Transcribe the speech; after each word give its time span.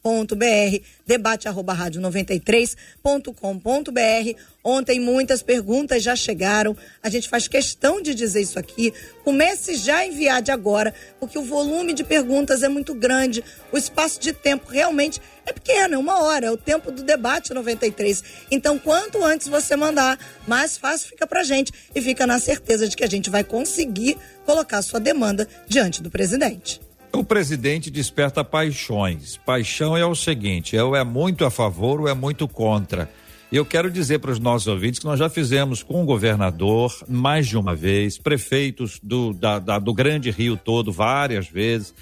93.com.br 0.06 0.86
debate 1.06 1.48
arroba 1.48 1.72
rádio 1.74 2.02
93.com.br. 2.02 4.40
Ontem 4.63 5.00
muitas 5.00 5.44
perguntas 5.44 6.04
já 6.04 6.16
chegaram, 6.16 6.75
a 7.02 7.10
gente 7.10 7.30
faz 7.30 7.48
questão 7.48 8.02
de 8.02 8.13
dizer 8.16 8.42
isso 8.42 8.60
aqui. 8.60 8.94
Comece 9.24 9.75
já 9.75 9.98
a 9.98 10.07
enviar 10.07 10.42
de 10.42 10.52
agora, 10.52 10.94
porque 11.19 11.38
o 11.38 11.44
volume 11.44 11.94
de 11.94 12.04
perguntas 12.04 12.63
é 12.63 12.69
muito 12.69 12.94
grande, 12.94 13.44
o 13.72 13.78
espaço 13.78 14.19
de 14.19 14.34
tempo 14.34 14.69
realmente 14.69 15.22
é 15.46 15.54
pequeno, 15.54 15.96
é 15.96 15.98
uma 15.98 16.24
hora, 16.24 16.48
é 16.48 16.52
o 16.52 16.57
tempo 16.57 16.92
do 16.92 17.04
debate 17.04 17.54
93. 17.54 18.24
Então, 18.50 18.80
quanto 18.80 19.24
antes 19.24 19.48
você 19.48 19.75
mandar, 19.75 20.18
mais 20.48 20.78
fácil 20.78 21.10
fica 21.10 21.28
pra 21.28 21.44
gente 21.44 21.72
e 21.94 22.02
fica 22.02 22.25
na 22.25 22.40
certeza 22.40 22.88
de 22.88 22.96
que 22.96 23.04
a 23.04 23.10
gente 23.10 23.30
vai 23.30 23.44
conseguir 23.44 24.18
colocar 24.46 24.81
sua 24.81 25.00
demanda 25.00 25.48
diante 25.68 26.02
do 26.02 26.10
presidente. 26.10 26.85
O 27.16 27.24
presidente 27.24 27.90
desperta 27.90 28.44
paixões. 28.44 29.38
Paixão 29.38 29.96
é 29.96 30.06
o 30.06 30.14
seguinte: 30.14 30.78
ou 30.78 30.96
é 30.96 31.04
muito 31.04 31.46
a 31.46 31.50
favor 31.50 32.02
ou 32.02 32.08
é 32.10 32.14
muito 32.14 32.46
contra. 32.46 33.10
Eu 33.50 33.66
quero 33.66 33.90
dizer 33.90 34.20
para 34.20 34.32
os 34.32 34.40
nossos 34.40 34.68
ouvintes 34.68 35.00
que 35.00 35.06
nós 35.06 35.18
já 35.18 35.30
fizemos 35.30 35.82
com 35.82 36.04
o 36.04 36.06
governador 36.06 36.94
mais 37.08 37.48
de 37.48 37.58
uma 37.58 37.74
vez, 37.74 38.18
prefeitos 38.18 39.00
do, 39.02 39.32
da, 39.34 39.60
da, 39.60 39.80
do 39.80 39.94
Grande 39.94 40.30
Rio 40.30 40.58
todo 40.58 40.92
várias 40.92 41.48
vezes. 41.48 41.94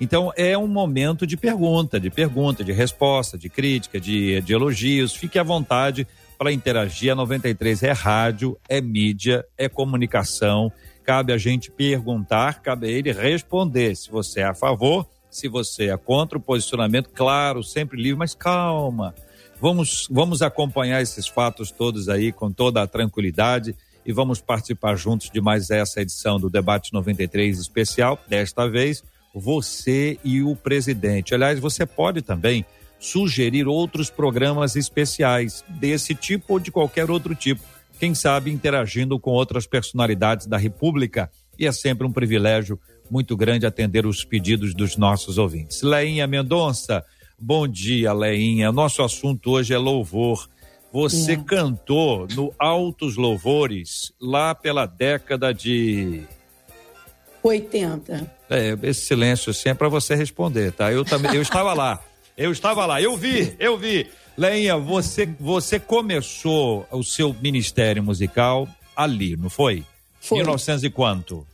Então 0.00 0.32
é 0.36 0.58
um 0.58 0.66
momento 0.66 1.26
de 1.26 1.36
pergunta, 1.36 2.00
de 2.00 2.10
pergunta, 2.10 2.64
de 2.64 2.72
resposta, 2.72 3.38
de 3.38 3.48
crítica, 3.48 4.00
de, 4.00 4.40
de 4.40 4.52
elogios. 4.52 5.14
Fique 5.14 5.38
à 5.38 5.44
vontade 5.44 6.08
para 6.36 6.50
interagir. 6.50 7.12
A 7.12 7.14
93 7.14 7.84
é 7.84 7.92
rádio, 7.92 8.58
é 8.68 8.80
mídia, 8.80 9.44
é 9.56 9.68
comunicação 9.68 10.72
cabe 11.06 11.32
a 11.32 11.38
gente 11.38 11.70
perguntar, 11.70 12.60
cabe 12.60 12.88
a 12.88 12.90
ele 12.90 13.12
responder 13.12 13.94
se 13.94 14.10
você 14.10 14.40
é 14.40 14.44
a 14.44 14.54
favor, 14.54 15.06
se 15.30 15.46
você 15.46 15.90
é 15.90 15.96
contra 15.96 16.36
o 16.36 16.40
posicionamento, 16.40 17.10
claro, 17.10 17.62
sempre 17.62 17.96
livre, 17.96 18.18
mas 18.18 18.34
calma. 18.34 19.14
Vamos, 19.60 20.08
vamos 20.10 20.42
acompanhar 20.42 21.00
esses 21.00 21.28
fatos 21.28 21.70
todos 21.70 22.08
aí 22.08 22.32
com 22.32 22.50
toda 22.50 22.82
a 22.82 22.88
tranquilidade 22.88 23.76
e 24.04 24.12
vamos 24.12 24.40
participar 24.40 24.96
juntos 24.96 25.30
de 25.30 25.40
mais 25.40 25.70
essa 25.70 26.00
edição 26.00 26.40
do 26.40 26.50
Debate 26.50 26.92
93 26.92 27.56
especial. 27.60 28.18
Desta 28.26 28.68
vez, 28.68 29.04
você 29.32 30.18
e 30.24 30.42
o 30.42 30.56
presidente. 30.56 31.34
Aliás, 31.34 31.60
você 31.60 31.86
pode 31.86 32.20
também 32.20 32.66
sugerir 32.98 33.68
outros 33.68 34.10
programas 34.10 34.74
especiais 34.74 35.64
desse 35.68 36.16
tipo 36.16 36.54
ou 36.54 36.58
de 36.58 36.72
qualquer 36.72 37.10
outro 37.10 37.34
tipo 37.34 37.75
quem 37.98 38.14
sabe 38.14 38.50
interagindo 38.50 39.18
com 39.18 39.30
outras 39.30 39.66
personalidades 39.66 40.46
da 40.46 40.56
República. 40.56 41.30
E 41.58 41.66
é 41.66 41.72
sempre 41.72 42.06
um 42.06 42.12
privilégio 42.12 42.78
muito 43.10 43.36
grande 43.36 43.66
atender 43.66 44.06
os 44.06 44.24
pedidos 44.24 44.74
dos 44.74 44.96
nossos 44.96 45.38
ouvintes. 45.38 45.82
Leinha 45.82 46.26
Mendonça, 46.26 47.04
bom 47.38 47.66
dia, 47.66 48.12
Leinha. 48.12 48.70
Nosso 48.72 49.02
assunto 49.02 49.52
hoje 49.52 49.72
é 49.72 49.78
louvor. 49.78 50.48
Você 50.92 51.32
é. 51.32 51.36
cantou 51.36 52.26
no 52.34 52.54
Altos 52.58 53.16
Louvores 53.16 54.12
lá 54.20 54.54
pela 54.54 54.86
década 54.86 55.52
de 55.52 56.22
80. 57.42 58.30
É, 58.48 58.78
esse 58.82 59.06
silêncio 59.06 59.50
assim 59.50 59.68
é 59.68 59.74
para 59.74 59.88
você 59.88 60.14
responder, 60.14 60.72
tá? 60.72 60.92
Eu 60.92 61.04
também, 61.04 61.34
eu 61.34 61.42
estava 61.42 61.72
lá. 61.72 62.00
Eu 62.36 62.52
estava 62.52 62.84
lá, 62.84 63.00
eu 63.00 63.16
vi, 63.16 63.56
eu 63.58 63.78
vi. 63.78 64.06
Leinha, 64.36 64.76
você, 64.76 65.24
você 65.40 65.80
começou 65.80 66.86
o 66.92 67.02
seu 67.02 67.32
ministério 67.32 68.02
musical 68.02 68.68
ali, 68.94 69.34
não 69.36 69.48
foi? 69.48 69.82
Foi. 70.20 70.38
1900 70.38 70.84
e 70.84 70.90
quanto? 70.90 71.46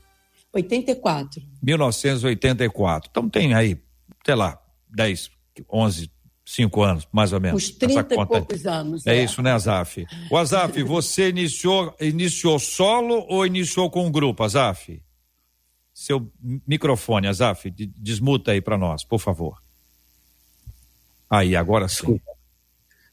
84. 0.53 1.41
1984. 1.63 3.09
Então 3.11 3.29
tem 3.29 3.55
aí, 3.55 3.79
sei 4.27 4.35
lá, 4.35 4.61
10, 4.91 5.31
11, 5.73 6.11
5 6.45 6.83
anos, 6.83 7.09
mais 7.13 7.33
ou 7.33 7.41
menos. 7.41 7.63
Uns 7.63 7.71
30 7.71 8.15
e 8.15 8.27
poucos 8.27 8.67
anos. 8.67 9.07
É, 9.07 9.19
é, 9.19 9.23
isso, 9.23 9.41
né, 9.41 9.53
Azaf? 9.53 10.05
O 10.31 10.37
Azaf, 10.37 10.83
você 10.83 11.29
iniciou, 11.29 11.95
iniciou 12.01 12.59
solo 12.59 13.25
ou 13.29 13.47
iniciou 13.47 13.89
com 13.89 14.05
um 14.05 14.11
grupo, 14.11 14.43
Azaf? 14.43 15.01
Seu 15.95 16.29
microfone, 16.67 17.29
Azaf, 17.29 17.71
desmuta 17.71 18.51
aí 18.51 18.61
para 18.61 18.77
nós, 18.77 19.05
por 19.05 19.21
favor. 19.21 19.63
Aí, 21.33 21.57
agora 21.57 21.89
sim. 21.89 21.95
Desculpa. 21.95 22.31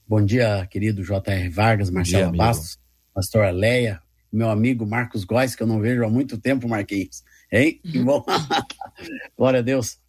Bom 0.05 0.25
dia, 0.25 0.67
querido 0.69 1.01
J.R. 1.05 1.47
Vargas, 1.47 1.89
Marcelo 1.89 2.33
dia, 2.33 2.37
Bastos, 2.37 2.77
pastor 3.13 3.45
Aleia, 3.45 4.01
meu 4.29 4.49
amigo 4.49 4.85
Marcos 4.85 5.23
Góes, 5.23 5.55
que 5.55 5.63
eu 5.63 5.67
não 5.67 5.79
vejo 5.79 6.03
há 6.03 6.09
muito 6.09 6.37
tempo, 6.37 6.67
Marquinhos. 6.67 7.23
Hein? 7.49 7.79
Que 7.81 8.03
bom. 8.03 8.25
Glória 9.37 9.59
a 9.59 9.63
Deus. 9.63 9.99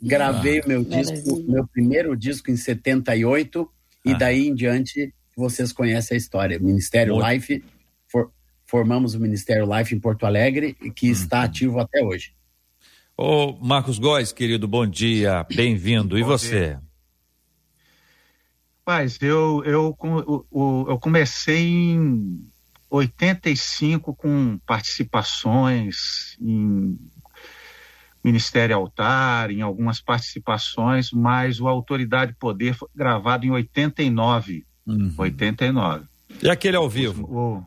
gravei 0.01 0.61
ah, 0.61 0.67
meu 0.67 0.85
disco, 0.85 1.43
meu 1.49 1.67
primeiro 1.67 2.17
disco 2.17 2.51
em 2.51 2.57
78 2.57 3.63
ah. 3.63 4.11
e 4.11 4.19
daí 4.19 4.49
em 4.49 4.55
diante 4.55 5.13
vocês 5.37 5.73
conhecem 5.73 6.15
a 6.15 6.19
história. 6.19 6.59
Ministério 6.59 7.15
Muito. 7.15 7.29
Life, 7.29 7.65
for, 8.07 8.31
formamos 8.67 9.15
o 9.15 9.21
Ministério 9.21 9.67
Life 9.67 9.95
em 9.95 9.99
Porto 9.99 10.27
Alegre 10.27 10.77
e 10.83 10.91
que 10.91 11.07
uhum. 11.07 11.13
está 11.13 11.43
ativo 11.43 11.81
até 11.81 12.05
hoje. 12.05 12.35
Ô 13.17 13.53
Marcos 13.61 13.99
Góes, 13.99 14.33
querido, 14.33 14.69
bom 14.69 14.87
dia, 14.87 15.45
bem-vindo. 15.45 16.19
E 16.19 16.23
você? 16.23 16.79
Paz, 18.85 19.17
eu, 19.23 19.63
eu, 19.65 19.97
eu, 20.03 20.87
eu 20.89 20.99
comecei 20.99 21.63
em 21.63 22.52
85 22.93 24.15
com 24.15 24.59
participações 24.67 26.37
em 26.39 26.99
Ministério 28.23 28.77
Altar, 28.77 29.51
em 29.51 29.63
algumas 29.63 30.01
participações, 30.01 31.11
mas 31.11 31.59
o 31.59 31.67
Autoridade 31.67 32.35
Poder 32.35 32.75
foi 32.75 32.89
gravado 32.95 33.47
em 33.47 33.51
89. 33.51 34.67
Uhum. 34.87 35.13
89. 35.17 36.05
E 36.43 36.51
aquele 36.51 36.77
ao 36.77 36.89
vivo? 36.89 37.25
O, 37.25 37.65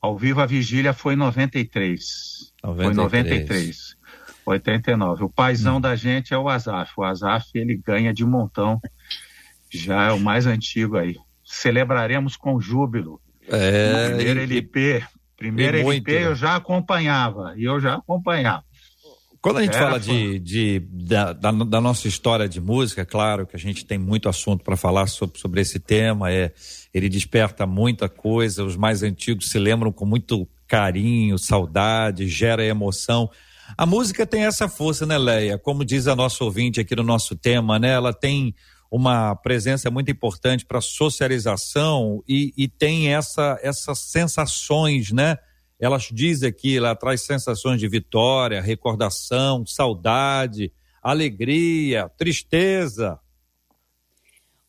ao 0.00 0.16
vivo 0.16 0.40
a 0.40 0.46
vigília 0.46 0.94
foi 0.94 1.12
em 1.12 1.18
93. 1.18 2.52
93. 2.62 2.86
Foi 2.86 2.94
93. 2.94 3.96
89. 4.46 5.24
O 5.24 5.28
paizão 5.28 5.74
uhum. 5.74 5.80
da 5.80 5.94
gente 5.94 6.32
é 6.32 6.38
o 6.38 6.48
Azaf. 6.48 6.92
O 6.96 7.04
Azaf 7.04 7.50
ele 7.54 7.76
ganha 7.76 8.14
de 8.14 8.24
montão. 8.24 8.80
Já 9.70 10.04
é 10.04 10.12
o 10.12 10.18
mais 10.18 10.46
antigo 10.46 10.96
aí. 10.96 11.16
Celebraremos 11.44 12.36
com 12.36 12.58
júbilo. 12.58 13.20
É, 13.48 14.08
primeiro 14.08 14.40
LP, 14.40 15.04
primeiro 15.36 15.78
LP 15.78 16.12
eu 16.12 16.34
já 16.34 16.56
acompanhava, 16.56 17.54
e 17.56 17.64
eu 17.64 17.80
já 17.80 17.94
acompanhava. 17.94 18.64
Quando 19.40 19.58
a 19.58 19.62
gente 19.62 19.78
fala 19.78 20.00
de, 20.00 20.40
de 20.40 20.80
da, 20.90 21.32
da, 21.32 21.52
da, 21.52 21.80
nossa 21.80 22.08
história 22.08 22.48
de 22.48 22.60
música, 22.60 23.06
claro 23.06 23.46
que 23.46 23.54
a 23.54 23.58
gente 23.58 23.84
tem 23.84 23.96
muito 23.96 24.28
assunto 24.28 24.64
para 24.64 24.76
falar 24.76 25.06
sobre, 25.06 25.38
sobre 25.38 25.60
esse 25.60 25.78
tema, 25.78 26.32
é, 26.32 26.52
ele 26.92 27.08
desperta 27.08 27.64
muita 27.64 28.08
coisa, 28.08 28.64
os 28.64 28.76
mais 28.76 29.04
antigos 29.04 29.48
se 29.48 29.58
lembram 29.60 29.92
com 29.92 30.04
muito 30.04 30.48
carinho, 30.66 31.38
saudade, 31.38 32.26
gera 32.26 32.64
emoção. 32.64 33.30
A 33.78 33.86
música 33.86 34.26
tem 34.26 34.44
essa 34.44 34.68
força, 34.68 35.06
né, 35.06 35.16
Leia? 35.16 35.56
Como 35.56 35.84
diz 35.84 36.08
a 36.08 36.16
nossa 36.16 36.42
ouvinte 36.42 36.80
aqui 36.80 36.96
no 36.96 37.04
nosso 37.04 37.36
tema, 37.36 37.78
né? 37.78 37.90
Ela 37.90 38.12
tem 38.12 38.52
uma 38.96 39.36
presença 39.36 39.90
muito 39.90 40.10
importante 40.10 40.64
para 40.64 40.80
socialização 40.80 42.24
e, 42.26 42.54
e 42.56 42.66
tem 42.66 43.12
essa, 43.12 43.58
essas 43.62 43.98
sensações, 43.98 45.12
né? 45.12 45.36
Ela 45.78 45.98
diz 46.10 46.42
aqui, 46.42 46.78
ela 46.78 46.96
traz 46.96 47.20
sensações 47.20 47.78
de 47.78 47.86
vitória, 47.86 48.62
recordação, 48.62 49.66
saudade, 49.66 50.72
alegria, 51.02 52.08
tristeza. 52.16 53.20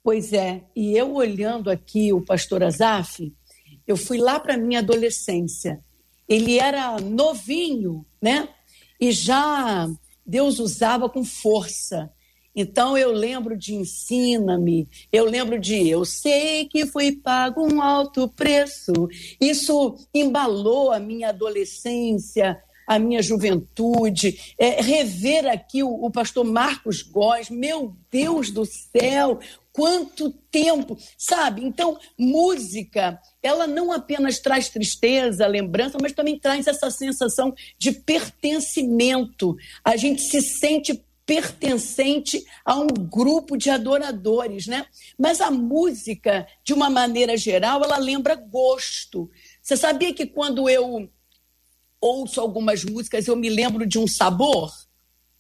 Pois 0.04 0.34
é, 0.34 0.66
e 0.76 0.98
eu 0.98 1.14
olhando 1.16 1.70
aqui 1.70 2.12
o 2.12 2.22
pastor 2.22 2.64
Azaf, 2.64 3.34
eu 3.88 3.96
fui 3.96 4.18
lá 4.18 4.38
para 4.42 4.58
minha 4.58 4.80
adolescência. 4.80 5.80
Ele 6.28 6.60
era 6.60 7.00
novinho, 7.00 8.06
né? 8.22 8.50
E 9.00 9.14
já 9.14 9.88
Deus 10.26 10.60
usava 10.60 11.10
com 11.10 11.24
força. 11.24 12.12
Então 12.60 12.98
eu 12.98 13.12
lembro 13.12 13.56
de 13.56 13.76
ensina-me, 13.76 14.90
eu 15.12 15.26
lembro 15.26 15.60
de 15.60 15.88
eu 15.88 16.04
sei 16.04 16.66
que 16.66 16.88
foi 16.88 17.12
pago 17.12 17.62
um 17.62 17.84
alto 17.84 18.28
preço. 18.30 18.92
Isso 19.40 19.96
embalou 20.12 20.92
a 20.92 21.00
minha 21.00 21.30
adolescência, 21.30 22.60
a 22.88 22.98
minha 22.98 23.22
juventude. 23.22 24.56
É, 24.58 24.82
rever 24.82 25.46
aqui 25.46 25.84
o, 25.84 25.90
o 25.90 26.10
pastor 26.10 26.44
Marcos 26.46 27.04
Góes, 27.04 27.52
meu 27.52 27.96
Deus 28.10 28.50
do 28.50 28.66
céu, 28.66 29.40
quanto 29.72 30.32
tempo, 30.50 30.98
sabe? 31.16 31.64
Então, 31.64 32.00
música, 32.18 33.20
ela 33.44 33.68
não 33.68 33.92
apenas 33.92 34.40
traz 34.40 34.70
tristeza, 34.70 35.46
lembrança, 35.46 36.00
mas 36.02 36.14
também 36.14 36.40
traz 36.40 36.66
essa 36.66 36.90
sensação 36.90 37.54
de 37.78 37.92
pertencimento. 37.92 39.56
A 39.86 39.96
gente 39.96 40.24
se 40.24 40.42
sente 40.42 41.06
pertencente 41.28 42.42
a 42.64 42.80
um 42.80 42.88
grupo 42.88 43.58
de 43.58 43.70
adoradores, 43.70 44.66
né? 44.66 44.88
Mas 45.20 45.42
a 45.42 45.52
música, 45.52 46.48
de 46.64 46.74
uma 46.74 46.90
maneira 46.90 47.36
geral, 47.36 47.84
ela 47.84 47.98
lembra 47.98 48.34
gosto. 48.34 49.30
Você 49.62 49.76
sabia 49.76 50.14
que 50.14 50.26
quando 50.26 50.70
eu 50.70 51.12
ouço 52.00 52.40
algumas 52.40 52.86
músicas 52.86 53.28
eu 53.28 53.36
me 53.36 53.50
lembro 53.50 53.86
de 53.86 54.00
um 54.00 54.08
sabor? 54.08 54.72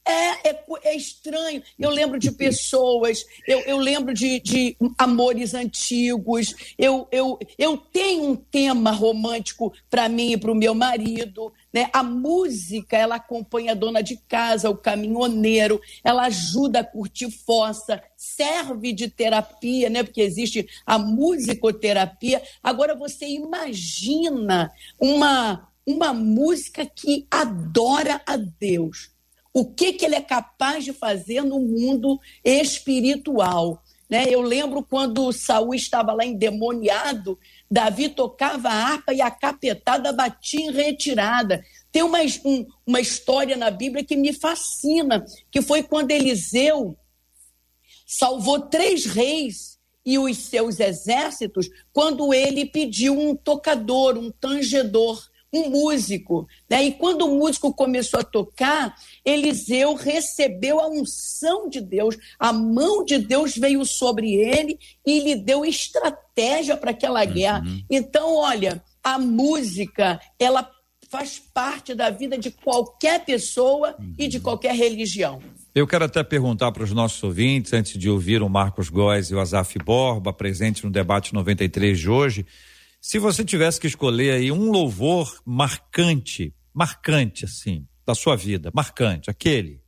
É, 0.07 0.51
é, 0.51 0.63
é, 0.83 0.95
estranho. 0.95 1.61
Eu 1.77 1.89
lembro 1.89 2.17
de 2.17 2.31
pessoas, 2.31 3.25
eu, 3.45 3.59
eu 3.61 3.77
lembro 3.77 4.13
de, 4.13 4.39
de 4.39 4.77
amores 4.97 5.53
antigos. 5.53 6.55
Eu, 6.77 7.09
eu, 7.11 7.37
eu 7.57 7.75
tenho 7.75 8.23
um 8.23 8.35
tema 8.37 8.91
romântico 8.91 9.73
para 9.89 10.07
mim 10.07 10.31
e 10.31 10.37
para 10.37 10.49
o 10.49 10.55
meu 10.55 10.73
marido. 10.73 11.51
Né? 11.73 11.89
A 11.91 12.01
música, 12.03 12.95
ela 12.95 13.15
acompanha 13.15 13.73
a 13.73 13.75
dona 13.75 14.01
de 14.01 14.15
casa, 14.15 14.69
o 14.69 14.77
caminhoneiro, 14.77 15.81
ela 16.01 16.27
ajuda 16.27 16.79
a 16.79 16.85
curtir 16.85 17.29
fossa, 17.29 18.01
serve 18.15 18.93
de 18.93 19.09
terapia, 19.09 19.89
né? 19.89 20.03
porque 20.03 20.21
existe 20.21 20.69
a 20.85 20.97
musicoterapia. 20.97 22.41
Agora, 22.63 22.95
você 22.95 23.27
imagina 23.27 24.71
uma, 24.97 25.67
uma 25.85 26.13
música 26.13 26.85
que 26.85 27.27
adora 27.29 28.21
a 28.25 28.37
Deus 28.37 29.16
o 29.59 29.65
que, 29.65 29.93
que 29.93 30.05
ele 30.05 30.13
é 30.13 30.21
capaz 30.21 30.85
de 30.85 30.93
fazer 30.93 31.41
no 31.41 31.59
mundo 31.59 32.19
espiritual. 32.45 33.83
Né? 34.07 34.27
Eu 34.29 34.39
lembro 34.39 34.83
quando 34.83 35.33
Saul 35.33 35.73
estava 35.73 36.13
lá 36.13 36.23
endemoniado, 36.23 37.39
Davi 37.69 38.07
tocava 38.07 38.69
a 38.69 38.71
harpa 38.71 39.15
e 39.15 39.19
a 39.19 39.31
capetada 39.31 40.13
batia 40.13 40.61
em 40.61 40.71
retirada. 40.71 41.65
Tem 41.91 42.03
uma, 42.03 42.19
um, 42.45 42.67
uma 42.85 43.01
história 43.01 43.57
na 43.57 43.71
Bíblia 43.71 44.03
que 44.03 44.15
me 44.15 44.31
fascina, 44.31 45.25
que 45.49 45.59
foi 45.59 45.81
quando 45.81 46.11
Eliseu 46.11 46.95
salvou 48.05 48.61
três 48.61 49.05
reis 49.05 49.79
e 50.05 50.19
os 50.19 50.37
seus 50.37 50.79
exércitos, 50.79 51.67
quando 51.91 52.31
ele 52.31 52.63
pediu 52.63 53.19
um 53.19 53.35
tocador, 53.35 54.19
um 54.19 54.29
tangedor 54.29 55.19
um 55.53 55.69
músico. 55.69 56.47
Né? 56.69 56.85
E 56.85 56.91
quando 56.91 57.23
o 57.23 57.37
músico 57.37 57.73
começou 57.73 58.19
a 58.19 58.23
tocar, 58.23 58.95
Eliseu 59.23 59.95
recebeu 59.95 60.79
a 60.79 60.87
unção 60.87 61.69
de 61.69 61.81
Deus, 61.81 62.17
a 62.39 62.51
mão 62.51 63.03
de 63.03 63.17
Deus 63.17 63.55
veio 63.55 63.85
sobre 63.85 64.33
ele 64.33 64.77
e 65.05 65.19
lhe 65.19 65.35
deu 65.35 65.65
estratégia 65.65 66.75
para 66.75 66.91
aquela 66.91 67.23
guerra. 67.25 67.63
Uhum. 67.65 67.83
Então, 67.89 68.35
olha, 68.35 68.83
a 69.03 69.17
música, 69.17 70.19
ela 70.37 70.69
faz 71.09 71.39
parte 71.53 71.95
da 71.95 72.09
vida 72.09 72.37
de 72.37 72.51
qualquer 72.51 73.23
pessoa 73.23 73.95
uhum. 73.97 74.13
e 74.17 74.27
de 74.27 74.37
uhum. 74.37 74.43
qualquer 74.43 74.75
religião. 74.75 75.41
Eu 75.73 75.87
quero 75.87 76.05
até 76.05 76.23
perguntar 76.23 76.71
para 76.71 76.83
os 76.83 76.91
nossos 76.91 77.21
ouvintes, 77.23 77.71
antes 77.71 77.97
de 77.97 78.09
ouvir 78.09 78.41
o 78.41 78.49
Marcos 78.49 78.89
Góes 78.89 79.29
e 79.29 79.35
o 79.35 79.39
Azaf 79.39 79.77
Borba, 79.79 80.33
presentes 80.33 80.83
no 80.83 80.89
debate 80.89 81.33
93 81.33 81.99
de 81.99 82.09
hoje, 82.09 82.45
se 83.07 83.19
você 83.19 83.45
tivesse 83.45 83.79
que 83.79 83.87
escolher 83.87 84.31
aí 84.31 84.51
um 84.51 84.69
louvor 84.69 85.41
marcante, 85.45 86.53
marcante 86.73 87.45
assim, 87.45 87.87
da 88.05 88.13
sua 88.13 88.35
vida, 88.35 88.69
marcante, 88.75 89.29
aquele. 89.29 89.81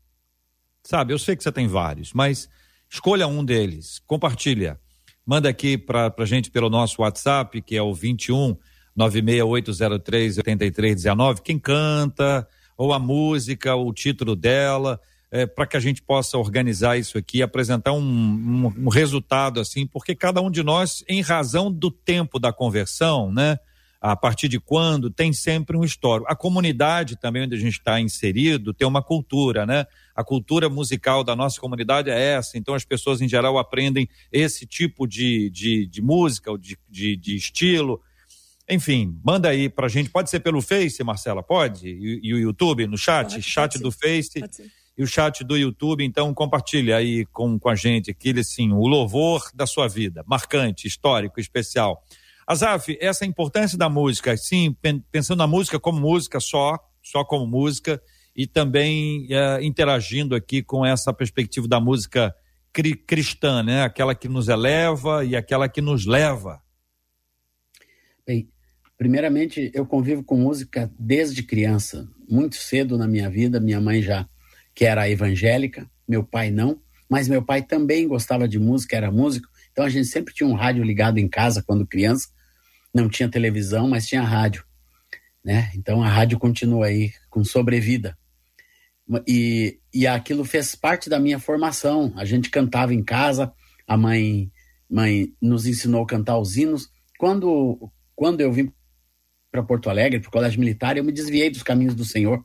Sabe, 0.81 1.11
eu 1.11 1.19
sei 1.19 1.35
que 1.35 1.43
você 1.43 1.51
tem 1.51 1.67
vários, 1.67 2.13
mas 2.13 2.49
escolha 2.89 3.27
um 3.27 3.43
deles, 3.43 4.01
compartilha. 4.07 4.79
Manda 5.25 5.49
aqui 5.49 5.77
para 5.77 6.15
a 6.17 6.25
gente 6.25 6.49
pelo 6.49 6.69
nosso 6.69 7.01
WhatsApp, 7.01 7.61
que 7.61 7.75
é 7.75 7.81
o 7.81 7.93
21 7.93 8.55
96803 8.95 10.37
8319. 10.37 11.41
Quem 11.41 11.59
canta, 11.59 12.47
ou 12.77 12.93
a 12.93 12.99
música, 12.99 13.75
ou 13.75 13.89
o 13.89 13.93
título 13.93 14.33
dela 14.33 14.97
é, 15.31 15.45
para 15.45 15.67
que 15.67 15.77
a 15.77 15.79
gente 15.79 16.01
possa 16.01 16.37
organizar 16.37 16.97
isso 16.97 17.17
aqui, 17.17 17.41
apresentar 17.41 17.93
um, 17.93 17.99
um, 18.01 18.73
um, 18.85 18.89
resultado 18.89 19.59
assim, 19.59 19.85
porque 19.85 20.15
cada 20.15 20.41
um 20.41 20.49
de 20.49 20.63
nós, 20.63 21.03
em 21.07 21.21
razão 21.21 21.71
do 21.71 21.91
tempo 21.91 22.39
da 22.39 22.51
conversão, 22.51 23.31
né? 23.31 23.59
A 24.01 24.15
partir 24.15 24.47
de 24.47 24.61
quando 24.61 25.09
tem 25.09 25.33
sempre 25.33 25.75
um 25.75 25.83
histórico. 25.83 26.31
A 26.31 26.35
comunidade 26.35 27.17
também 27.17 27.43
onde 27.43 27.55
a 27.55 27.59
gente 27.59 27.79
está 27.79 27.99
inserido 27.99 28.73
tem 28.73 28.87
uma 28.87 29.03
cultura, 29.03 29.65
né? 29.65 29.85
A 30.15 30.23
cultura 30.23 30.69
musical 30.69 31.21
da 31.21 31.35
nossa 31.35 31.59
comunidade 31.59 32.09
é 32.09 32.17
essa, 32.17 32.57
então 32.57 32.73
as 32.73 32.85
pessoas 32.85 33.21
em 33.21 33.27
geral 33.27 33.57
aprendem 33.57 34.07
esse 34.31 34.65
tipo 34.65 35.05
de, 35.05 35.49
de, 35.49 35.85
de 35.85 36.01
música, 36.01 36.57
de, 36.57 36.77
de, 36.89 37.17
de 37.17 37.35
estilo. 37.35 38.01
Enfim, 38.69 39.19
manda 39.23 39.49
aí 39.49 39.67
pra 39.67 39.89
gente. 39.89 40.09
Pode 40.09 40.29
ser 40.29 40.39
pelo 40.39 40.61
Face, 40.61 41.03
Marcela? 41.03 41.43
Pode? 41.43 41.89
E, 41.89 42.19
e 42.23 42.33
o 42.33 42.39
YouTube, 42.39 42.87
no 42.87 42.97
chat? 42.97 43.31
Pode, 43.31 43.43
chat 43.43 43.71
pode 43.73 43.83
do 43.83 43.91
Face. 43.91 44.39
E 44.99 45.03
o 45.03 45.07
chat 45.07 45.45
do 45.45 45.55
YouTube. 45.55 46.03
Então, 46.03 46.33
compartilha 46.33 46.97
aí 46.97 47.25
com, 47.27 47.57
com 47.57 47.69
a 47.69 47.75
gente 47.75 48.11
aquele, 48.11 48.41
assim, 48.41 48.73
o 48.73 48.85
louvor 48.85 49.49
da 49.55 49.65
sua 49.65 49.87
vida, 49.87 50.25
marcante, 50.27 50.89
histórico, 50.89 51.39
especial. 51.39 52.03
Azaf, 52.45 52.97
essa 52.99 53.25
importância 53.25 53.77
da 53.77 53.87
música, 53.87 54.35
sim, 54.35 54.75
pensando 55.09 55.37
na 55.37 55.47
música 55.47 55.79
como 55.79 56.01
música 56.01 56.41
só, 56.41 56.77
só 57.01 57.23
como 57.23 57.47
música, 57.47 58.01
e 58.35 58.45
também 58.45 59.25
é, 59.29 59.63
interagindo 59.63 60.35
aqui 60.35 60.61
com 60.61 60.85
essa 60.85 61.13
perspectiva 61.13 61.65
da 61.65 61.79
música 61.79 62.35
cri 62.73 62.93
cristã, 62.93 63.63
né? 63.63 63.83
Aquela 63.83 64.13
que 64.13 64.27
nos 64.27 64.49
eleva 64.49 65.23
e 65.23 65.33
aquela 65.33 65.69
que 65.69 65.79
nos 65.79 66.05
leva. 66.05 66.61
Bem, 68.27 68.49
primeiramente, 68.97 69.71
eu 69.73 69.85
convivo 69.85 70.25
com 70.25 70.35
música 70.35 70.91
desde 70.99 71.41
criança, 71.41 72.05
muito 72.29 72.57
cedo 72.57 72.97
na 72.97 73.07
minha 73.07 73.29
vida. 73.29 73.61
Minha 73.61 73.79
mãe 73.79 74.01
já 74.01 74.27
que 74.79 74.85
era 74.85 75.09
evangélica, 75.09 75.91
meu 76.07 76.23
pai 76.23 76.49
não, 76.49 76.81
mas 77.09 77.27
meu 77.27 77.43
pai 77.43 77.61
também 77.61 78.07
gostava 78.07 78.47
de 78.47 78.57
música, 78.57 78.95
era 78.95 79.11
músico, 79.11 79.49
então 79.73 79.83
a 79.83 79.89
gente 79.89 80.07
sempre 80.07 80.33
tinha 80.33 80.47
um 80.47 80.53
rádio 80.53 80.85
ligado 80.85 81.17
em 81.17 81.27
casa 81.27 81.61
quando 81.61 81.85
criança, 81.85 82.29
não 82.93 83.09
tinha 83.09 83.27
televisão, 83.27 83.89
mas 83.89 84.07
tinha 84.07 84.21
rádio, 84.21 84.63
né? 85.43 85.69
Então 85.75 86.01
a 86.01 86.07
rádio 86.07 86.39
continua 86.39 86.85
aí 86.85 87.11
com 87.29 87.43
sobrevida. 87.43 88.17
E, 89.27 89.81
e 89.93 90.07
aquilo 90.07 90.45
fez 90.45 90.75
parte 90.75 91.09
da 91.09 91.19
minha 91.19 91.39
formação. 91.39 92.13
A 92.15 92.23
gente 92.23 92.49
cantava 92.49 92.93
em 92.93 93.03
casa, 93.03 93.51
a 93.85 93.97
mãe, 93.97 94.49
mãe 94.89 95.33
nos 95.41 95.65
ensinou 95.65 96.03
a 96.03 96.07
cantar 96.07 96.37
os 96.37 96.55
hinos. 96.55 96.89
Quando, 97.17 97.91
quando 98.15 98.39
eu 98.39 98.49
vim 98.53 98.71
para 99.51 99.61
Porto 99.61 99.89
Alegre, 99.89 100.21
para 100.21 100.29
o 100.29 100.31
Colégio 100.31 100.61
Militar, 100.61 100.95
eu 100.95 101.03
me 101.03 101.11
desviei 101.11 101.49
dos 101.49 101.63
caminhos 101.63 101.95
do 101.95 102.05
Senhor. 102.05 102.41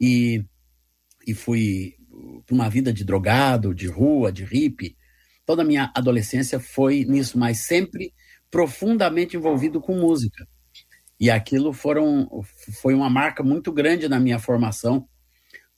E 0.00 0.42
e 1.30 1.34
fui 1.34 1.94
para 2.46 2.54
uma 2.54 2.68
vida 2.68 2.92
de 2.92 3.04
drogado, 3.04 3.74
de 3.74 3.86
rua, 3.86 4.32
de 4.32 4.44
hippie. 4.44 4.96
Toda 5.46 5.62
a 5.62 5.64
minha 5.64 5.90
adolescência 5.94 6.60
foi 6.60 7.04
nisso, 7.04 7.38
mas 7.38 7.60
sempre 7.60 8.12
profundamente 8.50 9.36
envolvido 9.36 9.80
com 9.80 9.94
música. 9.94 10.46
E 11.18 11.30
aquilo 11.30 11.72
foram, 11.72 12.28
foi 12.80 12.94
uma 12.94 13.10
marca 13.10 13.42
muito 13.42 13.72
grande 13.72 14.08
na 14.08 14.18
minha 14.18 14.38
formação. 14.38 15.06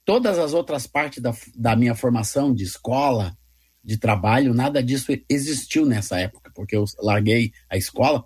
Todas 0.04 0.38
as 0.38 0.52
outras 0.52 0.86
partes 0.86 1.22
da, 1.22 1.34
da 1.54 1.76
minha 1.76 1.94
formação, 1.94 2.54
de 2.54 2.64
escola, 2.64 3.36
de 3.84 3.98
trabalho, 3.98 4.54
nada 4.54 4.82
disso 4.82 5.12
existiu 5.28 5.84
nessa 5.84 6.18
época, 6.18 6.50
porque 6.54 6.76
eu 6.76 6.84
larguei 7.00 7.52
a 7.68 7.76
escola, 7.76 8.24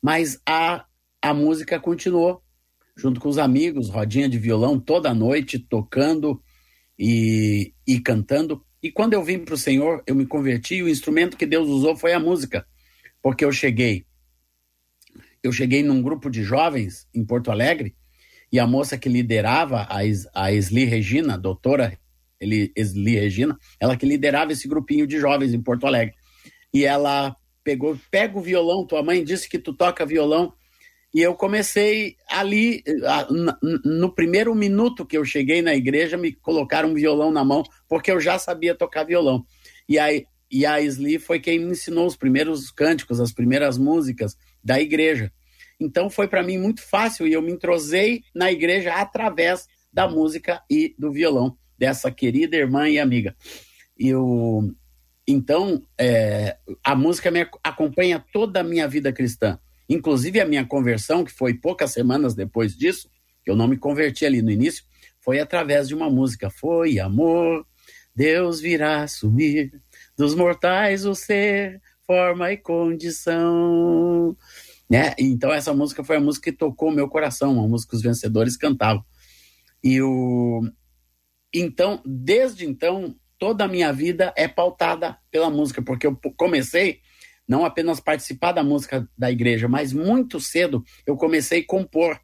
mas 0.00 0.40
a, 0.46 0.84
a 1.20 1.34
música 1.34 1.78
continuou, 1.80 2.42
junto 2.96 3.20
com 3.20 3.28
os 3.28 3.38
amigos, 3.38 3.88
rodinha 3.88 4.28
de 4.28 4.38
violão 4.38 4.78
toda 4.78 5.12
noite, 5.14 5.58
tocando, 5.58 6.41
e, 7.04 7.74
e 7.84 7.98
cantando. 7.98 8.64
E 8.80 8.92
quando 8.92 9.14
eu 9.14 9.24
vim 9.24 9.40
para 9.40 9.54
o 9.54 9.58
Senhor, 9.58 10.04
eu 10.06 10.14
me 10.14 10.24
converti 10.24 10.76
e 10.76 10.82
o 10.84 10.88
instrumento 10.88 11.36
que 11.36 11.44
Deus 11.44 11.68
usou 11.68 11.96
foi 11.96 12.12
a 12.12 12.20
música. 12.20 12.64
Porque 13.20 13.44
eu 13.44 13.50
cheguei, 13.50 14.06
eu 15.42 15.50
cheguei 15.50 15.82
num 15.82 16.00
grupo 16.00 16.30
de 16.30 16.44
jovens 16.44 17.08
em 17.12 17.24
Porto 17.24 17.50
Alegre 17.50 17.96
e 18.52 18.60
a 18.60 18.68
moça 18.68 18.96
que 18.96 19.08
liderava, 19.08 19.80
a, 19.90 19.98
a 20.34 20.52
Esli 20.52 20.84
Regina, 20.84 21.34
a 21.34 21.36
doutora 21.36 21.98
Esli 22.40 23.16
Regina, 23.16 23.58
ela 23.80 23.96
que 23.96 24.06
liderava 24.06 24.52
esse 24.52 24.68
grupinho 24.68 25.04
de 25.04 25.18
jovens 25.18 25.52
em 25.52 25.60
Porto 25.60 25.88
Alegre. 25.88 26.14
E 26.72 26.84
ela 26.84 27.34
pegou, 27.64 27.98
pega 28.12 28.38
o 28.38 28.42
violão, 28.42 28.86
tua 28.86 29.02
mãe 29.02 29.24
disse 29.24 29.48
que 29.48 29.58
tu 29.58 29.72
toca 29.72 30.06
violão, 30.06 30.52
e 31.14 31.20
eu 31.20 31.34
comecei 31.34 32.16
ali, 32.28 32.82
no 33.84 34.14
primeiro 34.14 34.54
minuto 34.54 35.04
que 35.04 35.16
eu 35.16 35.24
cheguei 35.24 35.60
na 35.60 35.74
igreja, 35.74 36.16
me 36.16 36.32
colocaram 36.32 36.90
um 36.90 36.94
violão 36.94 37.30
na 37.30 37.44
mão, 37.44 37.62
porque 37.86 38.10
eu 38.10 38.18
já 38.18 38.38
sabia 38.38 38.74
tocar 38.74 39.04
violão. 39.04 39.44
E 39.86 39.98
a, 39.98 40.08
e 40.50 40.64
a 40.64 40.80
Sli 40.80 41.18
foi 41.18 41.38
quem 41.38 41.58
me 41.58 41.72
ensinou 41.72 42.06
os 42.06 42.16
primeiros 42.16 42.70
cânticos, 42.70 43.20
as 43.20 43.32
primeiras 43.32 43.76
músicas 43.76 44.36
da 44.64 44.80
igreja. 44.80 45.30
Então 45.78 46.08
foi 46.08 46.28
para 46.28 46.42
mim 46.42 46.56
muito 46.56 46.80
fácil 46.80 47.26
e 47.26 47.32
eu 47.34 47.42
me 47.42 47.52
entrosei 47.52 48.22
na 48.34 48.50
igreja 48.50 48.94
através 48.94 49.66
da 49.92 50.08
música 50.08 50.62
e 50.70 50.94
do 50.98 51.12
violão 51.12 51.56
dessa 51.76 52.10
querida 52.10 52.56
irmã 52.56 52.88
e 52.88 52.98
amiga. 52.98 53.36
E 53.98 54.08
eu, 54.08 54.72
então, 55.26 55.82
é, 55.98 56.56
a 56.82 56.94
música 56.94 57.30
me 57.30 57.46
acompanha 57.62 58.24
toda 58.32 58.60
a 58.60 58.64
minha 58.64 58.88
vida 58.88 59.12
cristã. 59.12 59.58
Inclusive, 59.92 60.40
a 60.40 60.46
minha 60.46 60.64
conversão, 60.64 61.22
que 61.22 61.30
foi 61.30 61.52
poucas 61.52 61.92
semanas 61.92 62.34
depois 62.34 62.74
disso, 62.74 63.10
que 63.44 63.50
eu 63.50 63.54
não 63.54 63.68
me 63.68 63.76
converti 63.76 64.24
ali 64.24 64.40
no 64.40 64.50
início, 64.50 64.84
foi 65.20 65.38
através 65.38 65.86
de 65.86 65.94
uma 65.94 66.08
música. 66.08 66.48
Foi 66.48 66.98
amor, 66.98 67.66
Deus 68.16 68.58
virá 68.58 69.02
assumir 69.02 69.70
dos 70.16 70.34
mortais 70.34 71.04
o 71.04 71.14
ser, 71.14 71.78
forma 72.06 72.50
e 72.50 72.56
condição. 72.56 74.34
Né? 74.88 75.14
Então, 75.18 75.52
essa 75.52 75.74
música 75.74 76.02
foi 76.02 76.16
a 76.16 76.20
música 76.20 76.50
que 76.50 76.56
tocou 76.56 76.90
meu 76.90 77.06
coração, 77.06 77.52
uma 77.52 77.68
música 77.68 77.90
que 77.90 77.96
os 77.96 78.02
vencedores 78.02 78.56
cantavam. 78.56 79.04
E, 79.84 80.00
o... 80.00 80.62
então, 81.52 82.02
desde 82.06 82.64
então, 82.64 83.14
toda 83.38 83.64
a 83.64 83.68
minha 83.68 83.92
vida 83.92 84.32
é 84.38 84.48
pautada 84.48 85.18
pela 85.30 85.50
música, 85.50 85.82
porque 85.82 86.06
eu 86.06 86.18
comecei 86.34 87.00
não 87.46 87.64
apenas 87.64 88.00
participar 88.00 88.52
da 88.52 88.62
música 88.62 89.08
da 89.16 89.30
igreja, 89.30 89.68
mas 89.68 89.92
muito 89.92 90.40
cedo 90.40 90.84
eu 91.06 91.16
comecei 91.16 91.60
a 91.60 91.66
compor. 91.66 92.20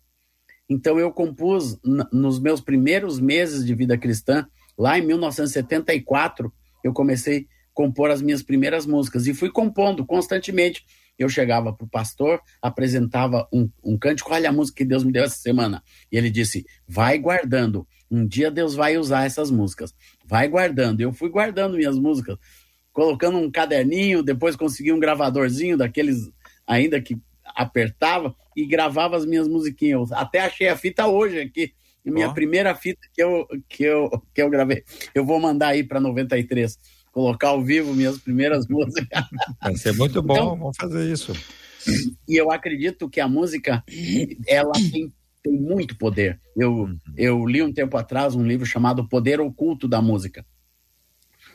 Então 0.68 0.98
eu 0.98 1.10
compus 1.10 1.78
nos 2.12 2.38
meus 2.38 2.60
primeiros 2.60 3.18
meses 3.18 3.64
de 3.64 3.74
vida 3.74 3.96
cristã, 3.96 4.46
lá 4.76 4.98
em 4.98 5.02
1974, 5.06 6.52
eu 6.84 6.92
comecei 6.92 7.40
a 7.40 7.44
compor 7.72 8.10
as 8.10 8.20
minhas 8.20 8.42
primeiras 8.42 8.86
músicas 8.86 9.26
e 9.26 9.34
fui 9.34 9.50
compondo 9.50 10.04
constantemente. 10.04 10.84
Eu 11.18 11.28
chegava 11.28 11.72
para 11.72 11.84
o 11.84 11.90
pastor, 11.90 12.40
apresentava 12.62 13.48
um, 13.52 13.68
um 13.82 13.98
cântico, 13.98 14.32
olha 14.32 14.50
a 14.50 14.52
música 14.52 14.76
que 14.76 14.84
Deus 14.84 15.02
me 15.02 15.10
deu 15.10 15.24
essa 15.24 15.38
semana. 15.38 15.82
E 16.12 16.16
ele 16.16 16.30
disse: 16.30 16.64
vai 16.86 17.18
guardando, 17.18 17.88
um 18.10 18.26
dia 18.26 18.50
Deus 18.50 18.74
vai 18.74 18.96
usar 18.96 19.24
essas 19.24 19.50
músicas. 19.50 19.94
Vai 20.24 20.48
guardando. 20.48 21.00
Eu 21.00 21.12
fui 21.12 21.28
guardando 21.28 21.76
minhas 21.76 21.98
músicas, 21.98 22.38
colocando 22.98 23.38
um 23.38 23.48
caderninho, 23.48 24.24
depois 24.24 24.56
consegui 24.56 24.92
um 24.92 24.98
gravadorzinho 24.98 25.76
daqueles 25.76 26.28
ainda 26.66 27.00
que 27.00 27.16
apertava 27.44 28.34
e 28.56 28.66
gravava 28.66 29.16
as 29.16 29.24
minhas 29.24 29.46
musiquinhas. 29.46 30.10
Até 30.10 30.40
achei 30.40 30.66
a 30.66 30.76
fita 30.76 31.06
hoje 31.06 31.38
aqui. 31.38 31.72
Minha 32.04 32.28
oh. 32.28 32.34
primeira 32.34 32.74
fita 32.74 33.00
que 33.14 33.22
eu, 33.22 33.46
que, 33.68 33.84
eu, 33.84 34.10
que 34.34 34.42
eu 34.42 34.50
gravei. 34.50 34.82
Eu 35.14 35.24
vou 35.24 35.38
mandar 35.38 35.68
aí 35.68 35.84
para 35.84 36.00
93. 36.00 36.76
Colocar 37.12 37.50
ao 37.50 37.62
vivo 37.62 37.94
minhas 37.94 38.18
primeiras 38.18 38.66
músicas. 38.68 39.24
Vai 39.62 39.76
ser 39.76 39.94
muito 39.94 40.20
bom, 40.20 40.34
então, 40.34 40.56
vamos 40.56 40.76
fazer 40.76 41.08
isso. 41.08 41.32
E 42.28 42.36
eu 42.36 42.50
acredito 42.50 43.08
que 43.08 43.20
a 43.20 43.28
música, 43.28 43.84
ela 44.44 44.72
tem, 44.72 45.12
tem 45.40 45.52
muito 45.52 45.96
poder. 45.96 46.40
Eu, 46.56 46.72
uhum. 46.72 46.98
eu 47.16 47.46
li 47.46 47.62
um 47.62 47.72
tempo 47.72 47.96
atrás 47.96 48.34
um 48.34 48.44
livro 48.44 48.66
chamado 48.66 49.08
Poder 49.08 49.40
Oculto 49.40 49.86
da 49.86 50.02
Música. 50.02 50.44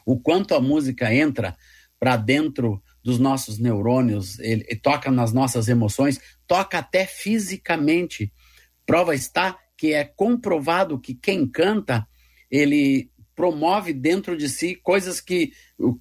O 0.05 0.19
quanto 0.19 0.55
a 0.55 0.61
música 0.61 1.13
entra 1.13 1.55
para 1.99 2.17
dentro 2.17 2.81
dos 3.03 3.19
nossos 3.19 3.57
neurônios, 3.57 4.39
ele, 4.39 4.65
ele, 4.67 4.79
toca 4.79 5.11
nas 5.11 5.33
nossas 5.33 5.67
emoções, 5.67 6.19
toca 6.47 6.79
até 6.79 7.05
fisicamente. 7.05 8.31
Prova 8.85 9.13
está 9.13 9.57
que 9.77 9.93
é 9.93 10.03
comprovado 10.03 10.99
que 10.99 11.13
quem 11.13 11.47
canta, 11.47 12.07
ele 12.49 13.11
promove 13.35 13.93
dentro 13.93 14.37
de 14.37 14.47
si 14.47 14.75
coisas 14.75 15.19
que 15.19 15.51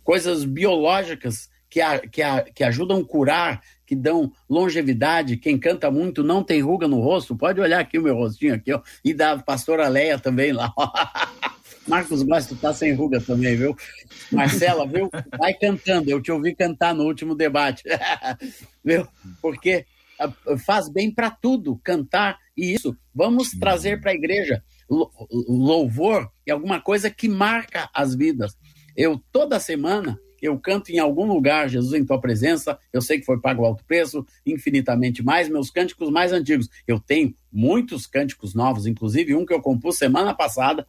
coisas 0.04 0.44
biológicas 0.44 1.48
que, 1.72 1.80
a, 1.80 1.98
que, 1.98 2.20
a, 2.20 2.42
que 2.42 2.62
ajudam 2.62 3.00
a 3.00 3.04
curar, 3.04 3.62
que 3.86 3.96
dão 3.96 4.30
longevidade. 4.48 5.38
Quem 5.38 5.58
canta 5.58 5.90
muito 5.90 6.22
não 6.22 6.44
tem 6.44 6.60
ruga 6.60 6.86
no 6.86 7.00
rosto. 7.00 7.34
Pode 7.34 7.60
olhar 7.60 7.80
aqui 7.80 7.98
o 7.98 8.02
meu 8.02 8.14
rostinho 8.14 8.54
aqui, 8.54 8.72
ó, 8.72 8.82
e 9.02 9.14
da 9.14 9.38
pastora 9.38 9.88
Leia 9.88 10.18
também 10.18 10.52
lá. 10.52 10.72
Marcos 11.86 12.22
Gosta 12.22 12.54
tá 12.54 12.72
sem 12.72 12.92
ruga 12.92 13.20
também, 13.20 13.56
viu? 13.56 13.76
Marcela, 14.30 14.86
viu? 14.86 15.10
Vai 15.38 15.54
cantando. 15.54 16.10
Eu 16.10 16.20
te 16.20 16.30
ouvi 16.30 16.54
cantar 16.54 16.94
no 16.94 17.04
último 17.04 17.34
debate. 17.34 17.82
viu? 18.84 19.06
Porque 19.40 19.84
ah, 20.18 20.32
faz 20.64 20.88
bem 20.88 21.10
para 21.10 21.30
tudo 21.30 21.80
cantar 21.82 22.38
e 22.56 22.72
isso. 22.72 22.96
Vamos 23.14 23.50
trazer 23.50 24.00
para 24.00 24.12
a 24.12 24.14
igreja 24.14 24.62
louvor 24.88 26.30
e 26.46 26.50
alguma 26.50 26.80
coisa 26.80 27.10
que 27.10 27.28
marca 27.28 27.88
as 27.94 28.14
vidas. 28.14 28.56
Eu 28.96 29.20
toda 29.32 29.58
semana 29.58 30.18
eu 30.42 30.58
canto 30.58 30.90
em 30.90 30.98
algum 30.98 31.24
lugar, 31.24 31.68
Jesus 31.68 31.94
em 31.94 32.04
tua 32.04 32.20
presença, 32.20 32.76
eu 32.92 33.00
sei 33.00 33.20
que 33.20 33.24
foi 33.24 33.40
pago 33.40 33.64
alto 33.64 33.84
preço, 33.84 34.26
infinitamente 34.44 35.22
mais, 35.22 35.48
meus 35.48 35.70
cânticos 35.70 36.10
mais 36.10 36.32
antigos. 36.32 36.68
Eu 36.84 36.98
tenho 36.98 37.32
muitos 37.50 38.08
cânticos 38.08 38.52
novos, 38.52 38.84
inclusive 38.84 39.36
um 39.36 39.46
que 39.46 39.54
eu 39.54 39.62
compus 39.62 39.98
semana 39.98 40.34
passada, 40.34 40.84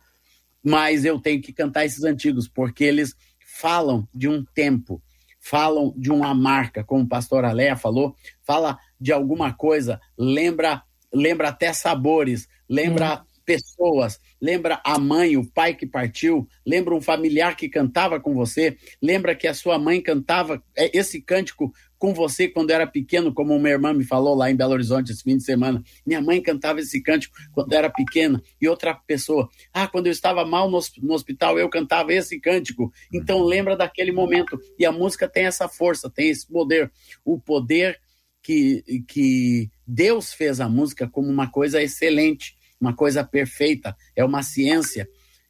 mas 0.63 1.03
eu 1.03 1.20
tenho 1.20 1.41
que 1.41 1.51
cantar 1.51 1.86
esses 1.86 2.03
antigos, 2.03 2.48
porque 2.48 2.84
eles 2.84 3.15
falam 3.46 4.08
de 4.13 4.27
um 4.27 4.43
tempo, 4.43 5.01
falam 5.39 5.93
de 5.98 6.10
uma 6.10 6.34
marca, 6.34 6.84
como 6.84 7.03
o 7.03 7.08
pastor 7.08 7.43
Aléa 7.43 7.75
falou, 7.75 8.15
fala 8.43 8.79
de 9.00 9.12
alguma 9.12 9.53
coisa, 9.53 10.00
lembra, 10.17 10.82
lembra 11.13 11.50
até 11.50 11.74
sabores, 11.74 12.48
lembra 12.67 13.22
hum. 13.22 13.25
pessoas, 13.46 14.20
lembra 14.41 14.82
a 14.86 14.98
mãe, 14.98 15.36
o 15.36 15.46
pai 15.46 15.75
que 15.75 15.86
partiu, 15.86 16.48
lembra 16.65 16.96
um 16.96 17.01
familiar 17.01 17.58
que 17.58 17.67
cantava 17.67 18.20
com 18.20 18.34
você, 18.34 18.77
lembra 19.02 19.36
que 19.36 19.47
a 19.47 19.54
sua 19.54 19.78
mãe 19.78 20.02
cantava 20.02 20.63
é, 20.76 20.97
esse 20.97 21.21
cântico 21.21 21.73
com 22.03 22.13
você 22.13 22.49
quando 22.49 22.71
era 22.71 22.85
pequeno, 22.85 23.33
como 23.33 23.55
uma 23.55 23.69
irmã 23.69 23.93
me 23.93 24.03
falou 24.03 24.35
lá 24.35 24.51
em 24.51 24.55
Belo 24.57 24.73
Horizonte 24.73 25.13
esse 25.13 25.23
fim 25.23 25.37
de 25.37 25.43
semana. 25.45 25.81
Minha 26.05 26.21
mãe 26.21 26.41
cantava 26.41 26.81
esse 26.81 27.01
cântico 27.01 27.33
quando 27.53 27.71
era 27.71 27.89
pequena. 27.89 28.43
E 28.59 28.67
outra 28.67 28.93
pessoa, 28.93 29.49
ah, 29.73 29.87
quando 29.87 30.07
eu 30.07 30.11
estava 30.11 30.45
mal 30.45 30.69
no, 30.69 30.77
no 31.01 31.13
hospital, 31.13 31.57
eu 31.57 31.69
cantava 31.69 32.11
esse 32.11 32.37
cântico. 32.41 32.91
Então 33.13 33.41
lembra 33.41 33.77
daquele 33.77 34.11
momento. 34.11 34.59
E 34.77 34.85
a 34.85 34.91
música 34.91 35.29
tem 35.29 35.45
essa 35.45 35.69
força, 35.69 36.09
tem 36.09 36.27
esse 36.27 36.45
poder. 36.45 36.91
O 37.23 37.39
poder 37.39 38.01
que, 38.41 38.83
que 39.07 39.69
Deus 39.87 40.33
fez 40.33 40.59
a 40.59 40.67
música 40.67 41.07
como 41.07 41.29
uma 41.29 41.49
coisa 41.49 41.81
excelente, 41.81 42.57
uma 42.81 42.93
coisa 42.93 43.23
perfeita. 43.23 43.95
É 44.13 44.25
uma 44.25 44.43
ciência 44.43 45.07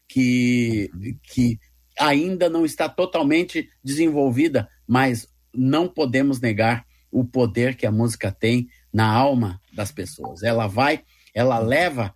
que, 0.08 0.92
que 1.24 1.58
ainda 1.98 2.48
não 2.48 2.64
está 2.64 2.88
totalmente 2.88 3.68
desenvolvida, 3.84 4.70
mas 4.88 5.33
não 5.54 5.88
podemos 5.88 6.40
negar 6.40 6.86
o 7.12 7.24
poder 7.24 7.76
que 7.76 7.86
a 7.86 7.92
música 7.92 8.32
tem 8.32 8.68
na 8.92 9.08
alma 9.08 9.62
das 9.72 9.92
pessoas. 9.92 10.44
Ela 10.44 10.68
vai, 10.68 11.04
ela 11.34 11.60
leva, 11.60 12.14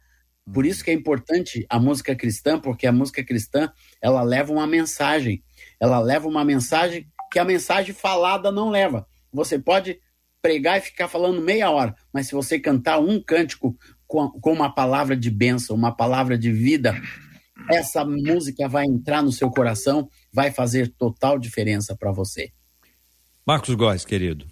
por 0.52 0.66
isso 0.66 0.84
que 0.84 0.90
é 0.90 0.94
importante 0.94 1.66
a 1.70 1.80
música 1.80 2.16
cristã, 2.16 2.60
porque 2.60 2.88
a 2.88 2.92
música 2.92 3.24
cristã, 3.24 3.72
ela 4.02 4.24
leva 4.24 4.52
uma 4.52 4.66
mensagem. 4.66 5.44
Ela 5.80 6.00
leva 6.00 6.28
uma 6.28 6.44
mensagem 6.44 7.08
que 7.32 7.40
a 7.40 7.46
mensagem 7.46 7.94
falada 7.94 8.52
não 8.52 8.70
leva. 8.70 9.06
Você 9.32 9.60
pode 9.60 10.00
pregar 10.42 10.78
e 10.78 10.82
ficar 10.82 11.08
falando 11.08 11.42
meia 11.42 11.70
hora, 11.70 11.96
mas 12.14 12.28
se 12.28 12.34
você 12.34 12.60
cantar 12.60 13.00
um 13.00 13.22
cântico 13.22 13.78
com, 14.08 14.30
com 14.30 14.54
uma 14.54 14.74
palavra 14.74 15.16
de 15.16 15.30
bênção, 15.30 15.76
uma 15.76 15.92
palavra 15.92 16.38
de 16.38 16.52
vida, 16.52 16.96
essa 17.70 18.06
música 18.06 18.68
vai 18.68 18.86
entrar 18.86 19.22
no 19.22 19.32
seu 19.32 19.50
coração, 19.50 20.10
vai 20.32 20.52
fazer 20.52 20.94
total 20.98 21.38
diferença 21.38 21.96
para 21.98 22.12
você. 22.12 22.52
Marcos 23.48 23.74
Góes, 23.76 24.04
querido. 24.04 24.46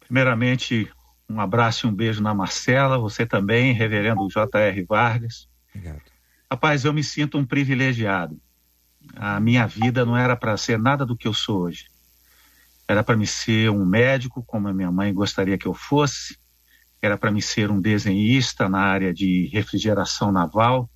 Primeiramente, 0.00 0.86
um 1.26 1.40
abraço 1.40 1.86
e 1.86 1.88
um 1.88 1.94
beijo 1.94 2.22
na 2.22 2.34
Marcela, 2.34 2.98
você 2.98 3.24
também, 3.24 3.72
reverendo 3.72 4.28
J.R. 4.28 4.84
Vargas. 4.84 5.48
Obrigado. 5.74 6.02
Rapaz, 6.50 6.84
eu 6.84 6.92
me 6.92 7.02
sinto 7.02 7.38
um 7.38 7.46
privilegiado. 7.46 8.38
A 9.16 9.40
minha 9.40 9.66
vida 9.66 10.04
não 10.04 10.14
era 10.14 10.36
para 10.36 10.54
ser 10.58 10.78
nada 10.78 11.06
do 11.06 11.16
que 11.16 11.26
eu 11.26 11.32
sou 11.32 11.62
hoje. 11.62 11.86
Era 12.86 13.02
para 13.02 13.16
me 13.16 13.26
ser 13.26 13.70
um 13.70 13.86
médico, 13.86 14.44
como 14.44 14.68
a 14.68 14.74
minha 14.74 14.92
mãe 14.92 15.14
gostaria 15.14 15.56
que 15.56 15.66
eu 15.66 15.72
fosse. 15.72 16.38
Era 17.00 17.16
para 17.16 17.30
me 17.30 17.40
ser 17.40 17.70
um 17.70 17.80
desenhista 17.80 18.68
na 18.68 18.80
área 18.80 19.14
de 19.14 19.48
refrigeração 19.54 20.30
naval. 20.30 20.90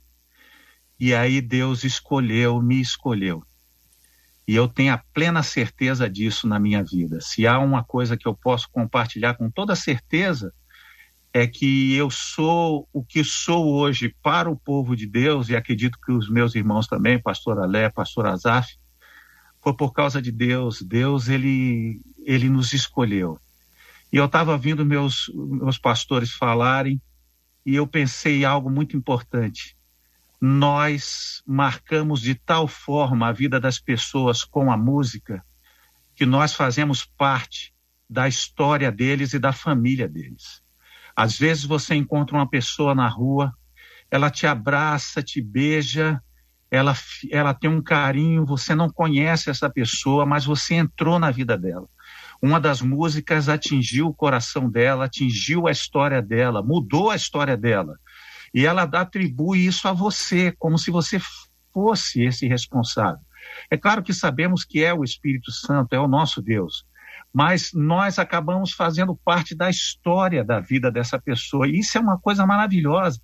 E 1.01 1.15
aí 1.15 1.41
Deus 1.41 1.83
escolheu, 1.83 2.61
me 2.61 2.79
escolheu. 2.79 3.43
E 4.47 4.55
eu 4.55 4.69
tenho 4.69 4.93
a 4.93 5.03
plena 5.13 5.43
certeza 5.43 6.09
disso 6.09 6.47
na 6.47 6.59
minha 6.59 6.83
vida. 6.83 7.21
Se 7.21 7.47
há 7.47 7.59
uma 7.59 7.83
coisa 7.83 8.17
que 8.17 8.29
eu 8.29 8.35
posso 8.35 8.69
compartilhar 8.71 9.35
com 9.35 9.51
toda 9.51 9.75
certeza, 9.75 10.53
é 11.33 11.47
que 11.47 11.95
eu 11.95 12.11
sou 12.11 12.89
o 12.93 13.03
que 13.03 13.25
sou 13.25 13.75
hoje 13.75 14.15
para 14.23 14.51
o 14.51 14.57
povo 14.57 14.95
de 14.95 15.07
Deus, 15.07 15.49
e 15.49 15.57
acredito 15.57 15.99
que 16.05 16.13
os 16.13 16.29
meus 16.29 16.55
irmãos 16.55 16.87
também, 16.87 17.21
pastor 17.21 17.59
Alé, 17.59 17.89
pastor 17.89 18.27
Azaf, 18.27 18.77
foi 19.63 19.75
por 19.75 19.93
causa 19.93 20.21
de 20.21 20.31
Deus. 20.31 20.83
Deus, 20.83 21.29
ele, 21.29 22.01
ele 22.25 22.49
nos 22.51 22.73
escolheu. 22.73 23.41
E 24.13 24.17
eu 24.17 24.27
estava 24.27 24.53
ouvindo 24.53 24.85
meus, 24.85 25.31
meus 25.35 25.79
pastores 25.79 26.33
falarem, 26.33 27.01
e 27.65 27.75
eu 27.75 27.87
pensei 27.87 28.45
algo 28.45 28.71
muito 28.71 28.95
importante 28.97 29.75
nós 30.41 31.43
marcamos 31.47 32.21
de 32.21 32.35
tal 32.35 32.69
forma 32.69 33.29
a 33.29 33.33
vida 33.33 33.59
das 33.59 33.79
pessoas 33.79 34.45
com 34.45 34.71
a 34.71 34.77
música 34.77 35.45
que 36.15 36.27
nós 36.27 36.55
fazemos 36.55 37.05
parte 37.05 37.75
da 38.09 38.29
história 38.29 38.93
deles 38.93 39.33
e 39.33 39.39
da 39.39 39.53
família 39.53 40.09
deles. 40.09 40.63
Às 41.17 41.39
vezes 41.39 41.65
você 41.65 41.95
encontra 41.95 42.37
uma 42.37 42.49
pessoa 42.49 42.95
na 42.95 43.09
rua, 43.09 43.53
ela 44.11 44.31
te 44.31 44.47
abraça, 44.47 45.23
te 45.23 45.41
beija, 45.41 46.23
ela, 46.71 46.95
ela 47.31 47.55
tem 47.55 47.71
um 47.71 47.83
carinho, 47.83 48.45
você 48.45 48.75
não 48.75 48.91
conhece 48.91 49.49
essa 49.49 49.71
pessoa, 49.71 50.27
mas 50.27 50.45
você 50.45 50.75
entrou 50.75 51.19
na 51.19 51.31
vida 51.31 51.57
dela. 51.57 51.89
Uma 52.43 52.61
das 52.61 52.83
músicas 52.83 53.49
atingiu 53.49 54.09
o 54.09 54.15
coração 54.15 54.69
dela, 54.69 55.05
atingiu 55.05 55.67
a 55.67 55.71
história 55.71 56.21
dela, 56.21 56.63
mudou 56.63 57.11
a 57.11 57.17
história 57.17 57.57
dela. 57.57 57.99
E 58.55 58.65
ela 58.65 58.85
atribui 58.85 59.67
isso 59.67 59.89
a 59.89 59.93
você, 59.93 60.53
como 60.53 60.79
se 60.79 60.91
você 60.91 61.19
fosse 61.73 62.23
esse 62.23 62.47
responsável. 62.47 63.21
É 63.69 63.77
claro 63.77 64.03
que 64.03 64.15
sabemos 64.15 64.65
que 64.65 64.83
é 64.83 64.95
o 64.95 65.03
Espírito 65.03 65.51
Santo, 65.51 65.93
é 65.93 65.99
o 65.99 66.09
nosso 66.09 66.41
Deus, 66.41 66.87
mas 67.33 67.73
nós 67.75 68.19
acabamos 68.19 68.73
fazendo 68.73 69.17
parte 69.17 69.57
da 69.57 69.69
história 69.69 70.45
da 70.45 70.61
vida 70.61 70.91
dessa 70.91 71.21
pessoa. 71.21 71.67
E 71.67 71.81
isso 71.81 71.99
é 71.99 72.01
uma 72.01 72.19
coisa 72.19 72.47
maravilhosa. 72.47 73.21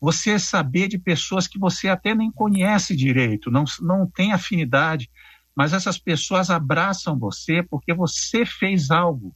você 0.00 0.38
saber 0.38 0.88
de 0.88 0.98
pessoas 0.98 1.46
que 1.46 1.58
você 1.58 1.88
até 1.88 2.14
nem 2.14 2.32
conhece 2.32 2.96
direito, 2.96 3.50
não, 3.50 3.64
não 3.80 4.08
tem 4.08 4.32
afinidade, 4.32 5.08
mas 5.54 5.72
essas 5.72 5.98
pessoas 5.98 6.50
abraçam 6.50 7.18
você 7.18 7.62
porque 7.62 7.92
você 7.94 8.44
fez 8.46 8.90
algo. 8.90 9.34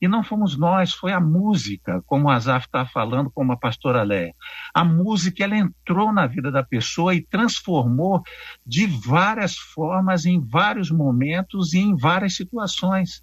E 0.00 0.06
não 0.06 0.22
fomos 0.22 0.56
nós, 0.56 0.92
foi 0.92 1.12
a 1.12 1.20
música, 1.20 2.02
como 2.06 2.26
o 2.26 2.30
Azaf 2.30 2.66
está 2.66 2.86
falando, 2.86 3.30
como 3.30 3.52
a 3.52 3.56
pastora 3.56 4.02
Léa. 4.02 4.32
A 4.74 4.84
música, 4.84 5.44
ela 5.44 5.56
entrou 5.56 6.12
na 6.12 6.26
vida 6.26 6.50
da 6.50 6.62
pessoa 6.62 7.14
e 7.14 7.24
transformou 7.24 8.22
de 8.64 8.86
várias 8.86 9.56
formas, 9.56 10.24
em 10.24 10.40
vários 10.40 10.90
momentos 10.90 11.72
e 11.74 11.78
em 11.78 11.96
várias 11.96 12.36
situações. 12.36 13.22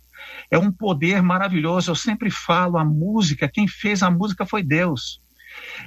É 0.49 0.57
um 0.57 0.71
poder 0.71 1.21
maravilhoso. 1.21 1.91
Eu 1.91 1.95
sempre 1.95 2.29
falo, 2.29 2.77
a 2.77 2.85
música, 2.85 3.49
quem 3.51 3.67
fez 3.67 4.03
a 4.03 4.09
música 4.09 4.45
foi 4.45 4.63
Deus. 4.63 5.21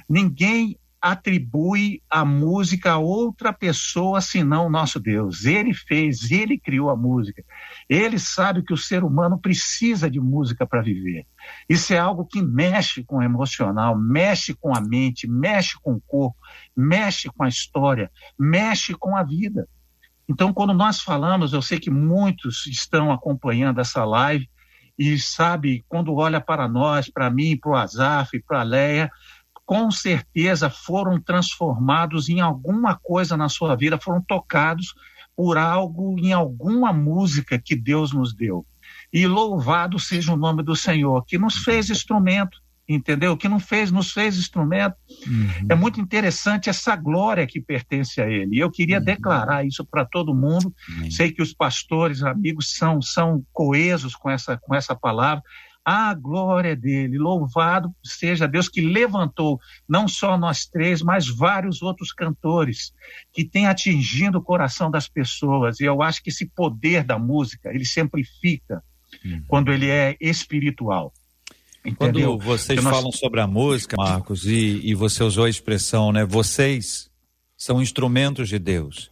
Ninguém 0.07 0.77
atribui 1.01 2.01
a 2.09 2.25
música 2.25 2.91
a 2.91 2.97
outra 2.97 3.53
pessoa 3.53 4.19
senão 4.19 4.67
o 4.67 4.69
nosso 4.69 4.99
Deus. 4.99 5.45
Ele 5.45 5.73
fez, 5.73 6.29
ele 6.29 6.59
criou 6.59 6.89
a 6.89 6.95
música. 6.95 7.43
Ele 7.87 8.19
sabe 8.19 8.63
que 8.63 8.73
o 8.73 8.77
ser 8.77 9.03
humano 9.03 9.39
precisa 9.39 10.09
de 10.09 10.19
música 10.19 10.67
para 10.67 10.81
viver. 10.81 11.25
Isso 11.69 11.93
é 11.93 11.97
algo 11.97 12.25
que 12.25 12.41
mexe 12.41 13.03
com 13.03 13.17
o 13.17 13.23
emocional, 13.23 13.97
mexe 13.97 14.53
com 14.53 14.75
a 14.75 14.81
mente, 14.81 15.27
mexe 15.27 15.75
com 15.81 15.93
o 15.93 16.01
corpo, 16.01 16.37
mexe 16.75 17.29
com 17.29 17.43
a 17.43 17.47
história, 17.47 18.11
mexe 18.37 18.93
com 18.93 19.15
a 19.15 19.23
vida. 19.23 19.67
Então, 20.27 20.53
quando 20.53 20.73
nós 20.73 21.01
falamos, 21.01 21.53
eu 21.53 21.61
sei 21.61 21.79
que 21.79 21.89
muitos 21.89 22.67
estão 22.67 23.11
acompanhando 23.11 23.79
essa 23.79 24.05
live 24.05 24.47
e 24.99 25.17
sabe, 25.17 25.83
quando 25.87 26.13
olha 26.13 26.41
para 26.41 26.67
nós, 26.67 27.09
para 27.09 27.29
mim, 27.29 27.57
para 27.57 27.71
o 27.71 27.75
Azaf, 27.75 28.37
para 28.45 28.59
a 28.59 28.63
Leia, 28.63 29.09
com 29.69 29.91
certeza 29.91 30.67
foram 30.67 31.21
transformados 31.21 32.27
em 32.27 32.41
alguma 32.41 32.95
coisa 32.95 33.37
na 33.37 33.47
sua 33.47 33.75
vida, 33.75 33.99
foram 33.99 34.19
tocados 34.19 34.95
por 35.35 35.59
algo 35.59 36.17
em 36.17 36.33
alguma 36.33 36.91
música 36.91 37.61
que 37.63 37.75
Deus 37.75 38.11
nos 38.11 38.33
deu. 38.33 38.65
E 39.13 39.27
louvado 39.27 39.99
seja 39.99 40.33
o 40.33 40.35
nome 40.35 40.63
do 40.63 40.75
Senhor, 40.75 41.23
que 41.23 41.37
nos 41.37 41.57
fez 41.57 41.87
instrumento, 41.91 42.57
entendeu? 42.87 43.37
Que 43.37 43.47
não 43.47 43.59
fez, 43.59 43.91
nos 43.91 44.11
fez 44.11 44.39
instrumento. 44.39 44.95
Uhum. 45.27 45.67
É 45.69 45.75
muito 45.75 46.01
interessante 46.01 46.67
essa 46.67 46.95
glória 46.95 47.45
que 47.45 47.61
pertence 47.61 48.19
a 48.19 48.27
Ele. 48.27 48.55
E 48.55 48.59
eu 48.59 48.71
queria 48.71 48.97
uhum. 48.97 49.05
declarar 49.05 49.67
isso 49.67 49.85
para 49.85 50.03
todo 50.03 50.33
mundo. 50.33 50.73
Uhum. 50.97 51.11
Sei 51.11 51.31
que 51.31 51.43
os 51.43 51.53
pastores, 51.53 52.23
amigos, 52.23 52.73
são, 52.73 52.99
são 53.03 53.45
coesos 53.53 54.15
com 54.15 54.31
essa, 54.31 54.57
com 54.57 54.73
essa 54.73 54.95
palavra 54.95 55.43
a 55.89 56.13
glória 56.13 56.75
dele. 56.75 57.17
Louvado 57.17 57.91
seja 58.03 58.47
Deus 58.47 58.69
que 58.69 58.79
levantou 58.79 59.59
não 59.87 60.07
só 60.07 60.37
nós 60.37 60.67
três, 60.67 61.01
mas 61.01 61.27
vários 61.27 61.81
outros 61.81 62.13
cantores 62.13 62.93
que 63.33 63.43
têm 63.43 63.65
atingido 63.65 64.37
o 64.37 64.43
coração 64.43 64.91
das 64.91 65.07
pessoas. 65.07 65.79
E 65.79 65.85
eu 65.85 66.03
acho 66.03 66.21
que 66.21 66.29
esse 66.29 66.45
poder 66.45 67.03
da 67.03 67.17
música, 67.17 67.73
ele 67.73 67.85
sempre 67.85 68.23
fica 68.23 68.83
uhum. 69.25 69.43
quando 69.47 69.73
ele 69.73 69.89
é 69.89 70.15
espiritual. 70.21 71.11
Entendeu? 71.83 72.37
Quando 72.37 72.43
vocês 72.43 72.83
nós... 72.83 72.95
falam 72.95 73.11
sobre 73.11 73.41
a 73.41 73.47
música, 73.47 73.97
Marcos, 73.97 74.45
e, 74.45 74.81
e 74.83 74.93
você 74.93 75.23
usou 75.23 75.45
a 75.45 75.49
expressão, 75.49 76.11
né? 76.11 76.23
Vocês 76.23 77.09
são 77.57 77.81
instrumentos 77.81 78.47
de 78.47 78.59
Deus. 78.59 79.09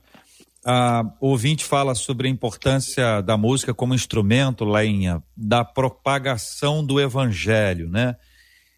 Ah, 0.69 1.05
o 1.21 1.29
ouvinte 1.29 1.63
fala 1.63 1.95
sobre 1.95 2.27
a 2.27 2.29
importância 2.29 3.21
da 3.21 3.37
música 3.37 3.73
como 3.73 3.95
instrumento, 3.95 4.65
Leinha, 4.65 5.23
da 5.33 5.63
propagação 5.63 6.85
do 6.85 6.99
evangelho, 6.99 7.89
né? 7.89 8.17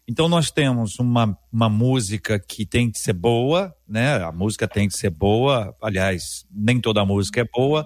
Então 0.06 0.28
nós 0.28 0.52
temos 0.52 1.00
uma, 1.00 1.36
uma 1.52 1.68
música 1.68 2.38
que 2.38 2.64
tem 2.64 2.92
que 2.92 3.00
ser 3.00 3.12
boa, 3.12 3.74
né? 3.88 4.22
A 4.22 4.30
música 4.30 4.68
tem 4.68 4.86
que 4.86 4.96
ser 4.96 5.10
boa, 5.10 5.74
aliás, 5.82 6.46
nem 6.48 6.80
toda 6.80 7.04
música 7.04 7.40
é 7.40 7.44
boa, 7.44 7.84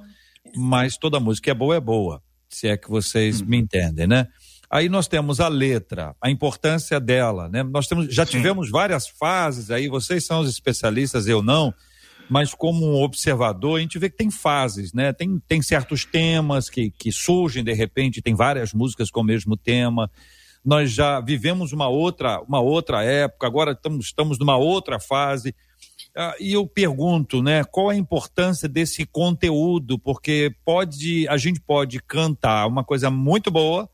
mas 0.55 0.99
toda 0.99 1.19
música 1.19 1.53
é 1.53 1.55
boa 1.55 1.77
é 1.77 1.81
boa, 1.81 2.23
se 2.51 2.69
é 2.69 2.77
que 2.77 2.90
vocês 2.90 3.40
me 3.40 3.57
entendem, 3.57 4.07
né? 4.07 4.29
Aí 4.69 4.90
nós 4.90 5.09
temos 5.09 5.40
a 5.40 5.49
letra, 5.49 6.14
a 6.21 6.31
importância 6.31 7.01
dela, 7.01 7.49
né? 7.49 7.62
Nós 7.62 7.87
temos, 7.87 8.14
já 8.14 8.27
tivemos 8.27 8.71
várias 8.71 9.09
fases 9.09 9.71
aí, 9.71 9.88
vocês 9.88 10.27
são 10.27 10.40
os 10.40 10.51
especialistas, 10.51 11.27
eu 11.27 11.43
não, 11.43 11.73
mas 12.29 12.55
como 12.55 13.03
observador, 13.03 13.79
a 13.79 13.81
gente 13.83 13.99
vê 13.99 14.09
que 14.09 14.17
tem 14.17 14.31
fases, 14.31 14.93
né? 14.93 15.13
Tem, 15.13 15.39
tem 15.47 15.61
certos 15.63 16.05
temas 16.05 16.71
que, 16.71 16.91
que 16.91 17.13
surgem 17.13 17.63
de 17.63 17.73
repente, 17.73 18.23
tem 18.23 18.35
várias 18.35 18.73
músicas 18.73 19.11
com 19.11 19.21
o 19.21 19.25
mesmo 19.25 19.57
tema. 19.57 20.11
Nós 20.65 20.91
já 20.91 21.21
vivemos 21.21 21.73
uma 21.73 21.89
outra, 21.89 22.41
uma 22.43 22.61
outra 22.61 23.05
época, 23.05 23.47
agora 23.47 23.73
estamos, 23.73 24.07
estamos 24.07 24.39
numa 24.39 24.57
outra 24.57 24.99
fase. 24.99 25.55
Ah, 26.17 26.35
e 26.41 26.53
eu 26.53 26.67
pergunto, 26.67 27.43
né, 27.43 27.65
qual 27.65 27.91
a 27.91 27.97
importância 27.97 28.69
desse 28.69 29.05
conteúdo? 29.05 29.99
Porque 29.99 30.55
pode, 30.65 31.29
a 31.29 31.37
gente 31.37 31.61
pode 31.61 32.01
cantar 32.01 32.67
uma 32.67 32.85
coisa 32.85 33.11
muito 33.11 33.51
boa, 33.51 33.91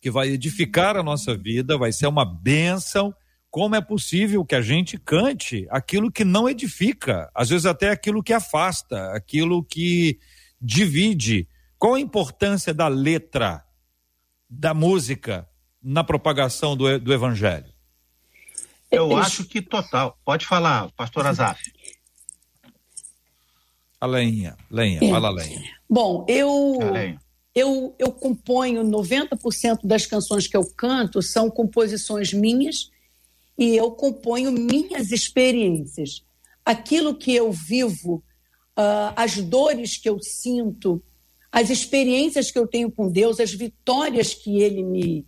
que 0.00 0.10
vai 0.10 0.28
edificar 0.28 0.96
a 0.96 1.02
nossa 1.02 1.36
vida, 1.36 1.76
vai 1.76 1.92
ser 1.92 2.06
uma 2.06 2.24
bênção, 2.24 3.14
como 3.54 3.76
é 3.76 3.80
possível 3.80 4.44
que 4.44 4.56
a 4.56 4.60
gente 4.60 4.98
cante 4.98 5.64
aquilo 5.70 6.10
que 6.10 6.24
não 6.24 6.48
edifica, 6.48 7.30
às 7.32 7.50
vezes 7.50 7.66
até 7.66 7.88
aquilo 7.88 8.20
que 8.20 8.32
afasta, 8.32 9.12
aquilo 9.12 9.62
que 9.62 10.18
divide. 10.60 11.48
Qual 11.78 11.94
a 11.94 12.00
importância 12.00 12.74
da 12.74 12.88
letra, 12.88 13.64
da 14.50 14.74
música, 14.74 15.48
na 15.80 16.02
propagação 16.02 16.76
do, 16.76 16.98
do 16.98 17.14
evangelho? 17.14 17.72
Eu 18.90 19.16
acho 19.16 19.44
que 19.44 19.62
total. 19.62 20.18
Pode 20.24 20.46
falar, 20.46 20.90
pastor 20.96 21.24
Azaf. 21.24 21.62
A 24.00 24.06
lenha, 24.06 24.56
lenha, 24.68 24.98
é. 25.00 25.08
fala 25.08 25.30
lenha. 25.30 25.62
Bom, 25.88 26.26
eu, 26.28 26.80
eu, 27.54 27.94
eu 28.00 28.10
componho 28.10 28.82
90% 28.82 29.78
das 29.84 30.06
canções 30.06 30.48
que 30.48 30.56
eu 30.56 30.66
canto 30.74 31.22
são 31.22 31.48
composições 31.48 32.32
minhas 32.32 32.92
e 33.56 33.76
eu 33.76 33.90
componho 33.92 34.50
minhas 34.52 35.10
experiências. 35.12 36.24
Aquilo 36.64 37.14
que 37.14 37.34
eu 37.34 37.52
vivo, 37.52 38.22
uh, 38.78 39.12
as 39.14 39.36
dores 39.36 39.96
que 39.96 40.08
eu 40.08 40.18
sinto, 40.20 41.02
as 41.52 41.70
experiências 41.70 42.50
que 42.50 42.58
eu 42.58 42.66
tenho 42.66 42.90
com 42.90 43.08
Deus, 43.08 43.38
as 43.38 43.52
vitórias 43.52 44.34
que 44.34 44.60
ele 44.60 44.82
me, 44.82 45.26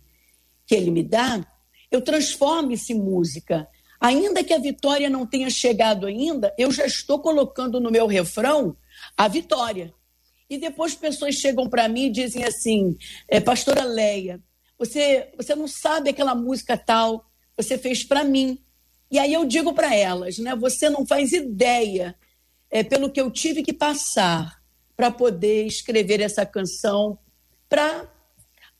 que 0.65 0.75
ele 0.75 0.91
me 0.91 1.03
dá, 1.03 1.45
eu 1.89 2.01
transformo 2.01 2.71
isso 2.71 2.91
em 2.91 2.99
música. 2.99 3.67
Ainda 3.99 4.43
que 4.43 4.53
a 4.53 4.59
vitória 4.59 5.09
não 5.09 5.25
tenha 5.25 5.49
chegado 5.49 6.05
ainda, 6.05 6.53
eu 6.57 6.71
já 6.71 6.85
estou 6.85 7.19
colocando 7.19 7.79
no 7.79 7.89
meu 7.89 8.05
refrão 8.07 8.75
a 9.15 9.27
vitória. 9.27 9.93
E 10.49 10.57
depois 10.57 10.95
pessoas 10.95 11.35
chegam 11.35 11.69
para 11.69 11.87
mim 11.87 12.05
e 12.05 12.11
dizem 12.11 12.43
assim: 12.43 12.95
é, 13.27 13.39
Pastora 13.39 13.83
Leia, 13.83 14.41
você, 14.77 15.31
você 15.35 15.55
não 15.55 15.67
sabe 15.67 16.09
aquela 16.09 16.35
música 16.35 16.77
tal, 16.77 17.25
você 17.57 17.77
fez 17.77 18.03
para 18.03 18.23
mim. 18.23 18.59
E 19.09 19.17
aí 19.17 19.33
eu 19.33 19.45
digo 19.45 19.73
para 19.73 19.95
elas, 19.95 20.37
né? 20.37 20.55
Você 20.55 20.89
não 20.89 21.05
faz 21.05 21.33
ideia 21.33 22.15
é, 22.69 22.83
pelo 22.83 23.09
que 23.09 23.19
eu 23.19 23.31
tive 23.31 23.63
que 23.63 23.73
passar 23.73 24.61
para 24.95 25.09
poder 25.11 25.65
escrever 25.65 26.21
essa 26.21 26.45
canção, 26.45 27.17
para 27.67 28.11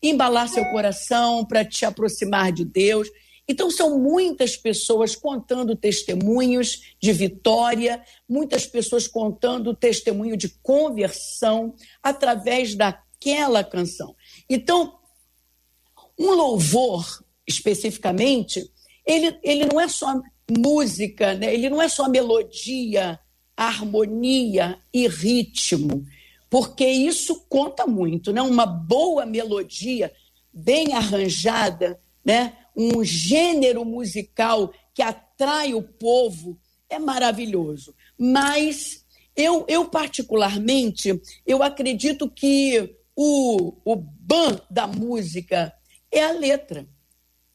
embalar 0.02 0.48
seu 0.48 0.66
coração, 0.66 1.46
para 1.46 1.66
te 1.66 1.86
aproximar 1.86 2.52
de 2.52 2.66
Deus. 2.66 3.08
Então, 3.48 3.72
são 3.72 3.98
muitas 3.98 4.58
pessoas 4.58 5.16
contando 5.16 5.76
testemunhos 5.76 6.96
de 7.00 7.14
vitória, 7.14 8.04
muitas 8.28 8.66
pessoas 8.66 9.08
contando 9.08 9.74
testemunho 9.74 10.36
de 10.36 10.50
conversão 10.62 11.74
através 12.04 12.76
daquela 12.76 13.64
canção. 13.64 14.16
Então, 14.50 15.00
um 16.20 16.32
louvor 16.32 17.24
especificamente, 17.48 18.70
ele, 19.06 19.40
ele 19.42 19.66
não 19.66 19.80
é 19.80 19.88
só 19.88 20.22
música, 20.50 21.34
né? 21.34 21.54
ele 21.54 21.70
não 21.70 21.82
é 21.82 21.88
só 21.88 22.10
melodia, 22.10 23.20
harmonia 23.56 24.78
e 24.94 25.08
ritmo, 25.08 26.06
porque 26.50 26.86
isso 26.86 27.46
conta 27.50 27.88
muito, 27.88 28.32
né? 28.32 28.42
Uma 28.42 28.66
boa 28.66 29.26
melodia, 29.26 30.14
bem 30.54 30.94
arranjada, 30.94 32.00
né? 32.24 32.54
Um 32.76 33.04
gênero 33.04 33.84
musical 33.84 34.72
que 34.94 35.02
atrai 35.02 35.74
o 35.74 35.82
povo 35.82 36.58
é 36.90 37.00
maravilhoso. 37.00 37.94
Mas 38.18 39.06
eu, 39.36 39.66
eu 39.68 39.90
particularmente, 39.90 41.20
eu 41.46 41.62
acredito 41.62 42.30
que 42.30 42.96
o, 43.16 43.74
o 43.84 43.96
ban 43.96 44.62
da 44.70 44.88
música 44.88 45.74
é 46.12 46.24
a 46.24 46.32
letra 46.32 46.88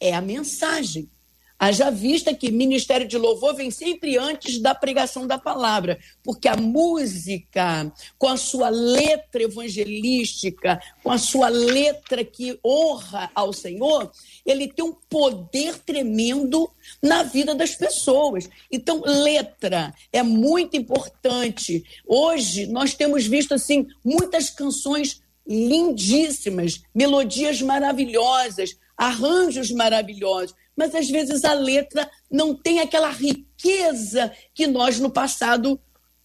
é 0.03 0.13
a 0.13 0.21
mensagem. 0.21 1.09
Haja 1.57 1.93
vista 1.93 2.35
que 2.35 2.51
ministério 2.51 3.07
de 3.07 3.17
louvor 3.17 3.55
vem 3.55 3.71
sempre 3.71 4.19
antes 4.19 4.59
da 4.59 4.75
pregação 4.75 5.29
da 5.29 5.39
palavra, 5.39 5.97
porque 6.25 6.49
a 6.49 6.57
música, 6.57 7.93
com 8.19 8.27
a 8.27 8.37
sua 8.37 8.69
letra 8.69 9.45
evangelística, 9.45 10.83
com 11.05 11.13
a 11.13 11.19
sua 11.19 11.49
letra 11.49 12.25
que 12.25 12.59
honra 12.67 13.31
ao 13.33 13.53
Senhor, 13.53 14.11
ele 14.45 14.67
tem 14.73 14.85
um 14.85 14.93
poder 15.09 15.79
tremendo 15.79 16.69
na 17.01 17.23
vida 17.23 17.55
das 17.55 17.77
pessoas. 17.77 18.51
Então, 18.69 19.01
letra 19.07 19.95
é 20.13 20.25
muito 20.25 20.77
importante. 20.77 21.85
Hoje 22.05 22.67
nós 22.67 22.93
temos 22.93 23.25
visto 23.25 23.55
assim 23.55 23.87
muitas 24.05 24.51
canções 24.51 25.23
lindíssimas, 25.47 26.83
melodias 26.93 27.63
maravilhosas, 27.63 28.77
arranjos 28.97 29.71
maravilhosos, 29.71 30.55
mas 30.77 30.95
às 30.95 31.09
vezes 31.09 31.45
a 31.45 31.53
letra 31.53 32.11
não 32.31 32.55
tem 32.55 32.81
aquela 32.81 33.11
riqueza 33.11 34.33
que 34.55 34.67
nós 34.67 34.99
no 34.99 35.11
passado 35.11 35.81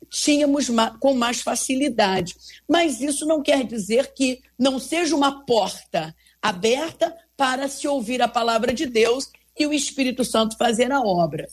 tínhamos 0.10 0.67
com 0.99 1.13
mais 1.13 1.41
facilidade. 1.41 2.36
Mas 2.67 3.01
isso 3.01 3.25
não 3.25 3.41
quer 3.41 3.65
dizer 3.65 4.13
que 4.13 4.41
não 4.58 4.80
seja 4.80 5.15
uma 5.15 5.45
porta 5.45 6.15
aberta 6.41 7.15
para 7.36 7.67
se 7.67 7.88
ouvir 7.88 8.21
a 8.21 8.27
palavra 8.27 8.73
de 8.73 8.86
Deus 8.86 9.30
e 9.58 9.65
o 9.65 9.73
Espírito 9.73 10.23
Santo 10.23 10.58
fazer 10.58 10.91
a 10.91 11.01
obra. 11.01 11.47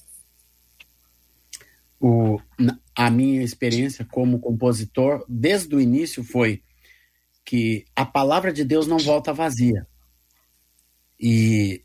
O, 2.00 2.38
a 2.94 3.10
minha 3.10 3.42
experiência 3.42 4.06
como 4.10 4.38
compositor, 4.38 5.24
desde 5.28 5.74
o 5.74 5.80
início, 5.80 6.22
foi 6.22 6.62
que 7.44 7.84
a 7.94 8.04
palavra 8.04 8.52
de 8.52 8.64
Deus 8.64 8.86
não 8.86 8.98
volta 8.98 9.32
vazia. 9.32 9.86
E, 11.26 11.82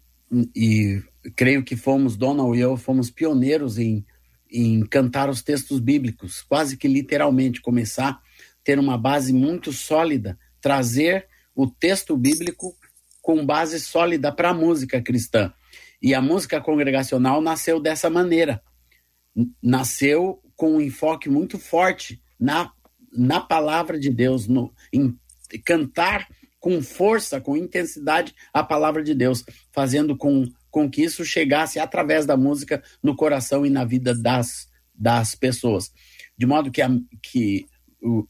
e 0.54 1.02
creio 1.34 1.63
que 1.63 1.78
fomos, 1.78 2.17
Donald 2.17 2.58
e 2.58 2.62
eu, 2.62 2.75
fomos 2.75 3.10
pioneiros 3.10 3.78
em, 3.78 4.06
em 4.52 4.86
cantar 4.86 5.30
os 5.30 5.41
textos 5.41 5.80
bíblicos, 5.80 6.41
quase 6.41 6.75
que 6.75 6.89
literalmente, 6.89 7.62
começar 7.62 8.21
ter 8.63 8.78
uma 8.78 8.97
base 8.97 9.34
muito 9.34 9.71
sólida, 9.71 10.38
trazer 10.62 11.28
o 11.56 11.67
texto 11.67 12.15
bíblico 12.15 12.75
com 13.21 13.45
base 13.45 13.80
sólida 13.80 14.32
para 14.32 14.49
a 14.49 14.54
música 14.54 15.02
cristã. 15.02 15.52
E 16.02 16.13
a 16.13 16.21
música 16.21 16.62
congregacional 16.62 17.41
nasceu 17.41 17.80
dessa 17.80 18.10
maneira. 18.10 18.62
Nasceu 19.60 20.39
com 20.56 20.75
um 20.75 20.82
enfoque 20.82 21.30
muito 21.30 21.58
forte 21.58 22.21
na, 22.39 22.71
na 23.12 23.39
palavra 23.39 23.99
de 23.99 24.12
Deus, 24.12 24.47
no, 24.47 24.71
em 24.93 25.17
cantar 25.65 26.28
com 26.60 26.82
força, 26.82 27.39
com 27.39 27.56
intensidade 27.56 28.36
a 28.54 28.63
palavra 28.63 29.04
de 29.04 29.15
Deus, 29.15 29.43
fazendo 29.72 30.15
com, 30.17 30.45
com 30.69 30.89
que 30.89 31.04
isso 31.04 31.24
chegasse 31.24 31.80
através 31.80 32.26
da 32.26 32.36
música 32.36 32.84
no 33.02 33.15
coração 33.15 33.65
e 33.65 33.69
na 33.69 33.86
vida 33.86 34.13
das, 34.13 34.67
das 34.93 35.36
pessoas. 35.36 35.91
De 36.38 36.45
modo 36.45 36.72
que, 36.72 36.82
a, 36.82 36.89
que 37.22 37.65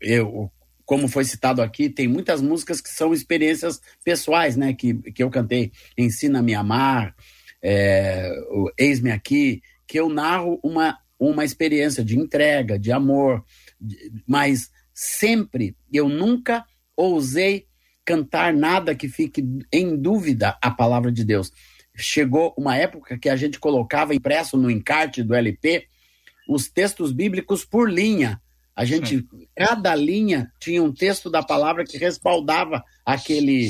eu, 0.02 0.52
como 0.86 1.08
foi 1.08 1.24
citado 1.24 1.62
aqui, 1.62 1.90
tem 1.90 2.08
muitas 2.08 2.42
músicas 2.42 2.82
que 2.82 2.90
são 2.90 3.14
experiências 3.14 3.80
pessoais, 4.04 4.56
né? 4.56 4.74
Que, 4.74 4.94
que 5.12 5.22
eu 5.22 5.30
cantei 5.30 5.72
Ensina-me 5.98 6.56
a 6.56 6.62
Amar, 6.62 7.16
é, 7.62 8.32
Eis-me 8.78 9.12
Aqui, 9.12 9.62
que 9.88 10.00
eu 10.00 10.10
narro 10.10 10.60
uma, 10.64 10.98
uma 11.20 11.46
experiência 11.46 12.04
de 12.04 12.18
entrega, 12.18 12.80
de 12.80 12.92
amor, 12.92 13.44
de, 13.80 14.12
mas 14.26 14.72
sempre, 14.94 15.76
eu 15.94 16.10
nunca 16.10 16.66
ousei 16.96 17.69
cantar 18.10 18.52
nada 18.52 18.96
que 18.96 19.08
fique 19.08 19.46
em 19.72 19.96
dúvida 19.96 20.58
a 20.64 20.72
palavra 20.72 21.12
de 21.12 21.24
Deus. 21.24 21.54
Chegou 21.96 22.56
uma 22.58 22.76
época 22.76 23.20
que 23.20 23.30
a 23.30 23.36
gente 23.36 23.60
colocava 23.60 24.16
impresso 24.16 24.58
no 24.58 24.72
encarte 24.72 25.22
do 25.22 25.36
LP 25.36 25.86
os 26.48 26.68
textos 26.68 27.12
bíblicos 27.12 27.64
por 27.64 27.88
linha. 27.88 28.42
A 28.76 28.84
gente, 28.84 29.28
cada 29.56 29.94
linha 29.94 30.52
tinha 30.60 30.82
um 30.82 30.92
texto 30.92 31.30
da 31.30 31.44
palavra 31.44 31.86
que 31.86 32.00
respaldava 32.00 32.84
aquele, 33.06 33.70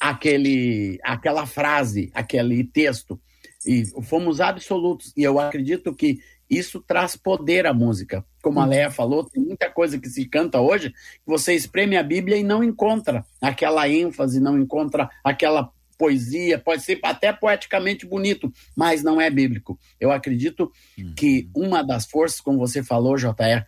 aquele, 0.00 0.98
aquela 1.04 1.44
frase, 1.44 2.10
aquele 2.14 2.64
texto. 2.64 3.20
E 3.66 3.84
fomos 4.04 4.40
absolutos. 4.40 5.12
E 5.14 5.22
eu 5.22 5.38
acredito 5.38 5.94
que 5.94 6.18
isso 6.48 6.80
traz 6.80 7.14
poder 7.14 7.66
à 7.66 7.74
música. 7.74 8.24
Como 8.46 8.60
a 8.60 8.64
hum. 8.64 8.68
Leia 8.68 8.92
falou, 8.92 9.24
tem 9.24 9.42
muita 9.42 9.68
coisa 9.68 9.98
que 9.98 10.08
se 10.08 10.24
canta 10.24 10.60
hoje, 10.60 10.90
que 10.90 11.26
você 11.26 11.52
espreme 11.52 11.96
a 11.96 12.02
Bíblia 12.04 12.36
e 12.36 12.44
não 12.44 12.62
encontra 12.62 13.26
aquela 13.40 13.88
ênfase, 13.88 14.38
não 14.38 14.56
encontra 14.56 15.10
aquela 15.24 15.72
poesia, 15.98 16.56
pode 16.56 16.82
ser 16.82 17.00
até 17.02 17.32
poeticamente 17.32 18.06
bonito, 18.06 18.52
mas 18.76 19.02
não 19.02 19.20
é 19.20 19.28
bíblico. 19.28 19.76
Eu 19.98 20.12
acredito 20.12 20.70
uhum. 20.96 21.12
que 21.16 21.50
uma 21.56 21.82
das 21.82 22.06
forças, 22.06 22.40
como 22.40 22.56
você 22.56 22.84
falou, 22.84 23.16
JR, 23.16 23.64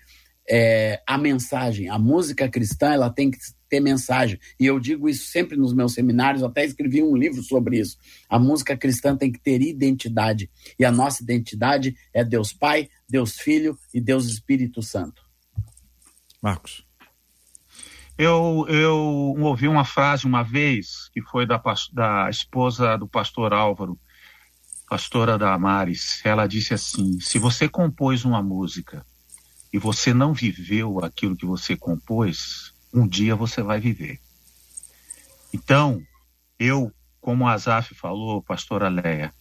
é 0.49 1.03
a 1.05 1.19
mensagem. 1.19 1.89
A 1.89 1.99
música 1.99 2.49
cristã, 2.49 2.93
ela 2.93 3.11
tem 3.11 3.33
que 3.33 3.39
ter 3.69 3.81
mensagem. 3.81 4.39
E 4.59 4.67
eu 4.67 4.81
digo 4.81 5.09
isso 5.09 5.31
sempre 5.31 5.57
nos 5.57 5.73
meus 5.73 5.95
seminários, 5.95 6.43
até 6.43 6.65
escrevi 6.65 7.03
um 7.03 7.17
livro 7.17 7.43
sobre 7.43 7.79
isso. 7.79 7.97
A 8.29 8.39
música 8.39 8.77
cristã 8.77 9.17
tem 9.17 9.31
que 9.31 9.39
ter 9.39 9.61
identidade. 9.63 10.51
E 10.79 10.85
a 10.85 10.93
nossa 10.93 11.23
identidade 11.23 11.97
é 12.13 12.25
Deus 12.25 12.53
Pai, 12.53 12.89
Deus 13.09 13.39
Filho 13.39 13.79
e 13.93 14.01
Deus 14.01 14.27
Espírito 14.27 14.83
Santo. 14.83 15.23
Marcos. 16.43 16.87
Eu, 18.17 18.67
eu 18.69 18.97
ouvi 19.39 19.69
uma 19.69 19.85
frase 19.85 20.27
uma 20.27 20.43
vez, 20.43 21.09
que 21.13 21.23
foi 21.23 21.47
da, 21.47 21.63
da 21.93 22.29
esposa 22.29 22.97
do 22.97 23.07
pastor 23.07 23.55
Álvaro, 23.55 23.97
pastora 24.89 25.39
da 25.39 25.55
Amares. 25.55 26.21
Ela 26.25 26.49
disse 26.49 26.75
assim: 26.75 27.21
se 27.21 27.39
você 27.39 27.69
compôs 27.69 28.25
uma 28.25 28.43
música 28.43 29.07
e 29.73 29.79
você 29.79 30.13
não 30.13 30.33
viveu 30.33 30.99
aquilo 31.05 31.37
que 31.37 31.47
você 31.47 31.77
compôs, 31.77 32.75
um 32.93 33.07
dia 33.07 33.37
você 33.37 33.63
vai 33.63 33.81
viver. 33.81 34.21
Então, 35.53 36.03
eu, 36.59 36.93
como 37.21 37.47
a 37.47 37.53
Azaf 37.53 37.95
falou, 37.95 38.43
pastora 38.43 38.89
Leia, 38.89 39.33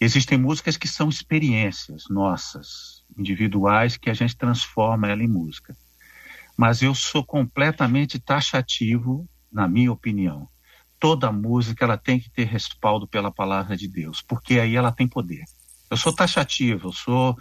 existem 0.00 0.36
músicas 0.38 0.76
que 0.76 0.88
são 0.88 1.08
experiências 1.08 2.04
nossas, 2.10 3.04
individuais, 3.16 3.96
que 3.96 4.10
a 4.10 4.14
gente 4.14 4.36
transforma 4.36 5.08
ela 5.08 5.22
em 5.22 5.28
música. 5.28 5.76
Mas 6.56 6.82
eu 6.82 6.94
sou 6.94 7.24
completamente 7.24 8.18
taxativo, 8.18 9.28
na 9.50 9.68
minha 9.68 9.92
opinião. 9.92 10.48
Toda 10.98 11.32
música 11.32 11.84
ela 11.84 11.98
tem 11.98 12.18
que 12.18 12.30
ter 12.30 12.44
respaldo 12.44 13.06
pela 13.06 13.30
palavra 13.30 13.76
de 13.76 13.88
Deus, 13.88 14.22
porque 14.22 14.58
aí 14.58 14.76
ela 14.76 14.92
tem 14.92 15.06
poder. 15.06 15.44
Eu 15.90 15.96
sou 15.96 16.14
taxativo, 16.14 16.88
eu 16.88 16.92
sou 16.92 17.36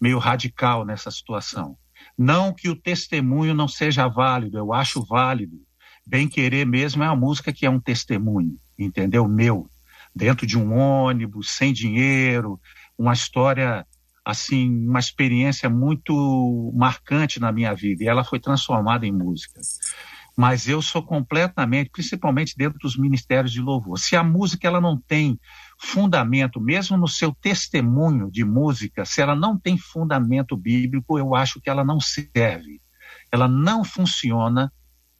meio 0.00 0.18
radical 0.18 0.84
nessa 0.84 1.10
situação. 1.10 1.76
Não 2.16 2.52
que 2.52 2.68
o 2.68 2.76
testemunho 2.76 3.54
não 3.54 3.68
seja 3.68 4.08
válido, 4.08 4.58
eu 4.58 4.72
acho 4.72 5.04
válido. 5.04 5.56
Bem 6.06 6.28
querer 6.28 6.64
mesmo 6.66 7.02
é 7.02 7.06
uma 7.06 7.16
música 7.16 7.52
que 7.52 7.66
é 7.66 7.70
um 7.70 7.80
testemunho, 7.80 8.56
entendeu? 8.78 9.26
Meu, 9.26 9.68
dentro 10.14 10.46
de 10.46 10.58
um 10.58 10.74
ônibus, 10.74 11.50
sem 11.50 11.72
dinheiro, 11.72 12.60
uma 12.96 13.12
história 13.12 13.86
assim, 14.24 14.88
uma 14.88 14.98
experiência 14.98 15.70
muito 15.70 16.72
marcante 16.74 17.38
na 17.38 17.52
minha 17.52 17.72
vida 17.74 18.02
e 18.02 18.08
ela 18.08 18.24
foi 18.24 18.40
transformada 18.40 19.06
em 19.06 19.12
música. 19.12 19.60
Mas 20.36 20.68
eu 20.68 20.82
sou 20.82 21.02
completamente, 21.02 21.90
principalmente 21.90 22.54
dentro 22.56 22.78
dos 22.80 22.96
ministérios 22.96 23.52
de 23.52 23.60
louvor. 23.60 23.98
Se 23.98 24.16
a 24.16 24.24
música 24.24 24.66
ela 24.66 24.80
não 24.80 25.00
tem 25.00 25.38
fundamento, 25.78 26.60
mesmo 26.60 26.96
no 26.96 27.08
seu 27.08 27.34
testemunho 27.34 28.30
de 28.30 28.44
música, 28.44 29.04
se 29.04 29.20
ela 29.20 29.34
não 29.34 29.58
tem 29.58 29.76
fundamento 29.76 30.56
bíblico, 30.56 31.18
eu 31.18 31.34
acho 31.34 31.60
que 31.60 31.68
ela 31.68 31.84
não 31.84 32.00
serve. 32.00 32.80
Ela 33.30 33.48
não 33.48 33.84
funciona 33.84 34.72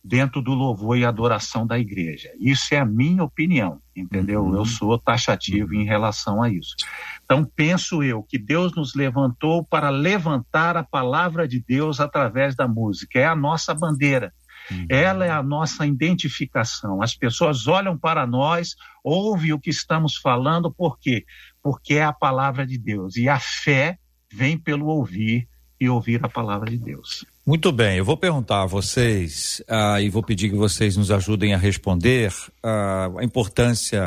dentro 0.07 0.40
do 0.40 0.55
louvor 0.55 0.97
e 0.97 1.05
adoração 1.05 1.66
da 1.66 1.79
igreja. 1.79 2.31
Isso 2.38 2.73
é 2.73 2.79
a 2.79 2.85
minha 2.85 3.25
opinião, 3.25 3.81
entendeu? 3.95 4.45
Uhum. 4.45 4.55
Eu 4.55 4.64
sou 4.64 4.97
taxativo 4.99 5.75
em 5.75 5.85
relação 5.85 6.42
a 6.42 6.49
isso. 6.49 6.77
Então, 7.25 7.45
penso 7.57 8.05
eu 8.05 8.23
que 8.23 8.38
Deus 8.38 8.75
nos 8.77 8.95
levantou 8.95 9.64
para 9.64 9.90
levantar 9.90 10.77
a 10.77 10.85
palavra 10.85 11.49
de 11.49 11.61
Deus 11.61 11.99
através 11.99 12.55
da 12.55 12.69
música. 12.69 13.19
É 13.19 13.27
a 13.27 13.35
nossa 13.35 13.75
bandeira. 13.75 14.33
Uhum. 14.70 14.87
Ela 14.88 15.26
é 15.26 15.31
a 15.31 15.42
nossa 15.42 15.87
identificação. 15.87 17.02
As 17.02 17.14
pessoas 17.14 17.66
olham 17.66 17.96
para 17.96 18.26
nós, 18.26 18.74
ouvem 19.02 19.52
o 19.52 19.61
que 19.61 19.70
estamos 19.70 20.16
falando, 20.16 20.72
por 20.72 20.98
quê? 20.98 21.24
Porque 21.62 21.94
é 21.94 22.05
a 22.05 22.12
palavra 22.12 22.66
de 22.66 22.79
Deus. 22.79 23.16
E 23.16 23.29
a 23.29 23.38
fé 23.38 23.98
vem 24.33 24.59
pelo 24.59 24.87
ouvir 24.87 25.48
e 25.81 25.88
ouvir 25.88 26.24
a 26.24 26.29
palavra 26.29 26.70
de 26.70 26.79
Deus. 26.79 27.24
Muito 27.44 27.70
bem, 27.70 27.98
eu 27.98 28.05
vou 28.05 28.16
perguntar 28.16 28.62
a 28.62 28.66
vocês 28.66 29.62
uh, 29.68 30.00
e 30.00 30.09
vou 30.09 30.22
pedir 30.22 30.50
que 30.50 30.57
vocês 30.57 30.96
nos 30.96 31.11
ajudem 31.11 31.55
a 31.55 31.59
responder 31.59 32.33
uh, 32.64 33.18
a 33.18 33.24
importância 33.24 34.07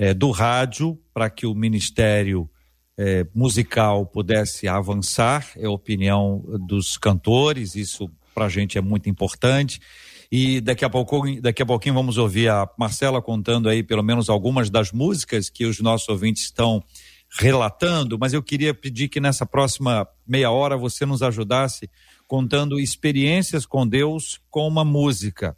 uh, 0.00 0.14
do 0.14 0.30
rádio 0.30 0.98
para 1.14 1.30
que 1.30 1.46
o 1.46 1.54
ministério 1.54 2.50
eh, 3.02 3.26
musical 3.34 4.04
pudesse 4.04 4.68
avançar, 4.68 5.52
é 5.56 5.64
a 5.64 5.70
opinião 5.70 6.44
dos 6.68 6.98
cantores, 6.98 7.74
isso 7.74 8.10
para 8.34 8.46
a 8.46 8.48
gente 8.48 8.78
é 8.78 8.80
muito 8.80 9.08
importante. 9.08 9.80
E 10.32 10.60
daqui 10.60 10.84
a 10.84 10.90
pouco, 10.90 11.22
daqui 11.40 11.62
a 11.62 11.66
pouquinho 11.66 11.94
vamos 11.94 12.16
ouvir 12.16 12.48
a 12.48 12.68
Marcela 12.78 13.20
contando 13.20 13.68
aí 13.68 13.82
pelo 13.82 14.02
menos 14.02 14.28
algumas 14.28 14.70
das 14.70 14.92
músicas 14.92 15.50
que 15.50 15.66
os 15.66 15.80
nossos 15.80 16.08
ouvintes 16.08 16.44
estão 16.44 16.82
relatando, 17.38 18.18
mas 18.18 18.32
eu 18.32 18.42
queria 18.42 18.74
pedir 18.74 19.08
que 19.08 19.20
nessa 19.20 19.46
próxima 19.46 20.06
meia 20.26 20.50
hora 20.50 20.76
você 20.76 21.06
nos 21.06 21.22
ajudasse 21.22 21.88
contando 22.26 22.78
experiências 22.78 23.64
com 23.66 23.86
Deus 23.86 24.40
com 24.50 24.66
uma 24.66 24.84
música. 24.84 25.56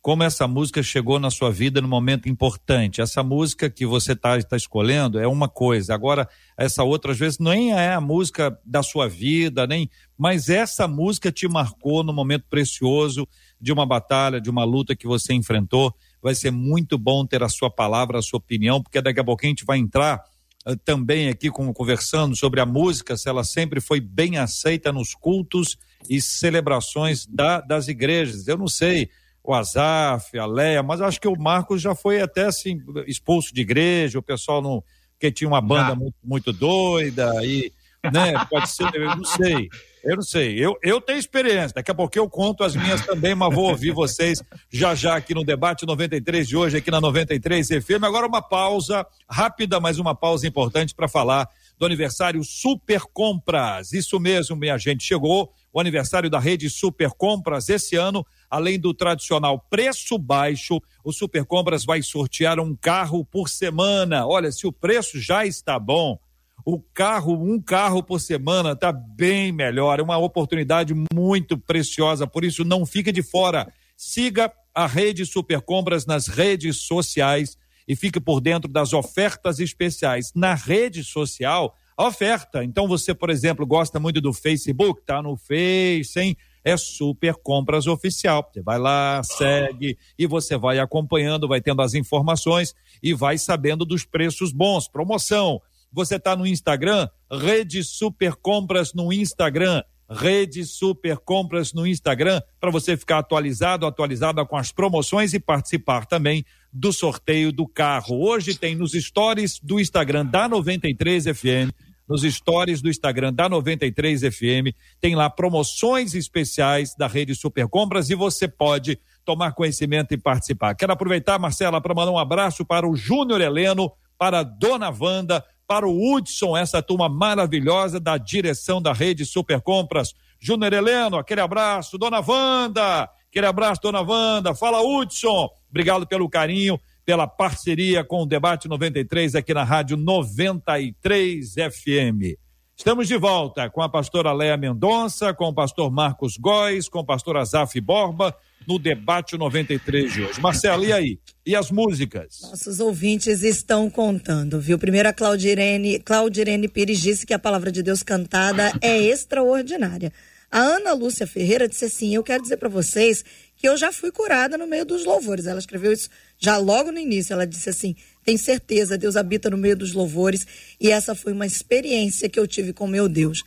Como 0.00 0.22
essa 0.22 0.46
música 0.46 0.82
chegou 0.82 1.18
na 1.18 1.30
sua 1.30 1.50
vida 1.50 1.80
no 1.80 1.88
momento 1.88 2.28
importante. 2.28 3.00
Essa 3.00 3.22
música 3.22 3.70
que 3.70 3.86
você 3.86 4.12
está 4.12 4.38
tá 4.42 4.56
escolhendo 4.56 5.18
é 5.18 5.26
uma 5.26 5.48
coisa. 5.48 5.94
Agora, 5.94 6.28
essa 6.56 6.84
outra, 6.84 7.12
às 7.12 7.18
vezes, 7.18 7.38
nem 7.38 7.72
é 7.72 7.94
a 7.94 8.00
música 8.00 8.56
da 8.64 8.82
sua 8.82 9.08
vida, 9.08 9.66
nem. 9.66 9.90
Mas 10.16 10.48
essa 10.48 10.86
música 10.86 11.32
te 11.32 11.48
marcou 11.48 12.04
no 12.04 12.12
momento 12.12 12.44
precioso 12.48 13.26
de 13.60 13.72
uma 13.72 13.84
batalha, 13.84 14.40
de 14.40 14.48
uma 14.48 14.64
luta 14.64 14.94
que 14.94 15.06
você 15.06 15.34
enfrentou. 15.34 15.92
Vai 16.22 16.34
ser 16.34 16.52
muito 16.52 16.96
bom 16.96 17.26
ter 17.26 17.42
a 17.42 17.48
sua 17.48 17.70
palavra, 17.70 18.18
a 18.18 18.22
sua 18.22 18.38
opinião, 18.38 18.80
porque 18.80 19.02
daqui 19.02 19.18
a 19.18 19.24
pouquinho 19.24 19.50
a 19.50 19.54
gente 19.56 19.64
vai 19.64 19.78
entrar 19.78 20.22
uh, 20.66 20.76
também 20.84 21.28
aqui 21.28 21.50
com, 21.50 21.72
conversando 21.72 22.36
sobre 22.36 22.60
a 22.60 22.66
música, 22.66 23.16
se 23.16 23.28
ela 23.28 23.42
sempre 23.42 23.80
foi 23.80 24.00
bem 24.00 24.38
aceita 24.38 24.92
nos 24.92 25.12
cultos 25.12 25.76
e 26.08 26.20
celebrações 26.20 27.26
da, 27.26 27.60
das 27.60 27.88
igrejas. 27.88 28.46
Eu 28.46 28.58
não 28.58 28.68
sei 28.68 29.10
o 29.42 29.52
Azaf, 29.52 30.38
a 30.38 30.46
Leia, 30.46 30.82
mas 30.82 31.00
acho 31.00 31.20
que 31.20 31.28
o 31.28 31.38
Marcos 31.38 31.82
já 31.82 31.94
foi 31.94 32.22
até 32.22 32.44
assim 32.46 32.80
expulso 33.06 33.52
de 33.52 33.60
igreja, 33.60 34.18
o 34.18 34.22
pessoal 34.22 34.62
não 34.62 34.82
que 35.18 35.30
tinha 35.30 35.48
uma 35.48 35.60
banda 35.60 35.94
muito, 35.94 36.16
muito 36.22 36.52
doida 36.52 37.32
e 37.44 37.72
né, 38.12 38.32
pode 38.50 38.68
ser, 38.70 38.94
eu 38.94 39.16
não 39.16 39.24
sei. 39.24 39.68
Eu 40.04 40.16
não 40.16 40.22
sei, 40.22 40.62
eu, 40.62 40.76
eu 40.82 41.00
tenho 41.00 41.18
experiência, 41.18 41.76
daqui 41.76 41.90
a 41.90 41.94
pouco 41.94 42.18
eu 42.18 42.28
conto 42.28 42.62
as 42.62 42.76
minhas 42.76 43.00
também, 43.06 43.34
mas 43.34 43.54
vou 43.54 43.70
ouvir 43.70 43.90
vocês 43.90 44.42
já 44.70 44.94
já 44.94 45.16
aqui 45.16 45.32
no 45.32 45.42
debate 45.42 45.86
93 45.86 46.46
de 46.46 46.54
hoje, 46.54 46.76
aqui 46.76 46.90
na 46.90 47.00
93 47.00 47.68
FM. 47.68 48.04
Agora 48.04 48.26
uma 48.26 48.42
pausa 48.42 49.06
rápida, 49.26 49.80
mas 49.80 49.98
uma 49.98 50.14
pausa 50.14 50.46
importante 50.46 50.94
para 50.94 51.08
falar 51.08 51.48
do 51.78 51.86
aniversário 51.86 52.44
Super 52.44 53.00
Compras. 53.14 53.94
Isso 53.94 54.20
mesmo, 54.20 54.54
minha 54.56 54.76
gente, 54.76 55.02
chegou 55.02 55.50
o 55.74 55.80
aniversário 55.80 56.30
da 56.30 56.38
rede 56.38 56.70
Super 56.70 57.10
Compras 57.10 57.68
esse 57.68 57.96
ano. 57.96 58.24
Além 58.48 58.78
do 58.78 58.94
tradicional 58.94 59.58
preço 59.68 60.16
baixo, 60.16 60.80
o 61.02 61.12
Super 61.12 61.44
Compras 61.44 61.84
vai 61.84 62.00
sortear 62.00 62.60
um 62.60 62.76
carro 62.76 63.24
por 63.24 63.48
semana. 63.48 64.24
Olha, 64.24 64.52
se 64.52 64.68
o 64.68 64.72
preço 64.72 65.20
já 65.20 65.44
está 65.44 65.76
bom, 65.76 66.16
o 66.64 66.78
carro, 66.80 67.34
um 67.34 67.60
carro 67.60 68.04
por 68.04 68.20
semana, 68.20 68.70
está 68.70 68.92
bem 68.92 69.50
melhor. 69.50 69.98
É 69.98 70.02
uma 70.02 70.16
oportunidade 70.16 70.94
muito 71.12 71.58
preciosa, 71.58 72.24
por 72.24 72.44
isso 72.44 72.64
não 72.64 72.86
fique 72.86 73.10
de 73.10 73.22
fora. 73.22 73.66
Siga 73.96 74.52
a 74.72 74.86
Rede 74.86 75.26
Super 75.26 75.60
Compras 75.60 76.06
nas 76.06 76.28
redes 76.28 76.82
sociais 76.82 77.58
e 77.86 77.96
fique 77.96 78.20
por 78.20 78.40
dentro 78.40 78.70
das 78.70 78.92
ofertas 78.92 79.58
especiais. 79.58 80.30
Na 80.36 80.54
rede 80.54 81.02
social, 81.02 81.74
a 81.96 82.06
oferta. 82.06 82.64
Então 82.64 82.88
você, 82.88 83.14
por 83.14 83.30
exemplo, 83.30 83.66
gosta 83.66 84.00
muito 84.00 84.20
do 84.20 84.32
Facebook, 84.32 85.02
tá 85.04 85.22
no 85.22 85.36
Face, 85.36 86.18
hein? 86.18 86.36
É 86.64 86.76
Super 86.76 87.34
Compras 87.34 87.86
Oficial. 87.86 88.48
Você 88.52 88.62
vai 88.62 88.78
lá, 88.78 89.22
segue 89.22 89.98
e 90.18 90.26
você 90.26 90.56
vai 90.56 90.78
acompanhando, 90.78 91.46
vai 91.46 91.60
tendo 91.60 91.82
as 91.82 91.94
informações 91.94 92.74
e 93.02 93.12
vai 93.12 93.36
sabendo 93.36 93.84
dos 93.84 94.04
preços 94.04 94.50
bons, 94.50 94.88
promoção 94.88 95.60
você 95.94 96.16
está 96.16 96.34
no 96.34 96.44
Instagram, 96.44 97.08
Rede 97.30 97.84
Super 97.84 98.34
Compras 98.34 98.92
no 98.92 99.12
Instagram. 99.12 99.80
Rede 100.10 100.66
Super 100.66 101.16
Compras 101.16 101.72
no 101.72 101.86
Instagram, 101.86 102.42
para 102.60 102.70
você 102.70 102.94
ficar 102.94 103.18
atualizado, 103.18 103.86
atualizada 103.86 104.44
com 104.44 104.54
as 104.54 104.70
promoções 104.70 105.32
e 105.32 105.40
participar 105.40 106.04
também 106.04 106.44
do 106.70 106.92
sorteio 106.92 107.50
do 107.50 107.66
carro. 107.66 108.20
Hoje 108.20 108.54
tem 108.54 108.74
nos 108.74 108.92
stories 108.92 109.58
do 109.62 109.80
Instagram 109.80 110.26
da 110.26 110.46
93 110.46 111.24
FM, 111.24 111.72
nos 112.08 112.22
stories 112.22 112.82
do 112.82 112.88
Instagram 112.88 113.32
da 113.32 113.48
93 113.48 114.20
FM, 114.22 114.74
tem 115.00 115.14
lá 115.14 115.30
promoções 115.30 116.14
especiais 116.14 116.94
da 116.96 117.06
Rede 117.06 117.34
Super 117.34 117.66
Compras 117.66 118.10
e 118.10 118.14
você 118.14 118.46
pode 118.46 118.98
tomar 119.24 119.52
conhecimento 119.52 120.12
e 120.12 120.18
participar. 120.18 120.74
Quero 120.74 120.92
aproveitar, 120.92 121.38
Marcela, 121.38 121.80
para 121.80 121.94
mandar 121.94 122.12
um 122.12 122.18
abraço 122.18 122.64
para 122.64 122.88
o 122.88 122.94
Júnior 122.94 123.40
Heleno, 123.40 123.90
para 124.18 124.40
a 124.40 124.42
Dona 124.42 124.90
Wanda, 124.90 125.44
para 125.66 125.88
o 125.88 126.14
Hudson, 126.14 126.56
essa 126.56 126.82
turma 126.82 127.08
maravilhosa 127.08 127.98
da 127.98 128.18
direção 128.18 128.82
da 128.82 128.92
rede 128.92 129.24
Super 129.24 129.60
Compras. 129.60 130.14
Júnior 130.38 130.74
Heleno, 130.74 131.16
aquele 131.16 131.40
abraço. 131.40 131.96
Dona 131.96 132.20
Wanda, 132.20 133.08
aquele 133.30 133.46
abraço, 133.46 133.80
dona 133.82 134.02
Wanda. 134.02 134.54
Fala, 134.54 134.82
Hudson. 134.82 135.48
Obrigado 135.70 136.06
pelo 136.06 136.28
carinho, 136.28 136.78
pela 137.04 137.26
parceria 137.26 138.02
com 138.02 138.22
o 138.22 138.26
Debate 138.26 138.68
93 138.68 139.34
aqui 139.34 139.52
na 139.52 139.64
Rádio 139.64 139.96
93 139.96 141.54
FM. 141.54 142.38
Estamos 142.76 143.06
de 143.06 143.16
volta 143.16 143.70
com 143.70 143.82
a 143.82 143.88
pastora 143.88 144.32
Leia 144.32 144.56
Mendonça, 144.56 145.32
com 145.32 145.46
o 145.46 145.54
pastor 145.54 145.92
Marcos 145.92 146.36
Góes, 146.36 146.88
com 146.88 146.98
o 146.98 147.04
pastor 147.04 147.36
Azaf 147.36 147.80
Borba, 147.80 148.34
no 148.66 148.80
debate 148.80 149.38
93 149.38 150.12
de 150.12 150.22
hoje. 150.22 150.40
Marcelo, 150.40 150.84
e 150.84 150.92
aí? 150.92 151.18
E 151.46 151.54
as 151.54 151.70
músicas? 151.70 152.40
Nossos 152.42 152.80
ouvintes 152.80 153.42
estão 153.42 153.88
contando, 153.88 154.60
viu? 154.60 154.76
Primeiro 154.76 155.08
a 155.08 155.12
Claudirene, 155.12 156.00
Claudirene 156.00 156.66
Pires 156.66 157.00
disse 157.00 157.24
que 157.24 157.32
a 157.32 157.38
palavra 157.38 157.70
de 157.70 157.80
Deus 157.80 158.02
cantada 158.02 158.72
é 158.80 158.96
extraordinária. 158.98 160.12
A 160.54 160.60
Ana 160.60 160.92
Lúcia 160.92 161.26
Ferreira 161.26 161.66
disse 161.66 161.84
assim: 161.84 162.14
Eu 162.14 162.22
quero 162.22 162.40
dizer 162.40 162.58
para 162.58 162.68
vocês 162.68 163.24
que 163.56 163.68
eu 163.68 163.76
já 163.76 163.90
fui 163.90 164.12
curada 164.12 164.56
no 164.56 164.68
meio 164.68 164.84
dos 164.84 165.04
louvores. 165.04 165.46
Ela 165.46 165.58
escreveu 165.58 165.92
isso 165.92 166.08
já 166.38 166.56
logo 166.58 166.92
no 166.92 166.98
início. 167.00 167.32
Ela 167.32 167.44
disse 167.44 167.70
assim: 167.70 167.96
Tem 168.24 168.36
certeza, 168.36 168.96
Deus 168.96 169.16
habita 169.16 169.50
no 169.50 169.58
meio 169.58 169.76
dos 169.76 169.92
louvores 169.92 170.46
e 170.78 170.92
essa 170.92 171.12
foi 171.12 171.32
uma 171.32 171.44
experiência 171.44 172.28
que 172.28 172.38
eu 172.38 172.46
tive 172.46 172.72
com 172.72 172.86
meu 172.86 173.08
Deus. 173.08 173.42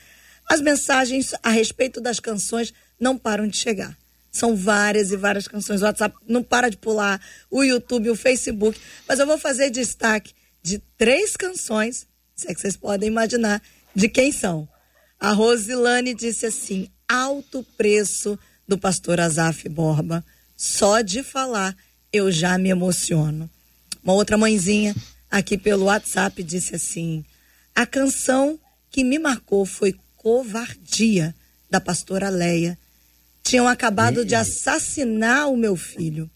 As 0.49 0.59
mensagens 0.59 1.33
a 1.41 1.49
respeito 1.49 2.01
das 2.01 2.19
canções 2.19 2.73
não 2.99 3.17
param 3.17 3.47
de 3.47 3.55
chegar. 3.55 3.97
São 4.29 4.53
várias 4.53 5.09
e 5.09 5.15
várias 5.15 5.47
canções. 5.47 5.81
O 5.81 5.85
WhatsApp 5.85 6.13
não 6.27 6.43
para 6.43 6.67
de 6.67 6.75
pular, 6.75 7.21
o 7.49 7.63
YouTube, 7.63 8.09
o 8.09 8.17
Facebook. 8.17 8.77
Mas 9.07 9.17
eu 9.17 9.25
vou 9.25 9.37
fazer 9.37 9.69
destaque 9.69 10.33
de 10.61 10.79
três 10.97 11.37
canções, 11.37 12.05
se 12.35 12.51
é 12.51 12.53
que 12.53 12.59
vocês 12.59 12.75
podem 12.75 13.07
imaginar 13.07 13.61
de 13.95 14.09
quem 14.09 14.29
são. 14.29 14.67
A 15.17 15.31
Rosilane 15.31 16.13
disse 16.13 16.45
assim: 16.45 16.89
alto 17.07 17.65
preço 17.77 18.37
do 18.67 18.77
pastor 18.77 19.19
Azaf 19.19 19.67
Borba. 19.69 20.23
Só 20.55 21.01
de 21.01 21.23
falar 21.23 21.75
eu 22.11 22.31
já 22.31 22.57
me 22.57 22.69
emociono. 22.69 23.49
Uma 24.03 24.13
outra 24.13 24.37
mãezinha 24.37 24.95
aqui 25.29 25.57
pelo 25.57 25.85
WhatsApp 25.85 26.41
disse 26.43 26.75
assim: 26.75 27.23
a 27.75 27.85
canção 27.85 28.59
que 28.89 29.03
me 29.03 29.19
marcou 29.19 29.65
foi 29.65 29.95
Covardia, 30.15 31.35
da 31.69 31.79
pastora 31.79 32.29
Leia 32.29 32.77
tinham 33.47 33.65
acabado 33.65 34.25
de 34.25 34.35
assassinar 34.35 35.49
o 35.49 35.55
meu 35.55 35.77
filho. 35.77 36.29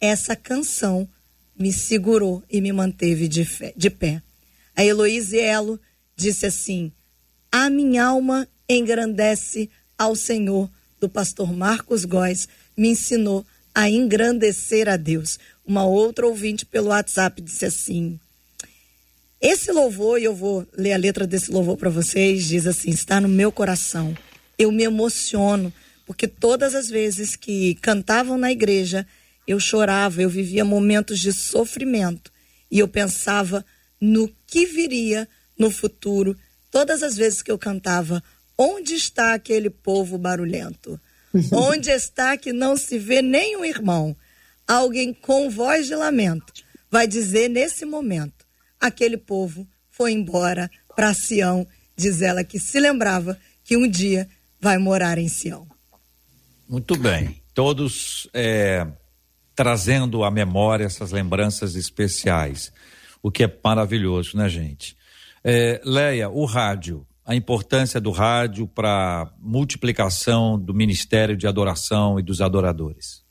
Essa 0.00 0.34
canção 0.34 1.08
me 1.56 1.72
segurou 1.72 2.42
e 2.50 2.60
me 2.60 2.72
manteve 2.72 3.28
de, 3.28 3.44
fé, 3.44 3.72
de 3.76 3.88
pé. 3.88 4.20
A 4.74 4.84
Heloísa 4.84 5.36
Elo 5.36 5.80
disse 6.16 6.46
assim: 6.46 6.90
A 7.52 7.70
minha 7.70 8.06
alma 8.06 8.48
engrandece 8.68 9.70
ao 9.98 10.14
Senhor, 10.14 10.70
do 11.00 11.08
pastor 11.08 11.52
Marcos 11.52 12.04
Góes, 12.04 12.48
me 12.76 12.88
ensinou 12.90 13.44
a 13.74 13.90
engrandecer 13.90 14.88
a 14.88 14.96
Deus. 14.96 15.38
Uma 15.66 15.84
outra 15.84 16.26
ouvinte 16.26 16.64
pelo 16.64 16.88
WhatsApp 16.88 17.42
disse 17.42 17.66
assim: 17.66 18.18
Esse 19.40 19.72
louvor, 19.72 20.20
e 20.20 20.24
eu 20.24 20.34
vou 20.34 20.66
ler 20.76 20.92
a 20.92 20.96
letra 20.96 21.26
desse 21.26 21.50
louvor 21.50 21.76
para 21.76 21.90
vocês, 21.90 22.46
diz 22.46 22.66
assim: 22.66 22.90
está 22.90 23.20
no 23.20 23.28
meu 23.28 23.52
coração. 23.52 24.16
Eu 24.56 24.72
me 24.72 24.84
emociono 24.84 25.72
porque 26.08 26.26
todas 26.26 26.74
as 26.74 26.88
vezes 26.88 27.36
que 27.36 27.74
cantavam 27.76 28.38
na 28.38 28.50
igreja, 28.50 29.06
eu 29.46 29.60
chorava, 29.60 30.22
eu 30.22 30.30
vivia 30.30 30.64
momentos 30.64 31.18
de 31.18 31.34
sofrimento 31.34 32.32
e 32.70 32.78
eu 32.78 32.88
pensava 32.88 33.64
no 34.00 34.32
que 34.46 34.64
viria 34.64 35.28
no 35.58 35.70
futuro. 35.70 36.34
Todas 36.70 37.02
as 37.02 37.14
vezes 37.14 37.42
que 37.42 37.50
eu 37.50 37.58
cantava, 37.58 38.22
onde 38.58 38.94
está 38.94 39.34
aquele 39.34 39.70
povo 39.70 40.18
barulhento? 40.18 41.00
Onde 41.52 41.90
está 41.90 42.36
que 42.36 42.52
não 42.52 42.76
se 42.76 42.98
vê 42.98 43.22
nenhum 43.22 43.64
irmão? 43.64 44.16
Alguém 44.66 45.14
com 45.14 45.48
voz 45.48 45.86
de 45.86 45.94
lamento 45.94 46.52
vai 46.90 47.06
dizer 47.06 47.48
nesse 47.48 47.84
momento: 47.84 48.44
aquele 48.80 49.16
povo 49.16 49.66
foi 49.90 50.12
embora 50.12 50.70
para 50.96 51.14
Sião, 51.14 51.66
diz 51.96 52.22
ela 52.22 52.42
que 52.42 52.58
se 52.58 52.80
lembrava 52.80 53.38
que 53.62 53.76
um 53.76 53.88
dia 53.88 54.28
vai 54.60 54.78
morar 54.78 55.18
em 55.18 55.28
Sião. 55.28 55.66
Muito 56.68 56.98
bem. 56.98 57.40
Todos 57.54 58.28
é, 58.32 58.86
trazendo 59.54 60.22
à 60.22 60.30
memória 60.30 60.84
essas 60.84 61.12
lembranças 61.12 61.74
especiais, 61.74 62.72
o 63.22 63.30
que 63.30 63.44
é 63.44 63.58
maravilhoso, 63.64 64.36
né, 64.36 64.48
gente? 64.48 64.96
É, 65.42 65.80
Leia, 65.84 66.28
o 66.28 66.44
rádio, 66.44 67.06
a 67.28 67.34
importância 67.34 68.00
do 68.00 68.10
rádio 68.10 68.66
para 68.66 69.30
multiplicação 69.38 70.58
do 70.58 70.72
ministério 70.72 71.36
de 71.36 71.46
adoração 71.46 72.18
e 72.18 72.22
dos 72.22 72.40
adoradores. 72.40 73.22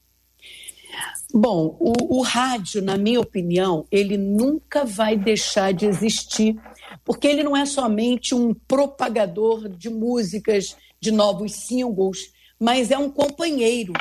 Bom, 1.34 1.76
o, 1.80 2.20
o 2.20 2.22
rádio, 2.22 2.80
na 2.84 2.96
minha 2.96 3.20
opinião, 3.20 3.88
ele 3.92 4.16
nunca 4.16 4.86
vai 4.86 5.18
deixar 5.18 5.74
de 5.74 5.88
existir 5.88 6.56
porque 7.04 7.26
ele 7.26 7.42
não 7.42 7.58
é 7.58 7.66
somente 7.66 8.36
um 8.36 8.54
propagador 8.54 9.68
de 9.68 9.90
músicas, 9.90 10.78
de 11.00 11.10
novos 11.10 11.54
singles, 11.54 12.20
mas 12.60 12.92
é 12.92 13.00
um 13.00 13.10
companheiro. 13.10 13.94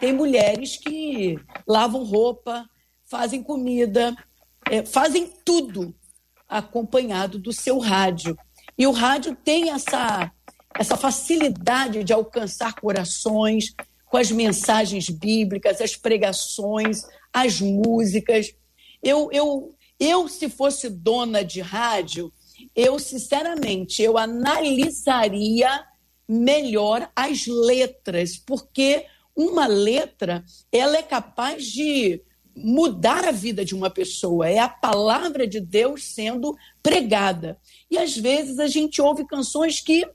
Tem 0.00 0.12
mulheres 0.12 0.76
que 0.76 1.38
lavam 1.64 2.02
roupa, 2.02 2.68
fazem 3.04 3.40
comida, 3.40 4.16
é, 4.68 4.84
fazem 4.84 5.30
tudo 5.44 5.94
acompanhado 6.48 7.38
do 7.38 7.52
seu 7.52 7.78
rádio. 7.78 8.36
E 8.76 8.86
o 8.86 8.92
rádio 8.92 9.36
tem 9.44 9.70
essa, 9.70 10.30
essa 10.78 10.96
facilidade 10.96 12.02
de 12.02 12.12
alcançar 12.12 12.74
corações 12.74 13.74
com 14.06 14.16
as 14.16 14.30
mensagens 14.30 15.08
bíblicas, 15.08 15.80
as 15.80 15.96
pregações, 15.96 17.02
as 17.32 17.60
músicas. 17.60 18.54
Eu, 19.02 19.28
eu, 19.32 19.74
eu 19.98 20.28
se 20.28 20.48
fosse 20.48 20.88
dona 20.88 21.44
de 21.44 21.60
rádio, 21.60 22.32
eu 22.74 22.98
sinceramente 22.98 24.02
eu 24.02 24.16
analisaria 24.18 25.84
melhor 26.28 27.10
as 27.14 27.46
letras, 27.46 28.36
porque 28.36 29.06
uma 29.36 29.66
letra 29.66 30.44
ela 30.72 30.96
é 30.96 31.02
capaz 31.02 31.64
de 31.66 32.22
mudar 32.56 33.24
a 33.24 33.32
vida 33.32 33.64
de 33.64 33.74
uma 33.74 33.90
pessoa, 33.90 34.48
é 34.48 34.58
a 34.58 34.68
palavra 34.68 35.46
de 35.46 35.60
Deus 35.60 36.04
sendo 36.04 36.56
pregada. 36.82 37.58
E 37.90 37.98
às 37.98 38.16
vezes 38.16 38.58
a 38.58 38.66
gente 38.66 39.00
ouve 39.00 39.26
canções 39.26 39.80
que 39.80 40.06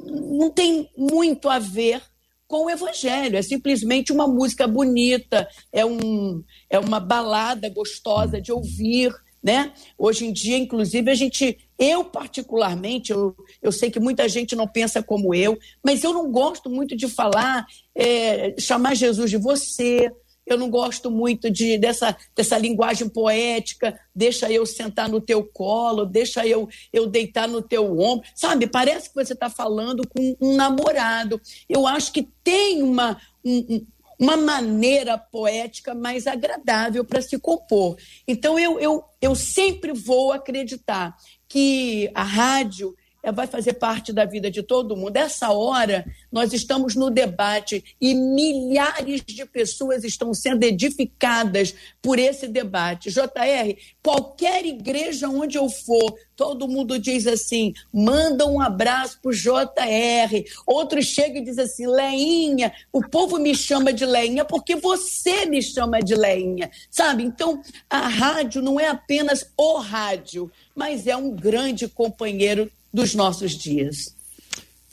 não 0.00 0.50
tem 0.50 0.90
muito 0.96 1.48
a 1.48 1.58
ver 1.58 2.02
com 2.46 2.66
o 2.66 2.70
evangelho, 2.70 3.36
é 3.36 3.42
simplesmente 3.42 4.12
uma 4.12 4.26
música 4.26 4.68
bonita, 4.68 5.48
é, 5.72 5.84
um, 5.84 6.44
é 6.70 6.78
uma 6.78 7.00
balada 7.00 7.68
gostosa 7.68 8.40
de 8.40 8.52
ouvir, 8.52 9.12
né? 9.42 9.72
Hoje 9.98 10.26
em 10.26 10.32
dia, 10.32 10.56
inclusive, 10.56 11.10
a 11.10 11.14
gente, 11.14 11.58
eu 11.78 12.04
particularmente, 12.04 13.12
eu, 13.12 13.34
eu 13.60 13.72
sei 13.72 13.90
que 13.90 14.00
muita 14.00 14.28
gente 14.28 14.54
não 14.54 14.66
pensa 14.66 15.02
como 15.02 15.34
eu, 15.34 15.58
mas 15.84 16.04
eu 16.04 16.12
não 16.12 16.30
gosto 16.30 16.70
muito 16.70 16.96
de 16.96 17.08
falar, 17.08 17.66
é, 17.94 18.54
chamar 18.58 18.94
Jesus 18.94 19.30
de 19.30 19.36
você, 19.36 20.10
eu 20.46 20.56
não 20.56 20.70
gosto 20.70 21.10
muito 21.10 21.50
de, 21.50 21.76
dessa, 21.76 22.16
dessa 22.34 22.56
linguagem 22.56 23.08
poética, 23.08 23.98
deixa 24.14 24.50
eu 24.50 24.64
sentar 24.64 25.08
no 25.08 25.20
teu 25.20 25.44
colo, 25.44 26.06
deixa 26.06 26.46
eu, 26.46 26.68
eu 26.92 27.06
deitar 27.06 27.48
no 27.48 27.60
teu 27.60 27.98
ombro. 27.98 28.26
Sabe, 28.34 28.66
parece 28.66 29.08
que 29.08 29.14
você 29.14 29.32
está 29.32 29.50
falando 29.50 30.06
com 30.06 30.36
um 30.40 30.54
namorado. 30.54 31.40
Eu 31.68 31.86
acho 31.86 32.12
que 32.12 32.28
tem 32.44 32.82
uma, 32.82 33.20
um, 33.44 33.84
uma 34.18 34.36
maneira 34.36 35.18
poética 35.18 35.94
mais 35.94 36.26
agradável 36.26 37.04
para 37.04 37.20
se 37.20 37.38
compor. 37.38 37.96
Então, 38.26 38.58
eu, 38.58 38.78
eu, 38.78 39.04
eu 39.20 39.34
sempre 39.34 39.92
vou 39.92 40.32
acreditar 40.32 41.16
que 41.48 42.10
a 42.14 42.22
rádio 42.22 42.96
vai 43.32 43.46
fazer 43.46 43.74
parte 43.74 44.12
da 44.12 44.24
vida 44.24 44.50
de 44.50 44.62
todo 44.62 44.96
mundo. 44.96 45.16
Essa 45.16 45.50
hora, 45.50 46.06
nós 46.30 46.52
estamos 46.52 46.94
no 46.94 47.10
debate 47.10 47.84
e 48.00 48.14
milhares 48.14 49.22
de 49.24 49.44
pessoas 49.44 50.04
estão 50.04 50.32
sendo 50.32 50.64
edificadas 50.64 51.74
por 52.00 52.18
esse 52.18 52.46
debate. 52.46 53.10
JR, 53.10 53.76
qualquer 54.02 54.64
igreja 54.64 55.28
onde 55.28 55.58
eu 55.58 55.68
for, 55.68 56.14
todo 56.36 56.68
mundo 56.68 56.98
diz 56.98 57.26
assim: 57.26 57.74
manda 57.92 58.46
um 58.46 58.60
abraço 58.60 59.18
pro 59.20 59.32
JR. 59.32 60.44
Outros 60.66 61.06
chegam 61.06 61.38
e 61.38 61.44
dizem 61.44 61.64
assim: 61.64 61.86
Leinha, 61.86 62.72
o 62.92 63.00
povo 63.00 63.38
me 63.38 63.54
chama 63.54 63.92
de 63.92 64.04
Leinha 64.06 64.44
porque 64.44 64.76
você 64.76 65.46
me 65.46 65.62
chama 65.62 66.00
de 66.00 66.14
Leinha, 66.14 66.70
sabe? 66.90 67.24
Então, 67.24 67.60
a 67.88 68.06
rádio 68.06 68.62
não 68.62 68.78
é 68.78 68.88
apenas 68.88 69.50
o 69.56 69.78
rádio, 69.78 70.50
mas 70.74 71.06
é 71.06 71.16
um 71.16 71.30
grande 71.30 71.88
companheiro 71.88 72.70
dos 72.92 73.14
nossos 73.14 73.52
dias. 73.52 74.16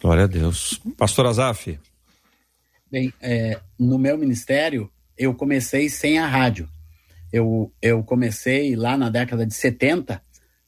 Glória 0.02 0.26
a 0.26 0.28
Deus. 0.28 0.80
Pastor 0.98 1.26
Azaf. 1.26 1.80
Bem, 2.92 3.14
é, 3.22 3.60
no 3.80 3.98
meu 3.98 4.18
ministério, 4.18 4.92
eu 5.18 5.34
comecei 5.34 5.90
sem 5.90 6.20
a 6.20 6.28
rádio. 6.28 6.70
Eu, 7.32 7.74
eu 7.82 8.04
comecei 8.04 8.76
lá 8.76 8.96
na 8.96 9.10
década 9.10 9.46
de 9.46 9.54
70, 9.54 10.22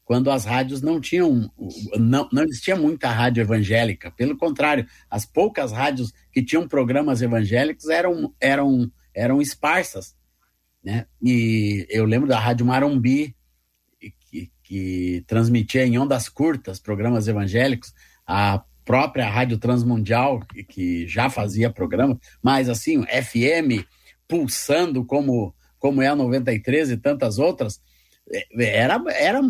quando 0.03 0.31
as 0.31 0.45
rádios 0.45 0.81
não 0.81 1.01
tinham, 1.01 1.51
não, 1.97 2.29
não 2.31 2.43
existia 2.43 2.75
muita 2.75 3.09
rádio 3.09 3.41
evangélica. 3.41 4.11
Pelo 4.11 4.37
contrário, 4.37 4.87
as 5.09 5.25
poucas 5.25 5.71
rádios 5.71 6.11
que 6.31 6.43
tinham 6.43 6.67
programas 6.67 7.21
evangélicos 7.21 7.89
eram, 7.89 8.33
eram, 8.39 8.91
eram 9.13 9.41
esparsas. 9.41 10.15
Né? 10.83 11.07
E 11.21 11.87
eu 11.89 12.05
lembro 12.05 12.27
da 12.27 12.39
Rádio 12.39 12.65
Marumbi, 12.65 13.35
que 14.65 15.23
transmitia 15.27 15.85
em 15.85 15.97
ondas 15.97 16.27
curtas 16.27 16.79
programas 16.79 17.27
evangélicos, 17.27 17.93
a 18.25 18.63
própria 18.83 19.29
Rádio 19.29 19.59
Transmundial, 19.59 20.39
que 20.67 21.07
já 21.07 21.29
fazia 21.29 21.69
programa, 21.69 22.19
mas 22.41 22.67
assim, 22.67 23.03
FM 23.05 23.85
pulsando 24.27 25.05
como, 25.05 25.55
como 25.77 26.01
é 26.01 26.07
a 26.07 26.15
93 26.15 26.91
e 26.91 26.97
tantas 26.97 27.37
outras, 27.37 27.79
é, 28.31 28.45
era, 28.79 29.01
era 29.09 29.41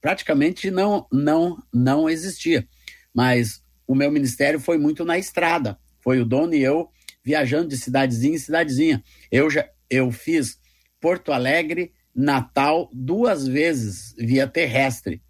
praticamente 0.00 0.72
não, 0.72 1.06
não, 1.12 1.62
não 1.72 2.10
existia. 2.10 2.66
Mas 3.14 3.62
o 3.86 3.94
meu 3.94 4.10
ministério 4.10 4.58
foi 4.58 4.76
muito 4.76 5.04
na 5.04 5.18
estrada. 5.18 5.78
Foi 6.00 6.20
o 6.20 6.26
dono 6.26 6.54
e 6.54 6.62
eu 6.62 6.88
viajando 7.24 7.68
de 7.68 7.76
cidadezinha 7.76 8.34
em 8.34 8.38
cidadezinha. 8.38 9.04
Eu 9.30 9.48
já 9.48 9.68
eu 9.88 10.10
fiz 10.10 10.58
Porto 11.00 11.32
Alegre, 11.32 11.92
Natal 12.14 12.90
duas 12.92 13.46
vezes 13.46 14.14
via 14.18 14.46
terrestre, 14.46 15.22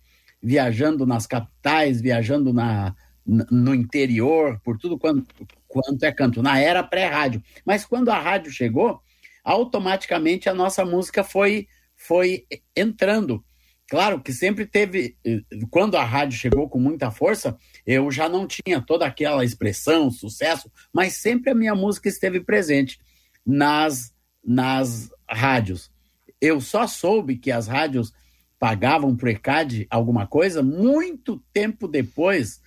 viajando 0.43 1.07
nas 1.07 1.27
capitais, 1.27 2.01
viajando 2.01 2.53
na, 2.53 2.95
no 3.25 3.75
interior, 3.75 4.61
por 4.65 4.77
tudo 4.79 4.99
quanto, 4.99 5.27
quanto 5.69 6.03
é 6.03 6.13
canto, 6.13 6.43
na 6.43 6.59
era 6.59 6.83
pré-rádio. 6.83 7.43
Mas 7.65 7.85
quando 7.85 8.11
a 8.11 8.19
rádio 8.19 8.51
chegou, 8.51 9.01
automaticamente 9.45 10.49
a 10.49 10.55
nossa 10.55 10.85
música 10.85 11.23
foi, 11.23 11.69
foi 11.97 12.47
entrando. 12.77 13.45
Claro 13.89 14.23
que 14.23 14.33
sempre 14.33 14.65
teve, 14.65 15.19
quando 15.71 15.97
a 15.97 16.05
rádio 16.05 16.39
chegou 16.39 16.67
com 16.67 16.81
muita 16.81 17.11
força, 17.11 17.59
eu 17.87 18.11
já 18.11 18.27
não 18.27 18.47
tinha 18.47 18.81
toda 18.81 19.05
aquela 19.05 19.45
expressão, 19.45 20.11
sucesso, 20.11 20.73
mas 20.93 21.15
sempre 21.15 21.51
a 21.51 21.55
minha 21.55 21.75
música 21.75 22.09
esteve 22.09 22.41
presente 22.41 22.99
nas, 23.45 24.15
nas 24.43 25.11
rádios. 25.29 25.92
Eu 26.43 26.61
só 26.61 26.89
soube 26.89 27.37
que 27.37 27.53
as 27.53 27.69
rádios 27.69 28.13
pagavam 28.59 29.17
para 29.17 29.27
o 29.27 29.31
ECAD 29.31 29.87
alguma 29.89 30.27
coisa 30.27 30.61
muito 30.61 31.41
tempo 31.53 31.87
depois, 31.87 32.61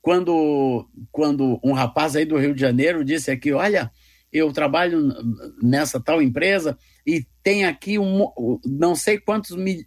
quando, 0.00 0.88
quando 1.10 1.58
um 1.60 1.72
rapaz 1.72 2.14
aí 2.14 2.24
do 2.24 2.38
Rio 2.38 2.54
de 2.54 2.60
Janeiro 2.60 3.04
disse 3.04 3.32
aqui, 3.32 3.52
olha, 3.52 3.90
eu 4.32 4.52
trabalho 4.52 5.12
nessa 5.60 6.00
tal 6.00 6.22
empresa 6.22 6.78
e 7.04 7.26
tem 7.42 7.64
aqui 7.64 7.98
um, 7.98 8.30
não 8.64 8.94
sei 8.94 9.18
quantos 9.18 9.56
mil, 9.56 9.84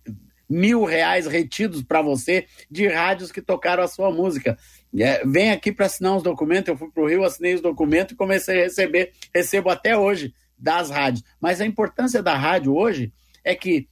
mil 0.49 0.83
reais 0.83 1.25
retidos 1.25 1.81
para 1.81 2.01
você 2.01 2.45
de 2.69 2.87
rádios 2.89 3.31
que 3.31 3.41
tocaram 3.41 3.83
a 3.83 3.87
sua 3.87 4.11
música. 4.11 4.57
É, 4.97 5.25
vem 5.25 5.51
aqui 5.51 5.71
para 5.71 5.85
assinar 5.85 6.17
os 6.17 6.23
documentos. 6.23 6.67
Eu 6.67 6.77
fui 6.77 6.91
para 6.91 7.03
o 7.03 7.07
Rio, 7.07 7.23
assinei 7.23 7.53
os 7.53 7.61
documentos 7.61 8.11
e 8.11 8.17
comecei 8.17 8.59
a 8.59 8.63
receber, 8.65 9.13
recebo 9.33 9.69
até 9.69 9.95
hoje 9.95 10.33
das 10.57 10.89
rádios. 10.89 11.23
Mas 11.39 11.61
a 11.61 11.65
importância 11.65 12.21
da 12.21 12.35
rádio 12.35 12.75
hoje 12.75 13.13
é 13.43 13.55
que, 13.55 13.87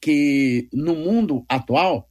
que 0.00 0.68
no 0.72 0.94
mundo 0.94 1.44
atual, 1.48 2.08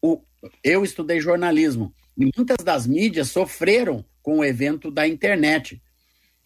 o, 0.00 0.22
eu 0.62 0.84
estudei 0.84 1.20
jornalismo 1.20 1.94
e 2.16 2.30
muitas 2.36 2.64
das 2.64 2.86
mídias 2.86 3.30
sofreram 3.30 4.04
com 4.22 4.38
o 4.38 4.44
evento 4.44 4.90
da 4.90 5.06
internet. 5.06 5.82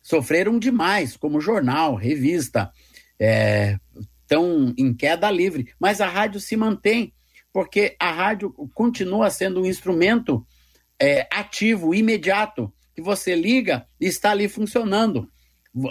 Sofreram 0.02 0.58
demais, 0.58 1.16
como 1.16 1.40
jornal, 1.40 1.94
revista, 1.94 2.70
é, 3.18 3.78
estão 4.22 4.72
em 4.78 4.94
queda 4.94 5.30
livre. 5.30 5.72
Mas 5.78 6.00
a 6.00 6.06
rádio 6.06 6.40
se 6.40 6.56
mantém, 6.56 7.12
porque 7.52 7.96
a 7.98 8.12
rádio 8.12 8.50
continua 8.74 9.30
sendo 9.30 9.62
um 9.62 9.66
instrumento 9.66 10.46
é, 11.00 11.26
ativo, 11.32 11.94
imediato, 11.94 12.72
que 12.94 13.02
você 13.02 13.34
liga 13.34 13.86
e 14.00 14.06
está 14.06 14.30
ali 14.30 14.48
funcionando 14.48 15.30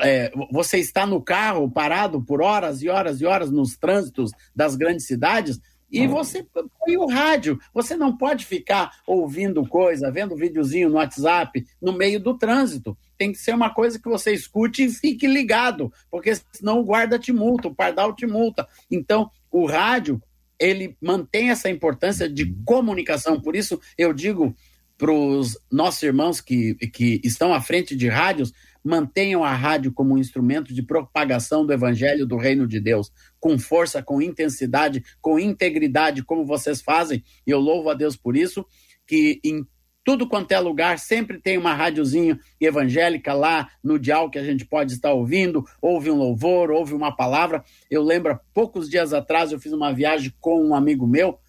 é, 0.02 0.32
você 0.52 0.78
está 0.78 1.06
no 1.06 1.22
carro 1.22 1.70
parado 1.70 2.22
por 2.22 2.42
horas 2.42 2.82
e 2.82 2.90
horas 2.90 3.22
e 3.22 3.26
horas 3.26 3.52
nos 3.52 3.78
trânsitos 3.78 4.32
das 4.56 4.76
grandes 4.76 5.06
cidades 5.06 5.60
e 5.92 6.08
você 6.08 6.44
põe 6.44 6.98
o 6.98 7.08
rádio. 7.08 7.60
Você 7.74 7.96
não 7.96 8.18
pode 8.18 8.46
ficar 8.46 8.92
ouvindo 9.08 9.66
coisa, 9.68 10.12
vendo 10.12 10.36
videozinho 10.36 10.90
no 10.90 10.96
WhatsApp 10.96 11.66
no 11.82 11.94
meio 11.94 12.20
do 12.20 12.38
trânsito. 12.38 12.98
Tem 13.18 13.32
que 13.32 13.38
ser 13.38 13.54
uma 13.54 13.70
coisa 13.70 14.00
que 14.00 14.10
você 14.10 14.34
escute 14.34 14.84
e 14.84 14.90
fique 14.90 15.26
ligado, 15.26 15.92
porque 16.12 16.34
senão 16.52 16.80
o 16.80 16.84
guarda 16.84 17.18
te 17.18 17.32
multa, 17.32 17.70
o 17.70 17.76
pardal 17.76 18.14
te 18.14 18.26
multa. 18.26 18.68
Então, 18.92 19.30
o 19.50 19.66
rádio, 19.66 20.22
ele 20.60 20.98
mantém 21.00 21.50
essa 21.50 21.70
importância 21.70 22.28
de 22.28 22.54
comunicação. 22.66 23.40
Por 23.40 23.56
isso, 23.56 23.80
eu 23.98 24.12
digo 24.12 24.54
para 24.98 25.12
os 25.12 25.58
nossos 25.72 26.04
irmãos 26.04 26.42
que, 26.42 26.76
que 26.76 27.22
estão 27.24 27.54
à 27.54 27.62
frente 27.62 27.96
de 27.96 28.08
rádios, 28.08 28.54
mantenham 28.86 29.44
a 29.44 29.52
rádio 29.52 29.92
como 29.92 30.14
um 30.14 30.18
instrumento 30.20 30.72
de 30.72 30.84
propagação 30.84 31.66
do 31.66 31.74
evangelho 31.74 32.26
do 32.26 32.38
reino 32.38 32.68
de 32.68 32.80
Deus, 32.80 33.12
com 33.40 33.58
força, 33.58 34.04
com 34.04 34.22
intensidade, 34.22 35.04
com 35.20 35.40
integridade, 35.40 36.24
como 36.24 36.46
vocês 36.46 36.84
fazem, 36.84 37.24
e 37.48 37.50
eu 37.50 37.60
louvo 37.60 37.90
a 37.90 37.96
Deus 37.96 38.16
por 38.16 38.38
isso, 38.38 38.64
que 39.08 39.40
em 39.44 39.66
tudo 40.04 40.28
quanto 40.28 40.52
é 40.52 40.60
lugar, 40.60 41.00
sempre 41.00 41.42
tem 41.42 41.58
uma 41.58 41.74
rádiozinha 41.74 42.40
evangélica 42.62 43.34
lá 43.34 43.68
no 43.84 43.98
dial 43.98 44.30
que 44.30 44.38
a 44.38 44.44
gente 44.44 44.64
pode 44.64 44.94
estar 44.94 45.12
ouvindo, 45.12 45.66
ouve 45.82 46.12
um 46.12 46.16
louvor, 46.16 46.70
ouve 46.70 46.94
uma 46.94 47.16
palavra. 47.16 47.64
Eu 47.90 48.04
lembro, 48.04 48.40
poucos 48.54 48.88
dias 48.88 49.14
atrás, 49.14 49.52
eu 49.52 49.60
fiz 49.60 49.74
uma 49.74 49.92
viagem 49.92 50.32
com 50.40 50.64
um 50.64 50.76
amigo 50.76 51.08
meu 51.08 51.40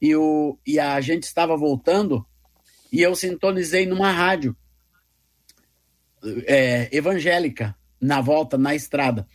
e, 0.00 0.16
o, 0.16 0.58
e 0.66 0.80
a 0.80 0.98
gente 1.02 1.24
estava 1.24 1.54
voltando 1.54 2.26
e 2.90 3.02
eu 3.02 3.14
sintonizei 3.14 3.84
numa 3.84 4.10
rádio 4.10 4.56
é, 6.46 6.88
evangélica 6.92 7.76
na 8.00 8.20
volta, 8.20 8.56
na 8.56 8.74
estrada. 8.74 9.26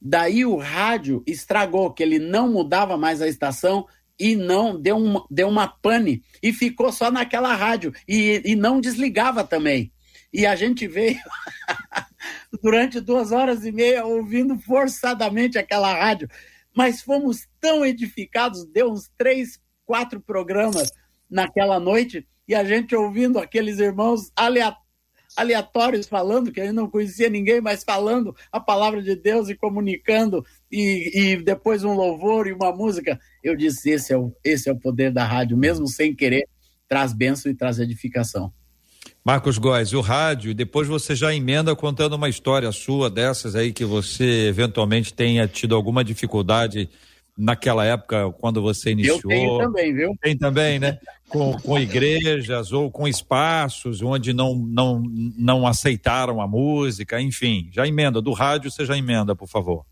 Daí 0.00 0.44
o 0.44 0.56
rádio 0.56 1.22
estragou, 1.26 1.92
que 1.92 2.02
ele 2.02 2.18
não 2.18 2.50
mudava 2.50 2.96
mais 2.96 3.20
a 3.20 3.28
estação 3.28 3.86
e 4.18 4.34
não 4.34 4.80
deu, 4.80 4.96
um, 4.96 5.24
deu 5.30 5.48
uma 5.48 5.68
pane 5.68 6.22
e 6.42 6.52
ficou 6.52 6.92
só 6.92 7.10
naquela 7.10 7.54
rádio 7.54 7.92
e, 8.06 8.42
e 8.44 8.56
não 8.56 8.80
desligava 8.80 9.44
também. 9.44 9.92
E 10.32 10.46
a 10.46 10.54
gente 10.54 10.86
veio 10.86 11.18
durante 12.62 13.00
duas 13.00 13.32
horas 13.32 13.64
e 13.64 13.72
meia 13.72 14.04
ouvindo 14.04 14.58
forçadamente 14.58 15.58
aquela 15.58 15.92
rádio, 15.92 16.28
mas 16.74 17.02
fomos 17.02 17.48
tão 17.60 17.84
edificados, 17.84 18.64
deu 18.66 18.90
uns 18.90 19.10
três, 19.16 19.60
quatro 19.86 20.20
programas 20.20 20.90
naquela 21.30 21.80
noite 21.80 22.26
e 22.46 22.54
a 22.54 22.64
gente 22.64 22.94
ouvindo 22.94 23.38
aqueles 23.38 23.78
irmãos 23.78 24.30
aleatórios 24.36 24.87
aleatórios 25.38 26.06
falando, 26.06 26.50
que 26.50 26.60
gente 26.60 26.74
não 26.74 26.90
conhecia 26.90 27.30
ninguém, 27.30 27.60
mas 27.60 27.84
falando 27.84 28.34
a 28.50 28.58
palavra 28.58 29.00
de 29.00 29.14
Deus 29.14 29.48
e 29.48 29.54
comunicando, 29.54 30.44
e, 30.70 31.32
e 31.32 31.36
depois 31.36 31.84
um 31.84 31.94
louvor 31.94 32.48
e 32.48 32.52
uma 32.52 32.72
música. 32.72 33.18
Eu 33.42 33.56
disse: 33.56 33.90
esse 33.90 34.12
é, 34.12 34.18
o, 34.18 34.34
esse 34.44 34.68
é 34.68 34.72
o 34.72 34.78
poder 34.78 35.12
da 35.12 35.24
rádio, 35.24 35.56
mesmo 35.56 35.86
sem 35.86 36.14
querer, 36.14 36.48
traz 36.88 37.12
bênção 37.12 37.50
e 37.50 37.54
traz 37.54 37.78
edificação. 37.78 38.52
Marcos 39.24 39.58
Góes, 39.58 39.92
o 39.92 40.00
rádio, 40.00 40.54
depois 40.54 40.88
você 40.88 41.14
já 41.14 41.34
emenda 41.34 41.76
contando 41.76 42.14
uma 42.14 42.28
história 42.28 42.72
sua 42.72 43.10
dessas 43.10 43.54
aí 43.54 43.72
que 43.72 43.84
você 43.84 44.48
eventualmente 44.48 45.12
tenha 45.12 45.46
tido 45.46 45.74
alguma 45.74 46.02
dificuldade 46.02 46.88
naquela 47.38 47.84
época, 47.84 48.32
quando 48.32 48.60
você 48.60 48.90
iniciou. 48.90 49.20
Eu 49.22 49.28
tenho 49.28 49.58
também, 49.58 49.94
viu? 49.94 50.18
Tem 50.20 50.36
também, 50.36 50.80
né? 50.80 50.98
Com, 51.28 51.56
com 51.60 51.78
igrejas 51.78 52.72
ou 52.72 52.90
com 52.90 53.06
espaços 53.06 54.02
onde 54.02 54.32
não, 54.32 54.56
não, 54.56 55.00
não 55.36 55.66
aceitaram 55.66 56.40
a 56.40 56.48
música, 56.48 57.20
enfim. 57.20 57.68
Já 57.72 57.86
emenda, 57.86 58.20
do 58.20 58.32
rádio 58.32 58.70
você 58.70 58.84
já 58.84 58.98
emenda, 58.98 59.36
por 59.36 59.46
favor. 59.46 59.86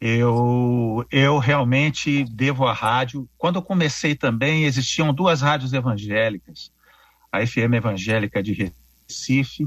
Eu, 0.00 1.04
eu 1.10 1.38
realmente 1.38 2.24
devo 2.24 2.66
à 2.66 2.72
rádio. 2.72 3.28
Quando 3.36 3.56
eu 3.56 3.62
comecei 3.62 4.14
também, 4.14 4.64
existiam 4.64 5.12
duas 5.12 5.42
rádios 5.42 5.74
evangélicas. 5.74 6.72
A 7.30 7.46
FM 7.46 7.74
Evangélica 7.74 8.42
de 8.42 8.72
Recife 9.08 9.66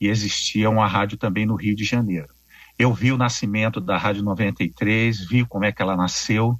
e 0.00 0.08
existia 0.08 0.68
uma 0.68 0.86
rádio 0.86 1.16
também 1.16 1.46
no 1.46 1.54
Rio 1.54 1.76
de 1.76 1.84
Janeiro. 1.84 2.33
Eu 2.78 2.92
vi 2.92 3.12
o 3.12 3.16
nascimento 3.16 3.80
da 3.80 3.96
Rádio 3.96 4.22
93, 4.22 5.26
vi 5.28 5.44
como 5.44 5.64
é 5.64 5.72
que 5.72 5.80
ela 5.80 5.96
nasceu, 5.96 6.58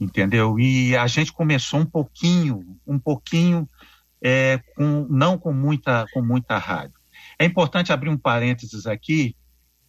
entendeu? 0.00 0.58
E 0.58 0.96
a 0.96 1.06
gente 1.06 1.32
começou 1.32 1.80
um 1.80 1.86
pouquinho, 1.86 2.78
um 2.86 2.98
pouquinho, 2.98 3.68
é, 4.22 4.60
com, 4.76 5.06
não 5.08 5.38
com 5.38 5.52
muita, 5.52 6.06
com 6.12 6.22
muita 6.22 6.58
rádio. 6.58 6.98
É 7.38 7.44
importante 7.44 7.92
abrir 7.92 8.10
um 8.10 8.18
parênteses 8.18 8.86
aqui. 8.86 9.34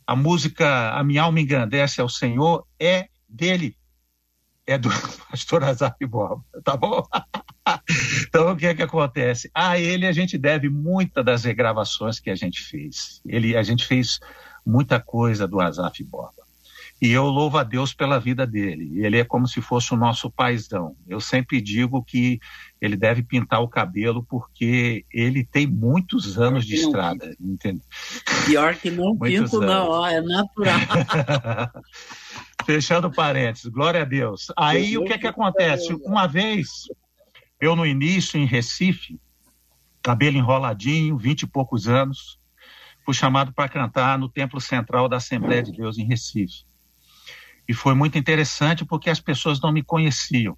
A 0.08 0.16
música 0.16 0.92
A 0.92 1.04
Minha 1.04 1.24
Alma 1.24 1.40
Engrandece 1.40 2.00
ao 2.00 2.10
Senhor 2.10 2.66
é 2.80 3.08
dele, 3.28 3.76
é 4.66 4.78
do 4.78 4.90
pastor 5.30 5.64
Azar 5.64 5.96
Borba, 6.08 6.44
tá 6.64 6.78
bom? 6.78 7.04
então, 8.28 8.52
o 8.52 8.56
que 8.56 8.66
é 8.66 8.74
que 8.74 8.82
acontece? 8.82 9.52
A 9.54 9.78
ele 9.78 10.08
a 10.08 10.12
gente 10.12 10.38
deve 10.38 10.70
muitas 10.70 11.24
das 11.26 11.44
regravações 11.44 12.20
que 12.20 12.30
a 12.30 12.36
gente 12.36 12.62
fez. 12.62 13.22
Ele, 13.26 13.58
a 13.58 13.64
gente 13.64 13.86
fez 13.86 14.20
muita 14.66 15.00
coisa 15.00 15.48
do 15.48 15.60
Azaf 15.60 16.04
Borba. 16.04 16.40
E 17.02 17.12
eu 17.12 17.26
louvo 17.28 17.58
a 17.58 17.64
Deus 17.64 17.94
pela 17.94 18.20
vida 18.20 18.46
dele. 18.46 19.06
Ele 19.06 19.18
é 19.18 19.24
como 19.24 19.48
se 19.48 19.62
fosse 19.62 19.94
o 19.94 19.98
nosso 19.98 20.30
paizão. 20.30 20.98
Eu 21.08 21.22
sempre 21.22 21.62
digo 21.62 22.04
que 22.04 22.42
ele 22.82 22.98
deve 22.98 23.24
pintar 23.24 23.62
o 23.62 23.70
cabelo 23.70 24.26
porque 24.28 25.06
ele 25.10 25.46
tem 25.46 25.66
muitos 25.66 26.38
anos 26.38 26.66
de 26.66 26.76
estrada. 26.76 27.34
Entende? 27.40 27.82
Pior 28.46 28.76
que 28.76 28.92
não 28.92 29.16
muitos 29.20 29.50
pinto, 29.50 29.64
anos. 29.64 29.68
não, 29.68 29.88
ó, 29.88 30.08
é 30.08 30.20
natural. 30.22 30.80
Fechando 32.66 33.10
parênteses, 33.10 33.68
glória 33.68 34.02
a 34.02 34.06
Deus. 34.06 34.52
Aí 34.58 34.98
o 34.98 35.06
que 35.06 35.14
é 35.14 35.18
que 35.18 35.28
acontece? 35.28 35.94
Uma 36.04 36.28
vez, 36.28 36.68
eu 37.62 37.76
no 37.78 37.86
início 37.86 38.38
em 38.38 38.46
Recife, 38.46 39.20
cabelo 40.04 40.38
enroladinho, 40.38 41.18
vinte 41.18 41.44
e 41.44 41.48
poucos 41.48 41.88
anos, 41.88 42.39
fui 43.10 43.14
chamado 43.16 43.52
para 43.52 43.68
cantar 43.68 44.20
no 44.20 44.30
Templo 44.30 44.62
Central 44.62 45.10
da 45.10 45.18
Assembleia 45.18 45.64
de 45.64 45.72
Deus 45.72 45.98
em 45.98 46.06
Recife. 46.06 46.64
E 47.68 47.74
foi 47.74 47.96
muito 47.96 48.20
interessante 48.20 48.86
porque 48.86 49.10
as 49.10 49.20
pessoas 49.20 49.60
não 49.60 49.72
me 49.72 49.82
conheciam. 49.82 50.56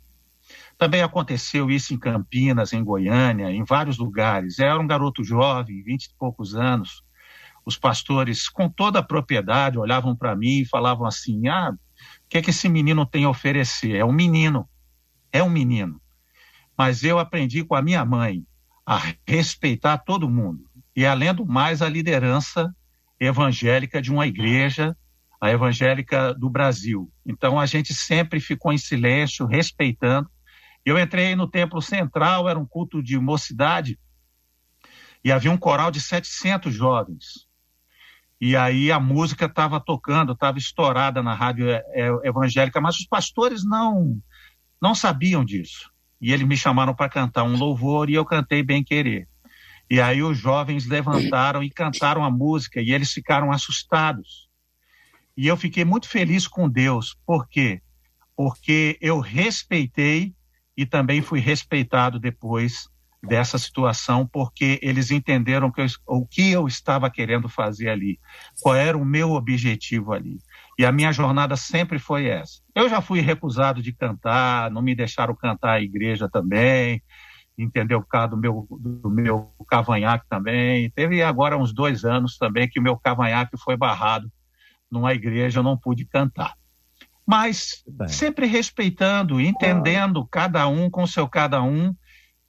Também 0.77 1.01
aconteceu 1.01 1.71
isso 1.71 1.93
em 1.93 1.97
Campinas, 1.97 2.73
em 2.73 2.83
Goiânia, 2.83 3.49
em 3.49 3.63
vários 3.63 3.97
lugares. 3.97 4.59
Eu 4.59 4.65
era 4.65 4.79
um 4.81 4.85
garoto 4.85 5.23
jovem, 5.23 5.81
vinte 5.81 6.07
e 6.07 6.15
poucos 6.19 6.53
anos. 6.53 7.05
Os 7.65 7.77
pastores, 7.77 8.49
com 8.49 8.67
toda 8.67 8.99
a 8.99 9.03
propriedade, 9.03 9.79
olhavam 9.79 10.13
para 10.13 10.35
mim 10.35 10.59
e 10.59 10.65
falavam 10.65 11.05
assim: 11.05 11.47
Ah, 11.47 11.71
o 11.71 11.77
que 12.27 12.37
é 12.37 12.41
que 12.41 12.49
esse 12.49 12.67
menino 12.67 13.05
tem 13.05 13.23
a 13.23 13.29
oferecer? 13.29 13.95
É 13.95 14.03
um 14.03 14.11
menino. 14.11 14.67
É 15.31 15.41
um 15.41 15.49
menino. 15.49 16.01
Mas 16.77 17.01
eu 17.01 17.17
aprendi 17.17 17.63
com 17.63 17.75
a 17.75 17.81
minha 17.81 18.03
mãe 18.03 18.45
a 18.85 19.01
respeitar 19.25 19.99
todo 19.99 20.29
mundo 20.29 20.70
e, 20.95 21.05
além 21.05 21.33
do 21.33 21.45
mais, 21.45 21.81
a 21.81 21.89
liderança 21.89 22.73
evangélica 23.19 24.01
de 24.01 24.11
uma 24.11 24.27
igreja, 24.27 24.95
a 25.39 25.49
evangélica 25.49 26.33
do 26.33 26.49
Brasil. 26.49 27.11
Então, 27.25 27.59
a 27.59 27.65
gente 27.65 27.93
sempre 27.93 28.39
ficou 28.39 28.73
em 28.73 28.77
silêncio, 28.77 29.45
respeitando. 29.45 30.29
Eu 30.85 30.99
entrei 30.99 31.35
no 31.35 31.47
Templo 31.47 31.81
Central, 31.81 32.49
era 32.49 32.59
um 32.59 32.65
culto 32.65 33.01
de 33.01 33.17
mocidade, 33.19 33.99
e 35.23 35.31
havia 35.31 35.51
um 35.51 35.57
coral 35.57 35.91
de 35.91 36.01
700 36.01 36.73
jovens. 36.73 37.47
E 38.39 38.55
aí 38.55 38.91
a 38.91 38.99
música 38.99 39.45
estava 39.45 39.79
tocando, 39.79 40.33
estava 40.33 40.57
estourada 40.57 41.21
na 41.21 41.35
rádio 41.35 41.69
é, 41.69 41.83
é, 41.93 42.09
evangélica, 42.23 42.81
mas 42.81 42.97
os 42.97 43.05
pastores 43.05 43.63
não 43.63 44.19
não 44.81 44.95
sabiam 44.95 45.45
disso. 45.45 45.91
E 46.19 46.33
eles 46.33 46.47
me 46.47 46.57
chamaram 46.57 46.95
para 46.95 47.07
cantar 47.07 47.43
um 47.43 47.55
louvor 47.55 48.09
e 48.09 48.15
eu 48.15 48.25
cantei 48.25 48.63
bem 48.63 48.83
querer. 48.83 49.27
E 49.91 49.99
aí 49.99 50.23
os 50.23 50.37
jovens 50.37 50.87
levantaram 50.87 51.61
e 51.61 51.69
cantaram 51.69 52.23
a 52.23 52.31
música 52.31 52.79
e 52.79 52.93
eles 52.93 53.11
ficaram 53.11 53.51
assustados. 53.51 54.47
E 55.35 55.45
eu 55.45 55.57
fiquei 55.57 55.83
muito 55.83 56.07
feliz 56.07 56.47
com 56.47 56.69
Deus. 56.69 57.17
Por 57.25 57.45
quê? 57.49 57.81
Porque 58.33 58.97
eu 59.01 59.19
respeitei 59.19 60.33
e 60.77 60.85
também 60.85 61.21
fui 61.21 61.41
respeitado 61.41 62.21
depois 62.21 62.89
dessa 63.21 63.57
situação, 63.57 64.25
porque 64.25 64.79
eles 64.81 65.11
entenderam 65.11 65.69
que 65.69 65.81
eu, 65.81 65.87
o 66.07 66.25
que 66.25 66.49
eu 66.49 66.67
estava 66.69 67.11
querendo 67.11 67.49
fazer 67.49 67.89
ali, 67.89 68.17
qual 68.61 68.75
era 68.75 68.97
o 68.97 69.03
meu 69.03 69.31
objetivo 69.31 70.13
ali. 70.13 70.39
E 70.79 70.85
a 70.85 70.91
minha 70.91 71.11
jornada 71.11 71.57
sempre 71.57 71.99
foi 71.99 72.27
essa. 72.27 72.61
Eu 72.73 72.87
já 72.87 73.01
fui 73.01 73.19
recusado 73.19 73.81
de 73.81 73.91
cantar, 73.91 74.71
não 74.71 74.81
me 74.81 74.95
deixaram 74.95 75.35
cantar 75.35 75.73
a 75.73 75.81
igreja 75.81 76.29
também, 76.29 77.03
entendeu? 77.63 78.01
Por 78.01 78.07
causa 78.07 78.29
do 78.29 78.37
meu, 78.37 78.67
do 78.69 79.09
meu 79.09 79.51
cavanhaque 79.67 80.25
também. 80.29 80.89
Teve 80.91 81.21
agora 81.21 81.57
uns 81.57 81.73
dois 81.73 82.03
anos 82.03 82.37
também 82.37 82.69
que 82.69 82.79
o 82.79 82.83
meu 82.83 82.97
cavanhaque 82.97 83.57
foi 83.57 83.77
barrado 83.77 84.31
numa 84.89 85.13
igreja, 85.13 85.59
eu 85.59 85.63
não 85.63 85.77
pude 85.77 86.05
cantar. 86.05 86.53
Mas 87.25 87.83
Bem. 87.87 88.09
sempre 88.09 88.45
respeitando, 88.45 89.39
entendendo 89.39 90.27
cada 90.29 90.67
um 90.67 90.89
com 90.89 91.07
seu 91.07 91.29
cada 91.29 91.63
um 91.63 91.95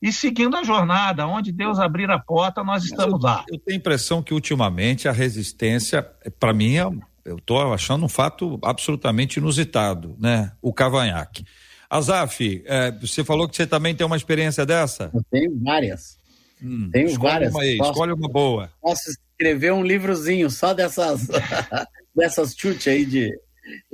e 0.01 0.13
seguindo 0.13 0.57
a 0.57 0.65
jornada. 0.65 1.27
Onde 1.27 1.53
Deus 1.53 1.79
abrir 1.79 2.11
a 2.11 2.19
porta, 2.19 2.65
nós 2.65 2.83
estamos 2.85 3.23
eu, 3.23 3.29
lá. 3.29 3.45
Eu 3.49 3.59
tenho 3.61 3.77
a 3.77 3.81
impressão 3.81 4.23
que 4.23 4.35
ultimamente 4.35 5.09
a 5.09 5.13
resistência, 5.13 6.03
para 6.41 6.53
mim, 6.53 6.79
é, 6.79 6.91
eu 7.25 7.37
estou 7.37 7.73
achando 7.73 8.05
um 8.05 8.09
fato 8.09 8.59
absolutamente 8.65 9.39
inusitado, 9.39 10.17
né? 10.19 10.53
O 10.61 10.73
cavanhaque. 10.73 11.45
Azaf, 11.93 12.63
é, 12.65 12.91
você 12.91 13.23
falou 13.23 13.47
que 13.47 13.55
você 13.55 13.67
também 13.67 13.95
tem 13.95 14.07
uma 14.07 14.17
experiência 14.17 14.65
dessa? 14.65 15.11
Eu 15.13 15.23
tenho 15.31 15.61
várias. 15.61 16.17
Hum, 16.63 16.89
tenho 16.91 17.09
escolhe 17.09 17.33
várias. 17.33 17.53
Uma 17.53 17.63
aí, 17.63 17.77
posso, 17.77 17.91
escolhe 17.91 18.13
uma 18.13 18.29
boa. 18.31 18.73
Posso 18.81 19.11
escrever 19.11 19.75
um 19.75 19.85
livrozinho 19.85 20.49
só 20.51 20.73
dessas, 20.73 21.29
dessas 22.17 22.55
chutes 22.57 22.89
aí 22.89 23.05
de, 23.05 23.31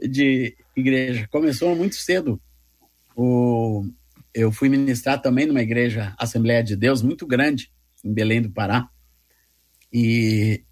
de 0.00 0.56
igreja. 0.76 1.26
Começou 1.28 1.74
muito 1.74 1.96
cedo. 1.96 2.40
O, 3.16 3.84
eu 4.32 4.52
fui 4.52 4.68
ministrar 4.68 5.20
também 5.20 5.46
numa 5.46 5.60
igreja 5.60 6.14
Assembleia 6.16 6.62
de 6.62 6.76
Deus 6.76 7.02
muito 7.02 7.26
grande, 7.26 7.68
em 8.04 8.14
Belém 8.14 8.40
do 8.40 8.50
Pará. 8.52 8.88
E 9.92 10.62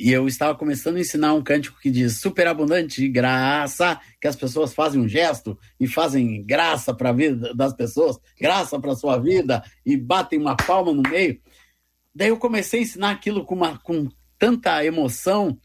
e 0.00 0.10
eu 0.10 0.26
estava 0.26 0.56
começando 0.56 0.96
a 0.96 1.00
ensinar 1.00 1.34
um 1.34 1.42
cântico 1.42 1.78
que 1.78 1.90
diz 1.90 2.20
superabundante 2.20 3.06
graça, 3.06 4.00
que 4.18 4.26
as 4.26 4.34
pessoas 4.34 4.72
fazem 4.72 4.98
um 4.98 5.06
gesto 5.06 5.58
e 5.78 5.86
fazem 5.86 6.42
graça 6.42 6.94
para 6.94 7.10
a 7.10 7.12
vida 7.12 7.54
das 7.54 7.74
pessoas, 7.74 8.18
graça 8.40 8.80
para 8.80 8.92
a 8.92 8.96
sua 8.96 9.18
vida 9.18 9.62
e 9.84 9.98
batem 9.98 10.38
uma 10.38 10.56
palma 10.56 10.90
no 10.90 11.02
meio. 11.02 11.38
Daí 12.14 12.28
eu 12.28 12.38
comecei 12.38 12.80
a 12.80 12.82
ensinar 12.82 13.10
aquilo 13.10 13.44
com, 13.44 13.54
uma, 13.54 13.78
com 13.78 14.08
tanta 14.38 14.82
emoção 14.82 15.58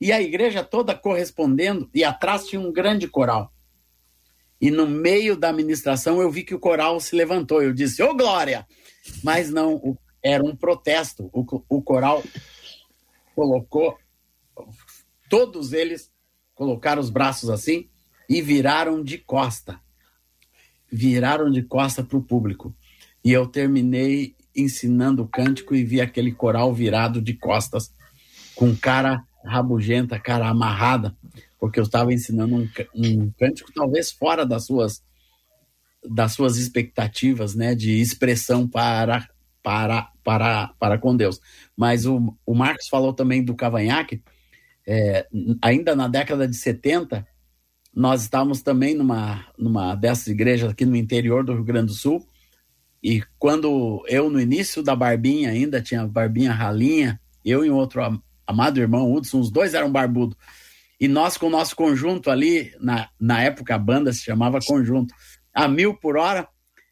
e 0.00 0.10
a 0.10 0.20
igreja 0.20 0.64
toda 0.64 0.92
correspondendo 0.92 1.88
e 1.94 2.02
atrás 2.02 2.44
tinha 2.44 2.60
um 2.60 2.72
grande 2.72 3.06
coral. 3.06 3.52
E 4.60 4.68
no 4.68 4.88
meio 4.88 5.36
da 5.36 5.50
administração 5.50 6.20
eu 6.20 6.28
vi 6.28 6.42
que 6.42 6.54
o 6.56 6.60
coral 6.60 6.98
se 6.98 7.14
levantou. 7.14 7.62
Eu 7.62 7.72
disse, 7.72 8.02
ô 8.02 8.10
oh, 8.10 8.16
Glória! 8.16 8.66
Mas 9.22 9.48
não, 9.48 9.96
era 10.20 10.42
um 10.42 10.56
protesto. 10.56 11.30
O, 11.32 11.44
o 11.68 11.80
coral 11.80 12.24
colocou, 13.36 13.98
todos 15.28 15.74
eles 15.74 16.10
colocaram 16.54 17.02
os 17.02 17.10
braços 17.10 17.50
assim 17.50 17.88
e 18.28 18.40
viraram 18.40 19.04
de 19.04 19.18
costa. 19.18 19.78
Viraram 20.90 21.50
de 21.50 21.62
costa 21.62 22.02
para 22.02 22.16
o 22.16 22.22
público. 22.22 22.74
E 23.22 23.30
eu 23.30 23.46
terminei 23.46 24.34
ensinando 24.56 25.22
o 25.22 25.28
cântico 25.28 25.74
e 25.74 25.84
vi 25.84 26.00
aquele 26.00 26.32
coral 26.32 26.72
virado 26.72 27.20
de 27.20 27.34
costas, 27.34 27.92
com 28.54 28.74
cara 28.74 29.22
rabugenta, 29.44 30.18
cara 30.18 30.48
amarrada, 30.48 31.14
porque 31.60 31.78
eu 31.78 31.84
estava 31.84 32.14
ensinando 32.14 32.56
um, 32.56 32.68
um 32.94 33.30
cântico 33.38 33.70
talvez 33.72 34.10
fora 34.10 34.46
das 34.46 34.64
suas 34.64 35.04
das 36.08 36.32
suas 36.32 36.56
expectativas, 36.56 37.54
né, 37.54 37.74
de 37.74 38.00
expressão 38.00 38.66
para 38.66 39.28
para 39.62 40.10
para 40.22 40.72
para 40.78 40.98
com 40.98 41.16
Deus. 41.16 41.40
Mas 41.76 42.06
o, 42.06 42.36
o 42.44 42.54
Marcos 42.54 42.88
falou 42.88 43.12
também 43.12 43.44
do 43.44 43.54
cavanhaque. 43.54 44.22
É, 44.86 45.26
ainda 45.60 45.94
na 45.94 46.08
década 46.08 46.48
de 46.48 46.56
70, 46.56 47.26
nós 47.94 48.22
estávamos 48.22 48.62
também 48.62 48.94
numa 48.94 49.46
numa 49.58 49.94
dessas 49.94 50.28
igrejas 50.28 50.70
aqui 50.70 50.84
no 50.84 50.96
interior 50.96 51.44
do 51.44 51.54
Rio 51.54 51.64
Grande 51.64 51.88
do 51.88 51.94
Sul. 51.94 52.26
E 53.02 53.22
quando 53.38 54.02
eu 54.08 54.30
no 54.30 54.40
início 54.40 54.82
da 54.82 54.96
barbinha 54.96 55.50
ainda 55.50 55.82
tinha 55.82 56.06
barbinha 56.06 56.52
ralinha, 56.52 57.20
eu 57.44 57.64
e 57.64 57.70
outro 57.70 58.00
amado 58.46 58.80
irmão 58.80 59.12
Hudson, 59.12 59.40
os 59.40 59.50
dois 59.50 59.74
eram 59.74 59.90
barbudos. 59.90 60.36
E 60.98 61.08
nós, 61.08 61.36
com 61.36 61.46
o 61.46 61.50
nosso 61.50 61.76
conjunto 61.76 62.30
ali, 62.30 62.72
na, 62.80 63.08
na 63.20 63.42
época 63.42 63.74
a 63.74 63.78
banda 63.78 64.12
se 64.12 64.22
chamava 64.22 64.58
Conjunto, 64.60 65.14
a 65.52 65.68
mil 65.68 65.94
por 65.94 66.16
hora, 66.16 66.48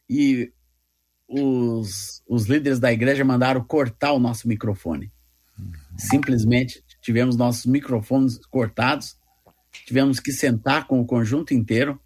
e 0.09 0.53
os, 1.29 2.23
os 2.29 2.47
líderes 2.47 2.79
da 2.79 2.93
igreja 2.93 3.25
mandaram 3.25 3.65
cortar 3.65 4.13
o 4.13 4.19
nosso 4.19 4.49
microfone. 4.49 5.13
Simplesmente 5.97 6.83
tivemos 7.01 7.37
nossos 7.37 7.67
microfones 7.67 8.39
cortados, 8.47 9.17
tivemos 9.87 10.19
que 10.21 10.33
sentar 10.33 10.87
com 10.87 11.01
o 11.01 11.07
conjunto 11.07 11.55
inteiro, 11.55 12.01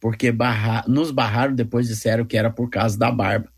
porque 0.00 0.32
barra, 0.32 0.84
nos 0.86 1.10
barraram 1.10 1.54
depois 1.54 1.88
disseram 1.88 2.24
que 2.24 2.36
era 2.36 2.50
por 2.50 2.68
causa 2.68 2.98
da 2.98 3.10
barba 3.10 3.52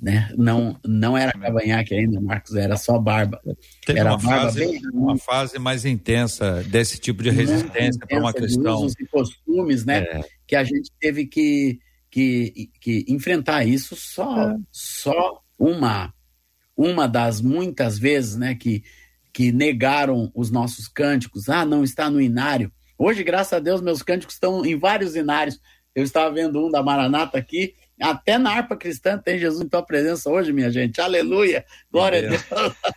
né? 0.00 0.32
Não, 0.36 0.78
não 0.86 1.18
era 1.18 1.32
cavanhaque 1.32 1.92
ainda, 1.92 2.20
Marcos, 2.20 2.54
era 2.54 2.76
só 2.76 2.98
barba. 2.98 3.40
Tem 3.84 3.98
era 3.98 4.10
uma, 4.10 4.20
fase, 4.20 4.60
bem... 4.60 4.80
uma 4.92 5.18
fase 5.18 5.58
mais 5.58 5.84
intensa 5.84 6.62
desse 6.64 6.98
tipo 6.98 7.22
de 7.22 7.30
resistência 7.30 8.06
para 8.06 8.20
uma 8.20 8.32
questão. 8.32 8.86
De 8.86 8.92
e 9.00 9.06
costumes, 9.06 9.84
né? 9.84 9.98
É. 9.98 10.20
Que 10.46 10.54
a 10.54 10.62
gente 10.62 10.90
teve 11.00 11.26
que, 11.26 11.80
que, 12.10 12.70
que 12.80 13.04
enfrentar 13.08 13.64
isso 13.64 13.94
só, 13.96 14.50
é. 14.50 14.56
só 14.70 15.42
uma, 15.58 16.12
uma 16.76 17.06
das 17.06 17.40
muitas 17.40 17.98
vezes, 17.98 18.36
né? 18.36 18.54
Que, 18.54 18.82
que 19.32 19.52
negaram 19.52 20.30
os 20.34 20.50
nossos 20.50 20.88
cânticos. 20.88 21.48
Ah, 21.48 21.64
não 21.64 21.84
está 21.84 22.10
no 22.10 22.20
inário. 22.20 22.72
Hoje, 22.98 23.22
graças 23.22 23.52
a 23.52 23.60
Deus, 23.60 23.80
meus 23.80 24.02
cânticos 24.02 24.34
estão 24.34 24.64
em 24.64 24.76
vários 24.76 25.14
inários. 25.14 25.60
Eu 25.94 26.02
estava 26.02 26.34
vendo 26.34 26.64
um 26.64 26.70
da 26.70 26.82
Maranata 26.82 27.38
aqui, 27.38 27.74
até 28.00 28.38
na 28.38 28.50
harpa 28.50 28.76
cristã 28.76 29.18
tem 29.18 29.38
Jesus 29.38 29.64
em 29.64 29.68
tua 29.68 29.82
presença 29.82 30.30
hoje, 30.30 30.52
minha 30.52 30.70
gente. 30.70 31.00
Aleluia. 31.00 31.64
Glória 31.90 32.18
a 32.18 32.30
Deus. 32.30 32.42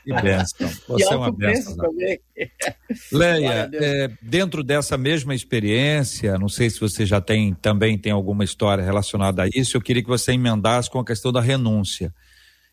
Que 0.03 0.13
bênção. 0.21 0.69
Você 0.87 1.03
e 1.03 1.13
é 1.13 1.15
uma 1.15 1.31
bênção. 1.31 1.75
Também. 1.75 2.19
Leia, 3.11 3.69
é, 3.73 4.11
dentro 4.21 4.63
dessa 4.63 4.97
mesma 4.97 5.33
experiência, 5.33 6.37
não 6.37 6.49
sei 6.49 6.69
se 6.69 6.79
você 6.79 7.05
já 7.05 7.21
tem 7.21 7.53
também 7.53 7.97
tem 7.97 8.11
alguma 8.11 8.43
história 8.43 8.83
relacionada 8.83 9.43
a 9.43 9.47
isso, 9.53 9.77
eu 9.77 9.81
queria 9.81 10.01
que 10.01 10.09
você 10.09 10.33
emendasse 10.33 10.89
com 10.89 10.99
a 10.99 11.05
questão 11.05 11.31
da 11.31 11.41
renúncia. 11.41 12.13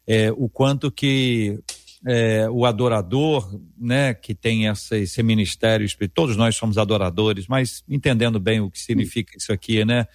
É, 0.07 0.31
o 0.33 0.49
quanto 0.49 0.91
que 0.91 1.59
é, 2.07 2.49
o 2.51 2.65
adorador, 2.65 3.61
né, 3.77 4.15
que 4.15 4.35
tem 4.35 4.69
essa, 4.69 4.97
esse 4.97 5.23
ministério 5.23 5.85
espiritual, 5.85 6.27
todos 6.27 6.37
nós 6.37 6.57
somos 6.57 6.79
adoradores, 6.79 7.47
mas 7.47 7.83
entendendo 7.89 8.39
bem 8.39 8.61
o 8.61 8.71
que 8.71 8.81
significa 8.81 9.37
isso 9.37 9.53
aqui, 9.53 9.85
né? 9.85 10.07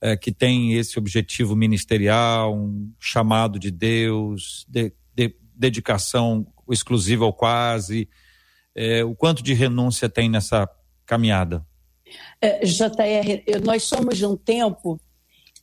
É, 0.00 0.16
que 0.16 0.32
tem 0.32 0.74
esse 0.74 0.98
objetivo 0.98 1.56
ministerial, 1.56 2.54
um 2.54 2.92
chamado 3.00 3.58
de 3.58 3.70
Deus, 3.70 4.64
de, 4.68 4.92
de, 5.14 5.34
dedicação 5.54 6.46
exclusiva 6.70 7.24
ou 7.24 7.32
quase. 7.32 8.08
É, 8.74 9.04
o 9.04 9.14
quanto 9.14 9.42
de 9.42 9.54
renúncia 9.54 10.08
tem 10.08 10.28
nessa 10.28 10.68
caminhada? 11.04 11.66
É, 12.40 12.64
JR, 12.64 13.60
nós 13.64 13.82
somos 13.82 14.16
de 14.16 14.24
um 14.24 14.36
tempo 14.36 15.00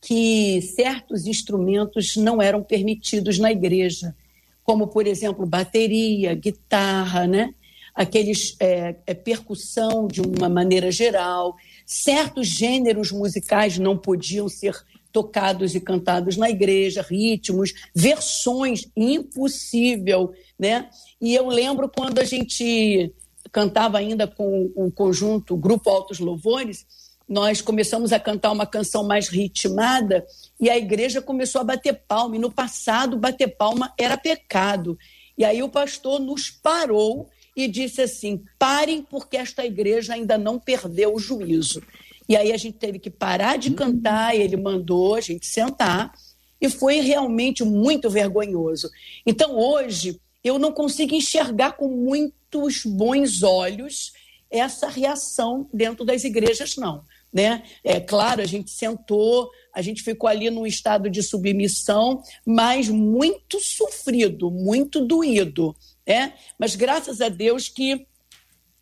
que 0.02 0.60
certos 0.62 1.26
instrumentos 1.26 2.16
não 2.16 2.40
eram 2.40 2.62
permitidos 2.62 3.38
na 3.38 3.50
igreja, 3.50 4.14
como, 4.62 4.88
por 4.88 5.06
exemplo, 5.06 5.46
bateria, 5.46 6.34
guitarra, 6.34 7.26
né? 7.26 7.54
aqueles 7.96 8.54
é, 8.60 8.92
percussão 9.14 10.06
de 10.06 10.20
uma 10.20 10.50
maneira 10.50 10.90
geral 10.90 11.56
certos 11.86 12.48
gêneros 12.48 13.12
musicais 13.12 13.78
não 13.78 13.96
podiam 13.96 14.48
ser 14.48 14.74
tocados 15.12 15.74
e 15.74 15.80
cantados 15.80 16.36
na 16.36 16.50
igreja, 16.50 17.06
ritmos, 17.08 17.72
versões, 17.94 18.86
impossível, 18.94 20.34
né? 20.58 20.90
E 21.20 21.34
eu 21.34 21.48
lembro 21.48 21.88
quando 21.88 22.18
a 22.18 22.24
gente 22.24 23.14
cantava 23.50 23.96
ainda 23.96 24.26
com 24.26 24.70
o 24.74 24.90
conjunto 24.90 25.54
o 25.54 25.56
Grupo 25.56 25.88
Altos 25.88 26.18
Louvores, 26.18 26.84
nós 27.28 27.60
começamos 27.60 28.12
a 28.12 28.20
cantar 28.20 28.52
uma 28.52 28.66
canção 28.66 29.04
mais 29.04 29.28
ritmada 29.28 30.26
e 30.60 30.68
a 30.68 30.76
igreja 30.76 31.22
começou 31.22 31.60
a 31.60 31.64
bater 31.64 31.94
palma. 32.06 32.36
E 32.36 32.38
no 32.38 32.50
passado, 32.50 33.16
bater 33.16 33.56
palma 33.56 33.92
era 33.98 34.16
pecado. 34.16 34.98
E 35.36 35.44
aí 35.44 35.62
o 35.62 35.68
pastor 35.68 36.20
nos 36.20 36.50
parou 36.50 37.28
e 37.56 37.66
disse 37.66 38.02
assim: 38.02 38.44
parem, 38.58 39.02
porque 39.02 39.38
esta 39.38 39.64
igreja 39.64 40.12
ainda 40.12 40.36
não 40.36 40.58
perdeu 40.58 41.14
o 41.14 41.18
juízo. 41.18 41.82
E 42.28 42.36
aí 42.36 42.52
a 42.52 42.56
gente 42.56 42.76
teve 42.76 42.98
que 42.98 43.08
parar 43.08 43.56
de 43.56 43.70
cantar, 43.70 44.36
ele 44.36 44.56
mandou 44.56 45.14
a 45.14 45.20
gente 45.20 45.46
sentar, 45.46 46.12
e 46.60 46.68
foi 46.68 47.00
realmente 47.00 47.64
muito 47.64 48.10
vergonhoso. 48.10 48.90
Então 49.24 49.56
hoje 49.56 50.20
eu 50.44 50.58
não 50.58 50.72
consigo 50.72 51.14
enxergar 51.14 51.72
com 51.72 51.88
muitos 51.88 52.84
bons 52.84 53.42
olhos 53.42 54.12
essa 54.50 54.88
reação 54.88 55.68
dentro 55.72 56.04
das 56.04 56.24
igrejas, 56.24 56.76
não. 56.76 57.04
Né? 57.32 57.62
É 57.84 58.00
claro, 58.00 58.40
a 58.40 58.46
gente 58.46 58.70
sentou, 58.70 59.50
a 59.74 59.82
gente 59.82 60.02
ficou 60.02 60.28
ali 60.28 60.48
num 60.48 60.66
estado 60.66 61.10
de 61.10 61.22
submissão, 61.22 62.22
mas 62.44 62.88
muito 62.88 63.60
sofrido, 63.60 64.50
muito 64.50 65.04
doído 65.04 65.76
né? 66.06 66.34
Mas 66.58 66.76
graças 66.76 67.20
a 67.20 67.28
Deus 67.28 67.68
que 67.68 68.06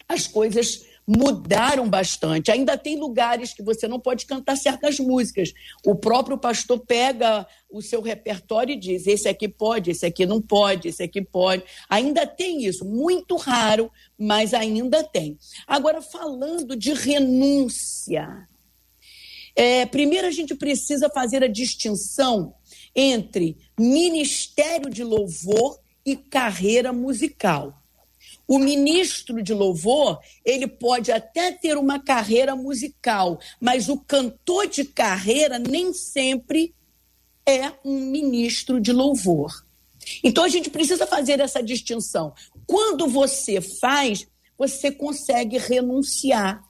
as 0.08 0.26
coisas 0.26 0.84
mudaram 1.06 1.88
bastante. 1.88 2.50
Ainda 2.50 2.78
tem 2.78 2.98
lugares 2.98 3.52
que 3.52 3.62
você 3.62 3.86
não 3.86 4.00
pode 4.00 4.26
cantar 4.26 4.56
certas 4.56 4.98
músicas. 4.98 5.52
O 5.84 5.94
próprio 5.94 6.38
pastor 6.38 6.80
pega 6.80 7.46
o 7.70 7.82
seu 7.82 8.00
repertório 8.00 8.72
e 8.72 8.78
diz: 8.78 9.06
esse 9.06 9.28
aqui 9.28 9.48
pode, 9.48 9.90
esse 9.90 10.06
aqui 10.06 10.24
não 10.26 10.40
pode, 10.40 10.88
esse 10.88 11.02
aqui 11.02 11.22
pode. 11.22 11.62
Ainda 11.88 12.26
tem 12.26 12.64
isso, 12.64 12.84
muito 12.84 13.36
raro, 13.36 13.90
mas 14.18 14.54
ainda 14.54 15.02
tem. 15.04 15.38
Agora, 15.66 16.00
falando 16.00 16.74
de 16.74 16.92
renúncia. 16.92 18.48
É, 19.56 19.86
primeiro, 19.86 20.26
a 20.26 20.32
gente 20.32 20.54
precisa 20.54 21.08
fazer 21.08 21.44
a 21.44 21.48
distinção 21.48 22.54
entre 22.94 23.56
ministério 23.78 24.90
de 24.90 25.04
louvor 25.04 25.78
e 26.04 26.16
carreira 26.16 26.92
musical. 26.92 27.80
O 28.46 28.58
ministro 28.58 29.42
de 29.42 29.54
louvor, 29.54 30.18
ele 30.44 30.66
pode 30.66 31.10
até 31.10 31.50
ter 31.52 31.78
uma 31.78 31.98
carreira 31.98 32.54
musical, 32.54 33.40
mas 33.58 33.88
o 33.88 33.98
cantor 33.98 34.66
de 34.66 34.84
carreira 34.84 35.58
nem 35.58 35.94
sempre 35.94 36.74
é 37.46 37.72
um 37.84 37.98
ministro 38.10 38.80
de 38.80 38.92
louvor. 38.92 39.64
Então 40.22 40.44
a 40.44 40.48
gente 40.48 40.68
precisa 40.68 41.06
fazer 41.06 41.40
essa 41.40 41.62
distinção. 41.62 42.34
Quando 42.66 43.06
você 43.06 43.60
faz, 43.60 44.26
você 44.58 44.90
consegue 44.90 45.58
renunciar. 45.58 46.62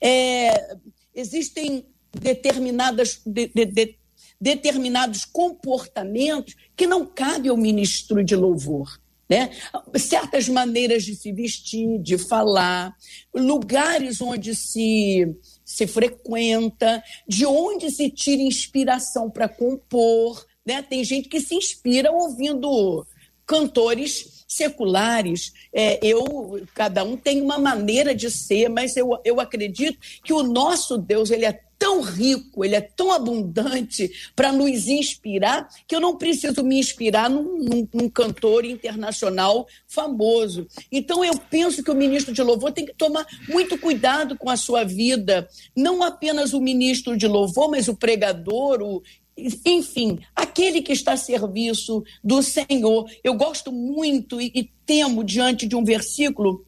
É, 0.00 0.76
existem 1.14 1.84
determinadas, 2.12 3.20
de, 3.26 3.48
de, 3.48 3.64
de, 3.66 3.98
determinados 4.40 5.24
comportamentos 5.24 6.54
que 6.76 6.86
não 6.86 7.06
cabe 7.06 7.48
ao 7.48 7.56
ministro 7.56 8.22
de 8.22 8.36
louvor. 8.36 9.00
né? 9.28 9.50
certas 9.96 10.48
maneiras 10.48 11.04
de 11.04 11.16
se 11.16 11.32
vestir, 11.32 11.98
de 12.00 12.16
falar, 12.16 12.94
lugares 13.34 14.20
onde 14.20 14.54
se, 14.54 15.26
se 15.64 15.86
frequenta, 15.86 17.02
de 17.26 17.44
onde 17.44 17.90
se 17.90 18.10
tira 18.10 18.42
inspiração 18.42 19.30
para 19.30 19.48
compor. 19.48 20.44
Né? 20.64 20.82
Tem 20.82 21.02
gente 21.02 21.28
que 21.28 21.40
se 21.40 21.54
inspira 21.54 22.12
ouvindo 22.12 23.04
cantores 23.46 24.35
seculares. 24.46 25.52
É, 25.72 25.98
eu, 26.02 26.60
cada 26.74 27.02
um 27.04 27.16
tem 27.16 27.42
uma 27.42 27.58
maneira 27.58 28.14
de 28.14 28.30
ser, 28.30 28.68
mas 28.68 28.96
eu, 28.96 29.18
eu 29.24 29.40
acredito 29.40 29.98
que 30.22 30.32
o 30.32 30.42
nosso 30.42 30.96
Deus 30.98 31.30
ele 31.30 31.44
é 31.44 31.60
tão 31.78 32.00
rico, 32.00 32.64
ele 32.64 32.74
é 32.74 32.80
tão 32.80 33.12
abundante 33.12 34.10
para 34.34 34.52
nos 34.52 34.88
inspirar 34.88 35.68
que 35.86 35.94
eu 35.94 36.00
não 36.00 36.16
preciso 36.16 36.64
me 36.64 36.78
inspirar 36.78 37.28
num, 37.28 37.58
num, 37.58 37.88
num, 37.92 38.08
cantor 38.08 38.64
internacional 38.64 39.66
famoso. 39.86 40.66
Então 40.90 41.24
eu 41.24 41.38
penso 41.50 41.82
que 41.82 41.90
o 41.90 41.94
ministro 41.94 42.32
de 42.32 42.42
louvor 42.42 42.72
tem 42.72 42.86
que 42.86 42.94
tomar 42.94 43.26
muito 43.48 43.78
cuidado 43.78 44.36
com 44.38 44.48
a 44.48 44.56
sua 44.56 44.84
vida, 44.84 45.48
não 45.76 46.02
apenas 46.02 46.54
o 46.54 46.60
ministro 46.60 47.16
de 47.16 47.26
louvor, 47.26 47.70
mas 47.70 47.88
o 47.88 47.96
pregador, 47.96 48.80
o 48.82 49.02
enfim, 49.64 50.18
aquele 50.34 50.80
que 50.80 50.92
está 50.92 51.12
a 51.12 51.16
serviço 51.16 52.02
do 52.24 52.42
Senhor. 52.42 53.10
Eu 53.22 53.34
gosto 53.34 53.70
muito 53.70 54.40
e, 54.40 54.50
e 54.54 54.64
temo 54.86 55.22
diante 55.22 55.66
de 55.66 55.76
um 55.76 55.84
versículo 55.84 56.66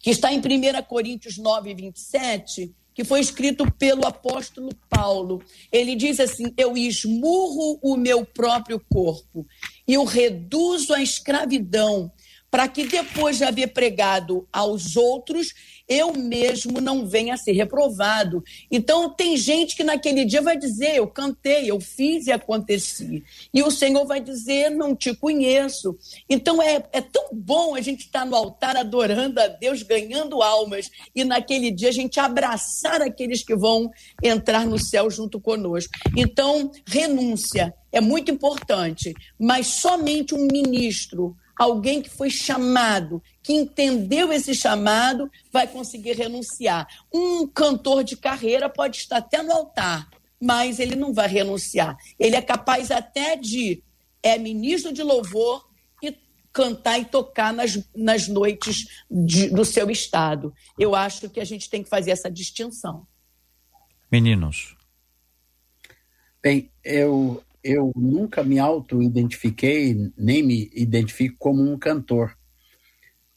que 0.00 0.10
está 0.10 0.32
em 0.32 0.38
1 0.38 0.42
Coríntios 0.88 1.36
9, 1.36 1.74
27, 1.74 2.72
que 2.94 3.02
foi 3.02 3.18
escrito 3.20 3.70
pelo 3.72 4.06
apóstolo 4.06 4.70
Paulo. 4.88 5.42
Ele 5.72 5.96
diz 5.96 6.20
assim: 6.20 6.54
Eu 6.56 6.76
esmurro 6.76 7.78
o 7.82 7.96
meu 7.96 8.24
próprio 8.24 8.80
corpo 8.88 9.46
e 9.86 9.98
o 9.98 10.04
reduzo 10.04 10.94
à 10.94 11.02
escravidão, 11.02 12.12
para 12.50 12.68
que 12.68 12.86
depois 12.86 13.38
de 13.38 13.44
haver 13.44 13.72
pregado 13.72 14.46
aos 14.52 14.94
outros, 14.94 15.52
eu 15.88 16.14
mesmo 16.14 16.80
não 16.80 17.06
venha 17.06 17.34
a 17.34 17.36
ser 17.36 17.52
reprovado. 17.52 18.42
Então, 18.70 19.10
tem 19.10 19.36
gente 19.36 19.76
que 19.76 19.84
naquele 19.84 20.24
dia 20.24 20.40
vai 20.40 20.56
dizer: 20.56 20.96
Eu 20.96 21.06
cantei, 21.06 21.70
eu 21.70 21.80
fiz 21.80 22.26
e 22.26 22.32
aconteci. 22.32 23.22
E 23.52 23.62
o 23.62 23.70
Senhor 23.70 24.06
vai 24.06 24.20
dizer: 24.20 24.70
Não 24.70 24.94
te 24.94 25.14
conheço. 25.14 25.96
Então, 26.28 26.62
é, 26.62 26.82
é 26.92 27.00
tão 27.00 27.28
bom 27.32 27.74
a 27.74 27.80
gente 27.80 28.06
estar 28.06 28.24
no 28.24 28.34
altar 28.34 28.76
adorando 28.76 29.40
a 29.40 29.46
Deus, 29.46 29.82
ganhando 29.82 30.42
almas, 30.42 30.90
e 31.14 31.24
naquele 31.24 31.70
dia 31.70 31.90
a 31.90 31.92
gente 31.92 32.18
abraçar 32.18 33.02
aqueles 33.02 33.42
que 33.42 33.54
vão 33.54 33.90
entrar 34.22 34.66
no 34.66 34.78
céu 34.78 35.10
junto 35.10 35.40
conosco. 35.40 35.92
Então, 36.16 36.70
renúncia 36.86 37.74
é 37.92 38.00
muito 38.00 38.30
importante, 38.30 39.14
mas 39.38 39.66
somente 39.66 40.34
um 40.34 40.48
ministro 40.50 41.36
alguém 41.56 42.02
que 42.02 42.10
foi 42.10 42.30
chamado, 42.30 43.22
que 43.42 43.52
entendeu 43.52 44.32
esse 44.32 44.54
chamado, 44.54 45.30
vai 45.52 45.66
conseguir 45.66 46.12
renunciar. 46.12 46.86
Um 47.12 47.46
cantor 47.46 48.02
de 48.02 48.16
carreira 48.16 48.68
pode 48.68 48.98
estar 48.98 49.18
até 49.18 49.42
no 49.42 49.52
altar, 49.52 50.08
mas 50.40 50.78
ele 50.78 50.96
não 50.96 51.12
vai 51.12 51.28
renunciar. 51.28 51.96
Ele 52.18 52.36
é 52.36 52.42
capaz 52.42 52.90
até 52.90 53.36
de 53.36 53.82
é 54.22 54.38
ministro 54.38 54.92
de 54.92 55.02
louvor 55.02 55.68
e 56.02 56.16
cantar 56.50 56.98
e 56.98 57.04
tocar 57.04 57.52
nas, 57.52 57.78
nas 57.94 58.26
noites 58.26 58.86
de, 59.10 59.50
do 59.50 59.64
seu 59.64 59.90
estado. 59.90 60.54
Eu 60.78 60.94
acho 60.94 61.28
que 61.28 61.40
a 61.40 61.44
gente 61.44 61.68
tem 61.68 61.82
que 61.82 61.90
fazer 61.90 62.10
essa 62.10 62.30
distinção. 62.30 63.06
Meninos. 64.10 64.74
Bem, 66.42 66.70
eu 66.82 67.43
eu 67.64 67.90
nunca 67.96 68.44
me 68.44 68.58
auto-identifiquei, 68.58 70.12
nem 70.16 70.42
me 70.42 70.70
identifico 70.74 71.36
como 71.38 71.62
um 71.62 71.78
cantor, 71.78 72.36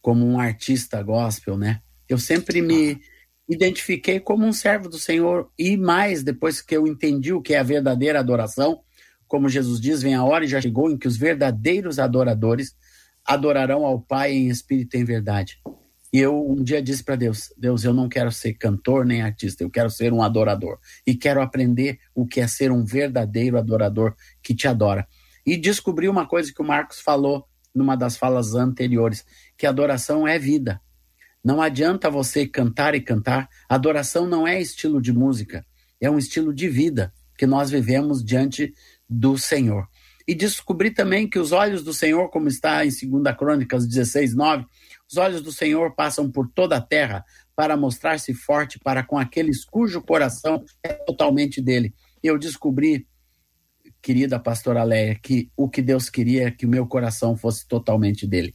como 0.01 0.25
um 0.25 0.37
artista 0.37 1.01
gospel, 1.01 1.57
né? 1.57 1.81
Eu 2.09 2.17
sempre 2.17 2.61
me 2.61 2.99
identifiquei 3.47 4.19
como 4.19 4.45
um 4.45 4.51
servo 4.51 4.89
do 4.89 4.99
Senhor 4.99 5.49
e 5.57 5.77
mais 5.77 6.23
depois 6.23 6.61
que 6.61 6.75
eu 6.75 6.85
entendi 6.85 7.31
o 7.31 7.41
que 7.41 7.53
é 7.53 7.59
a 7.59 7.63
verdadeira 7.63 8.19
adoração, 8.19 8.81
como 9.27 9.47
Jesus 9.47 9.79
diz, 9.79 10.01
vem 10.01 10.15
a 10.15 10.23
hora 10.23 10.43
e 10.43 10.47
já 10.47 10.59
chegou 10.59 10.91
em 10.91 10.97
que 10.97 11.07
os 11.07 11.17
verdadeiros 11.17 11.97
adoradores 11.97 12.75
adorarão 13.25 13.85
ao 13.85 13.99
Pai 13.99 14.33
em 14.33 14.49
espírito 14.49 14.95
e 14.95 14.99
em 14.99 15.05
verdade. 15.05 15.59
E 16.11 16.19
eu 16.19 16.49
um 16.49 16.63
dia 16.63 16.81
disse 16.81 17.03
para 17.03 17.15
Deus: 17.15 17.53
Deus, 17.57 17.83
eu 17.83 17.93
não 17.93 18.07
quero 18.07 18.31
ser 18.31 18.53
cantor 18.53 19.05
nem 19.05 19.21
artista, 19.21 19.63
eu 19.63 19.69
quero 19.69 19.89
ser 19.89 20.13
um 20.13 20.21
adorador. 20.21 20.79
E 21.05 21.15
quero 21.15 21.41
aprender 21.41 21.99
o 22.15 22.25
que 22.25 22.39
é 22.39 22.47
ser 22.47 22.71
um 22.71 22.85
verdadeiro 22.85 23.57
adorador 23.57 24.15
que 24.41 24.55
te 24.55 24.67
adora. 24.67 25.07
E 25.45 25.57
descobri 25.57 26.07
uma 26.07 26.27
coisa 26.27 26.53
que 26.53 26.61
o 26.61 26.65
Marcos 26.65 26.99
falou 26.99 27.45
numa 27.73 27.95
das 27.95 28.17
falas 28.17 28.55
anteriores: 28.55 29.25
que 29.57 29.65
adoração 29.65 30.27
é 30.27 30.39
vida. 30.39 30.81
Não 31.43 31.61
adianta 31.61 32.09
você 32.09 32.45
cantar 32.45 32.95
e 32.95 33.01
cantar. 33.01 33.47
Adoração 33.69 34.27
não 34.27 34.47
é 34.47 34.59
estilo 34.61 35.01
de 35.01 35.13
música, 35.13 35.65
é 35.99 36.09
um 36.09 36.17
estilo 36.17 36.53
de 36.53 36.67
vida 36.67 37.13
que 37.37 37.45
nós 37.45 37.69
vivemos 37.69 38.23
diante 38.23 38.73
do 39.09 39.37
Senhor. 39.37 39.87
E 40.27 40.35
descobri 40.35 40.91
também 40.91 41.29
que 41.29 41.39
os 41.39 41.53
olhos 41.53 41.83
do 41.83 41.93
Senhor, 41.93 42.29
como 42.29 42.49
está 42.49 42.85
em 42.85 42.89
2 42.89 43.37
Crônicas 43.37 43.87
16, 43.87 44.35
9, 44.35 44.65
os 45.09 45.17
olhos 45.17 45.41
do 45.41 45.51
Senhor 45.51 45.95
passam 45.95 46.29
por 46.29 46.49
toda 46.49 46.77
a 46.77 46.81
terra 46.81 47.23
para 47.55 47.77
mostrar-se 47.77 48.33
forte 48.33 48.77
para 48.79 49.03
com 49.03 49.17
aqueles 49.17 49.63
cujo 49.63 50.01
coração 50.01 50.63
é 50.83 50.93
totalmente 50.93 51.61
dele. 51.61 51.93
Eu 52.21 52.37
descobri, 52.37 53.07
querida 54.01 54.39
pastora 54.39 54.83
Leia, 54.83 55.15
que 55.15 55.49
o 55.55 55.69
que 55.69 55.81
Deus 55.81 56.09
queria 56.09 56.47
é 56.47 56.51
que 56.51 56.65
o 56.65 56.69
meu 56.69 56.85
coração 56.85 57.37
fosse 57.37 57.67
totalmente 57.67 58.27
dele. 58.27 58.53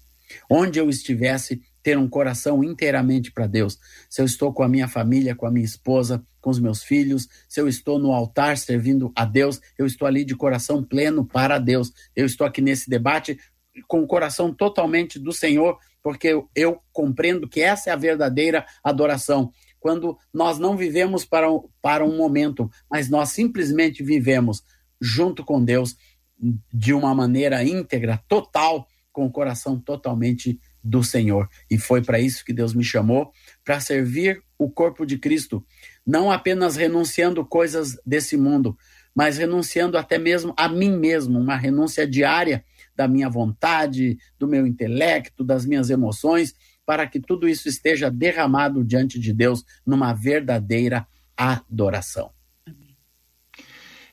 Onde 0.48 0.78
eu 0.78 0.88
estivesse, 0.88 1.61
ter 1.82 1.98
um 1.98 2.09
coração 2.09 2.62
inteiramente 2.62 3.32
para 3.32 3.46
Deus. 3.46 3.78
Se 4.09 4.22
eu 4.22 4.24
estou 4.24 4.53
com 4.53 4.62
a 4.62 4.68
minha 4.68 4.86
família, 4.86 5.34
com 5.34 5.46
a 5.46 5.50
minha 5.50 5.64
esposa, 5.64 6.22
com 6.40 6.48
os 6.48 6.61
meus 6.61 6.82
filhos, 6.82 7.28
se 7.48 7.61
eu 7.61 7.66
estou 7.66 7.98
no 7.98 8.12
altar 8.12 8.57
servindo 8.57 9.12
a 9.16 9.24
Deus, 9.24 9.61
eu 9.76 9.84
estou 9.84 10.07
ali 10.07 10.24
de 10.24 10.36
coração 10.36 10.82
pleno 10.82 11.24
para 11.24 11.59
Deus. 11.59 11.92
Eu 12.14 12.24
estou 12.24 12.46
aqui 12.46 12.61
nesse 12.61 12.88
debate 12.88 13.38
com 13.88 14.03
o 14.03 14.07
coração 14.07 14.53
totalmente 14.53 15.18
do 15.18 15.32
Senhor, 15.32 15.78
porque 16.03 16.28
eu, 16.28 16.48
eu 16.55 16.80
compreendo 16.92 17.48
que 17.48 17.61
essa 17.61 17.90
é 17.90 17.92
a 17.92 17.96
verdadeira 17.96 18.66
adoração. 18.82 19.50
Quando 19.78 20.16
nós 20.32 20.59
não 20.59 20.76
vivemos 20.76 21.24
para, 21.24 21.46
para 21.80 22.05
um 22.05 22.16
momento, 22.16 22.70
mas 22.90 23.09
nós 23.09 23.30
simplesmente 23.30 24.03
vivemos 24.03 24.62
junto 25.00 25.44
com 25.44 25.64
Deus 25.64 25.96
de 26.72 26.92
uma 26.92 27.14
maneira 27.14 27.62
íntegra, 27.62 28.22
total, 28.28 28.86
com 29.12 29.26
o 29.26 29.30
coração 29.30 29.78
totalmente 29.78 30.59
do 30.82 31.05
Senhor. 31.05 31.48
E 31.70 31.78
foi 31.78 32.03
para 32.03 32.18
isso 32.18 32.44
que 32.44 32.53
Deus 32.53 32.74
me 32.74 32.82
chamou, 32.82 33.32
para 33.64 33.78
servir 33.78 34.42
o 34.59 34.70
corpo 34.70 35.05
de 35.05 35.18
Cristo, 35.18 35.64
não 36.07 36.30
apenas 36.30 36.76
renunciando 36.76 37.44
coisas 37.44 37.98
desse 38.07 38.36
mundo, 38.36 38.76
mas 39.14 39.36
renunciando 39.36 39.98
até 39.98 40.18
mesmo 40.18 40.55
a 40.57 40.68
mim 40.68 40.96
mesmo, 40.96 41.38
uma 41.38 41.57
renúncia 41.57 42.07
diária 42.07 42.64
da 42.95 43.09
minha 43.09 43.28
vontade, 43.28 44.18
do 44.38 44.47
meu 44.47 44.66
intelecto, 44.66 45.45
das 45.45 45.64
minhas 45.64 45.90
emoções, 45.90 46.55
para 46.84 47.07
que 47.07 47.20
tudo 47.20 47.49
isso 47.49 47.68
esteja 47.68 48.11
derramado 48.11 48.84
diante 48.84 49.18
de 49.18 49.32
Deus 49.32 49.64
numa 49.86 50.12
verdadeira 50.12 51.07
adoração. 51.36 52.30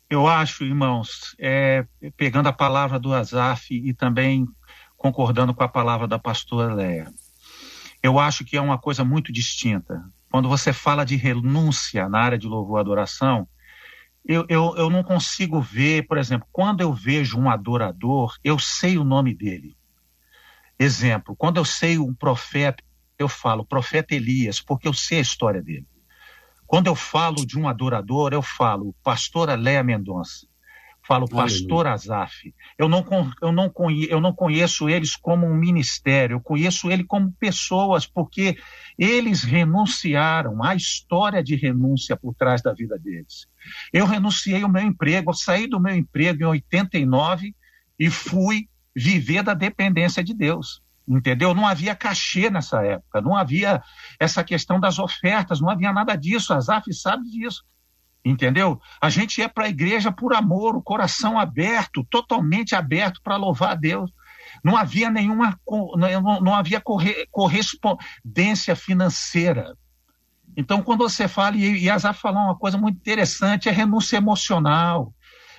Eu 0.09 0.27
acho, 0.27 0.63
irmãos, 0.63 1.35
é, 1.37 1.85
pegando 2.17 2.49
a 2.49 2.53
palavra 2.53 2.97
do 2.97 3.13
Azaf 3.13 3.73
e 3.73 3.93
também 3.93 4.47
concordando 4.97 5.53
com 5.53 5.63
a 5.63 5.69
palavra 5.69 6.07
da 6.07 6.17
pastora 6.17 6.73
Leia, 6.73 7.13
eu 8.01 8.17
acho 8.17 8.43
que 8.43 8.57
é 8.57 8.61
uma 8.61 8.77
coisa 8.77 9.03
muito 9.03 9.31
distinta. 9.31 10.03
Quando 10.31 10.49
você 10.49 10.73
fala 10.73 11.05
de 11.05 11.15
renúncia 11.15 12.09
na 12.09 12.19
área 12.19 12.37
de 12.37 12.47
louvor 12.47 12.79
e 12.79 12.81
adoração, 12.81 13.47
eu, 14.29 14.45
eu, 14.47 14.75
eu 14.77 14.89
não 14.91 15.01
consigo 15.01 15.59
ver, 15.59 16.05
por 16.05 16.15
exemplo, 16.15 16.47
quando 16.51 16.81
eu 16.81 16.93
vejo 16.93 17.39
um 17.39 17.49
adorador, 17.49 18.37
eu 18.43 18.59
sei 18.59 18.95
o 18.95 19.03
nome 19.03 19.33
dele. 19.33 19.75
Exemplo, 20.77 21.35
quando 21.35 21.57
eu 21.57 21.65
sei 21.65 21.97
um 21.97 22.13
profeta, 22.13 22.83
eu 23.17 23.27
falo 23.27 23.65
profeta 23.65 24.13
Elias, 24.13 24.61
porque 24.61 24.87
eu 24.87 24.93
sei 24.93 25.17
a 25.17 25.21
história 25.21 25.63
dele. 25.63 25.87
Quando 26.67 26.85
eu 26.85 26.93
falo 26.93 27.43
de 27.43 27.57
um 27.57 27.67
adorador, 27.67 28.31
eu 28.31 28.43
falo 28.43 28.93
pastora 29.03 29.55
Léa 29.55 29.83
Mendonça 29.83 30.48
falo 31.09 31.27
pastor 31.27 31.87
Azaf. 31.87 32.53
Eu 32.77 32.87
não, 32.87 33.03
eu, 33.41 33.51
não 33.51 33.67
conheço, 33.67 34.11
eu 34.11 34.21
não 34.21 34.31
conheço 34.31 34.87
eles 34.87 35.15
como 35.15 35.47
um 35.47 35.55
ministério, 35.55 36.35
eu 36.35 36.39
conheço 36.39 36.91
ele 36.91 37.03
como 37.03 37.31
pessoas, 37.31 38.05
porque 38.05 38.55
eles 38.95 39.41
renunciaram 39.41 40.63
à 40.63 40.75
história 40.75 41.43
de 41.43 41.55
renúncia 41.55 42.15
por 42.15 42.35
trás 42.35 42.61
da 42.61 42.73
vida 42.73 42.95
deles. 42.99 43.47
Eu 43.91 44.05
renunciei 44.05 44.63
o 44.63 44.69
meu 44.69 44.83
emprego, 44.83 45.31
eu 45.31 45.33
saí 45.33 45.65
do 45.65 45.79
meu 45.79 45.95
emprego 45.95 46.43
em 46.43 46.45
89 46.45 47.55
e 47.97 48.09
fui 48.11 48.69
viver 48.95 49.41
da 49.41 49.55
dependência 49.55 50.23
de 50.23 50.35
Deus. 50.35 50.79
Entendeu? 51.07 51.55
Não 51.55 51.65
havia 51.65 51.95
cachê 51.95 52.51
nessa 52.51 52.83
época, 52.85 53.19
não 53.19 53.35
havia 53.35 53.81
essa 54.19 54.43
questão 54.43 54.79
das 54.79 54.99
ofertas, 54.99 55.59
não 55.59 55.71
havia 55.71 55.91
nada 55.91 56.15
disso. 56.15 56.53
Azaf 56.53 56.93
sabe 56.93 57.23
disso 57.31 57.63
entendeu? 58.23 58.79
A 59.01 59.09
gente 59.09 59.41
é 59.41 59.47
para 59.47 59.65
a 59.65 59.69
igreja 59.69 60.11
por 60.11 60.33
amor, 60.33 60.75
o 60.75 60.81
coração 60.81 61.39
aberto, 61.39 62.05
totalmente 62.09 62.75
aberto 62.75 63.21
para 63.23 63.37
louvar 63.37 63.71
a 63.71 63.75
Deus. 63.75 64.11
Não 64.63 64.75
havia 64.75 65.09
nenhuma, 65.09 65.59
não, 65.67 66.41
não 66.41 66.53
havia 66.53 66.81
corre, 66.81 67.27
correspondência 67.31 68.75
financeira. 68.75 69.75
Então, 70.57 70.81
quando 70.81 70.99
você 71.07 71.27
fala, 71.27 71.55
e, 71.55 71.83
e 71.83 71.89
Azar 71.89 72.13
falou 72.13 72.41
uma 72.41 72.57
coisa 72.57 72.77
muito 72.77 72.97
interessante, 72.97 73.69
é 73.69 73.71
renúncia 73.71 74.17
emocional. 74.17 75.13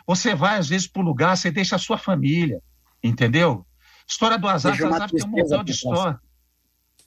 Você 0.06 0.34
vai, 0.34 0.58
às 0.58 0.68
vezes, 0.68 0.88
para 0.88 1.00
o 1.00 1.04
lugar, 1.04 1.36
você 1.36 1.50
deixa 1.50 1.76
a 1.76 1.78
sua 1.78 1.96
família, 1.96 2.60
entendeu? 3.02 3.64
História 4.06 4.36
do 4.36 4.48
Azar, 4.48 4.74
Azar 4.74 5.08
tem 5.08 5.24
um 5.24 5.30
montão 5.30 5.62
de 5.62 5.72
história. 5.72 6.18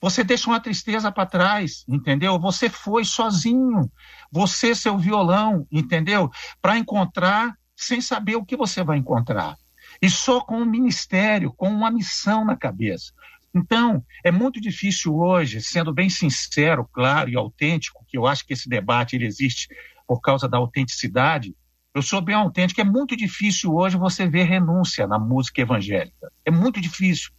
Você 0.04 0.22
deixa 0.22 0.50
uma 0.50 0.60
tristeza 0.60 1.10
para 1.10 1.24
trás, 1.24 1.82
entendeu? 1.88 2.38
Você 2.38 2.68
foi 2.68 3.06
sozinho, 3.06 3.90
você, 4.30 4.74
seu 4.74 4.98
violão, 4.98 5.66
entendeu? 5.72 6.30
Para 6.60 6.76
encontrar 6.76 7.56
sem 7.74 8.02
saber 8.02 8.36
o 8.36 8.44
que 8.44 8.54
você 8.54 8.84
vai 8.84 8.98
encontrar. 8.98 9.56
E 10.02 10.10
só 10.10 10.42
com 10.42 10.58
um 10.58 10.66
ministério, 10.66 11.54
com 11.54 11.70
uma 11.70 11.90
missão 11.90 12.44
na 12.44 12.54
cabeça. 12.54 13.14
Então, 13.54 14.04
é 14.22 14.30
muito 14.30 14.60
difícil 14.60 15.16
hoje, 15.16 15.62
sendo 15.62 15.90
bem 15.90 16.10
sincero, 16.10 16.86
claro 16.92 17.30
e 17.30 17.34
autêntico, 17.34 18.04
que 18.06 18.18
eu 18.18 18.26
acho 18.26 18.44
que 18.44 18.52
esse 18.52 18.68
debate 18.68 19.16
ele 19.16 19.24
existe 19.24 19.68
por 20.06 20.20
causa 20.20 20.46
da 20.46 20.58
autenticidade. 20.58 21.56
Eu 21.94 22.02
sou 22.02 22.20
bem 22.20 22.34
autêntico, 22.34 22.78
é 22.78 22.84
muito 22.84 23.16
difícil 23.16 23.74
hoje 23.74 23.96
você 23.96 24.28
ver 24.28 24.44
renúncia 24.44 25.06
na 25.06 25.18
música 25.18 25.62
evangélica. 25.62 26.30
É 26.44 26.50
muito 26.50 26.78
difícil 26.78 27.30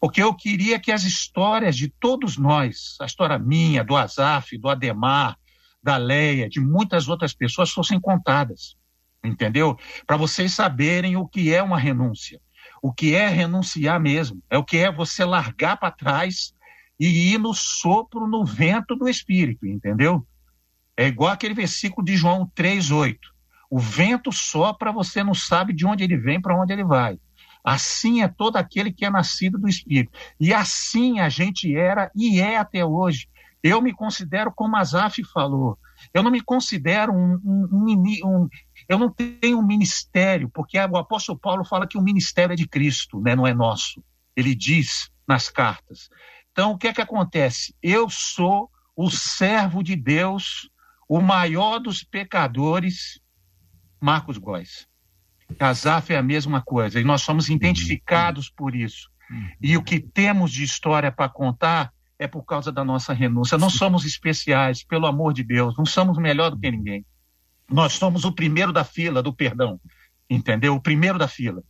porque 0.00 0.22
eu 0.22 0.34
queria 0.34 0.80
que 0.80 0.90
as 0.90 1.04
histórias 1.04 1.76
de 1.76 1.88
todos 1.88 2.38
nós, 2.38 2.96
a 3.00 3.04
história 3.04 3.38
minha, 3.38 3.84
do 3.84 3.96
Azaf, 3.96 4.56
do 4.56 4.68
Ademar, 4.68 5.36
da 5.82 5.96
Leia, 5.98 6.48
de 6.48 6.58
muitas 6.58 7.06
outras 7.06 7.34
pessoas 7.34 7.70
fossem 7.70 8.00
contadas, 8.00 8.76
entendeu? 9.22 9.78
Para 10.06 10.16
vocês 10.16 10.54
saberem 10.54 11.16
o 11.16 11.28
que 11.28 11.52
é 11.52 11.62
uma 11.62 11.78
renúncia, 11.78 12.40
o 12.82 12.92
que 12.92 13.14
é 13.14 13.28
renunciar 13.28 14.00
mesmo, 14.00 14.42
é 14.48 14.56
o 14.56 14.64
que 14.64 14.78
é 14.78 14.90
você 14.90 15.24
largar 15.24 15.76
para 15.76 15.90
trás 15.90 16.54
e 16.98 17.32
ir 17.34 17.38
no 17.38 17.52
sopro, 17.52 18.26
no 18.26 18.44
vento 18.44 18.96
do 18.96 19.08
Espírito, 19.08 19.66
entendeu? 19.66 20.26
É 20.96 21.06
igual 21.06 21.32
aquele 21.32 21.54
versículo 21.54 22.04
de 22.04 22.16
João 22.16 22.50
3,8. 22.56 23.18
O 23.70 23.78
vento 23.78 24.32
sopra, 24.32 24.92
você 24.92 25.22
não 25.22 25.34
sabe 25.34 25.72
de 25.72 25.86
onde 25.86 26.04
ele 26.04 26.16
vem, 26.16 26.40
para 26.40 26.60
onde 26.60 26.72
ele 26.72 26.84
vai. 26.84 27.18
Assim 27.64 28.22
é 28.22 28.28
todo 28.28 28.56
aquele 28.56 28.92
que 28.92 29.04
é 29.04 29.10
nascido 29.10 29.58
do 29.58 29.68
Espírito. 29.68 30.12
E 30.38 30.52
assim 30.52 31.20
a 31.20 31.28
gente 31.28 31.74
era 31.76 32.10
e 32.14 32.40
é 32.40 32.56
até 32.56 32.84
hoje. 32.84 33.28
Eu 33.62 33.82
me 33.82 33.92
considero 33.92 34.50
como 34.50 34.76
Azaf 34.76 35.22
falou. 35.24 35.78
Eu 36.14 36.22
não 36.22 36.30
me 36.30 36.40
considero 36.40 37.12
um, 37.12 37.34
um, 37.44 37.68
um, 37.72 37.94
um, 38.24 38.48
eu 38.88 38.98
não 38.98 39.10
tenho 39.10 39.58
um 39.58 39.66
ministério, 39.66 40.48
porque 40.48 40.78
o 40.78 40.96
apóstolo 40.96 41.38
Paulo 41.38 41.64
fala 41.64 41.86
que 41.86 41.98
o 41.98 42.02
ministério 42.02 42.54
é 42.54 42.56
de 42.56 42.66
Cristo, 42.66 43.20
né, 43.20 43.36
não 43.36 43.46
é 43.46 43.52
nosso. 43.52 44.02
Ele 44.34 44.54
diz 44.54 45.10
nas 45.28 45.50
cartas. 45.50 46.08
Então, 46.52 46.72
o 46.72 46.78
que 46.78 46.88
é 46.88 46.92
que 46.92 47.02
acontece? 47.02 47.74
Eu 47.82 48.08
sou 48.08 48.70
o 48.96 49.10
servo 49.10 49.82
de 49.82 49.94
Deus, 49.94 50.70
o 51.08 51.20
maior 51.20 51.78
dos 51.78 52.02
pecadores, 52.02 53.20
Marcos 54.00 54.38
Góes. 54.38 54.88
Casaf 55.58 56.12
é 56.12 56.16
a 56.16 56.22
mesma 56.22 56.62
coisa, 56.62 57.00
e 57.00 57.04
nós 57.04 57.22
somos 57.22 57.48
uhum. 57.48 57.56
identificados 57.56 58.50
por 58.50 58.74
isso. 58.74 59.10
Uhum. 59.30 59.48
E 59.60 59.76
o 59.76 59.82
que 59.82 60.00
temos 60.00 60.52
de 60.52 60.64
história 60.64 61.10
para 61.10 61.28
contar 61.28 61.92
é 62.18 62.26
por 62.26 62.44
causa 62.44 62.70
da 62.70 62.84
nossa 62.84 63.12
renúncia. 63.12 63.56
Não 63.56 63.70
somos 63.70 64.04
especiais, 64.04 64.84
pelo 64.84 65.06
amor 65.06 65.32
de 65.32 65.42
Deus, 65.42 65.74
não 65.76 65.86
somos 65.86 66.18
melhor 66.18 66.50
do 66.50 66.58
que 66.58 66.70
ninguém. 66.70 67.04
Nós 67.68 67.94
somos 67.94 68.24
o 68.24 68.32
primeiro 68.32 68.72
da 68.72 68.84
fila 68.84 69.22
do 69.22 69.32
perdão, 69.32 69.80
entendeu? 70.28 70.74
O 70.74 70.80
primeiro 70.80 71.18
da 71.18 71.28
fila. 71.28 71.62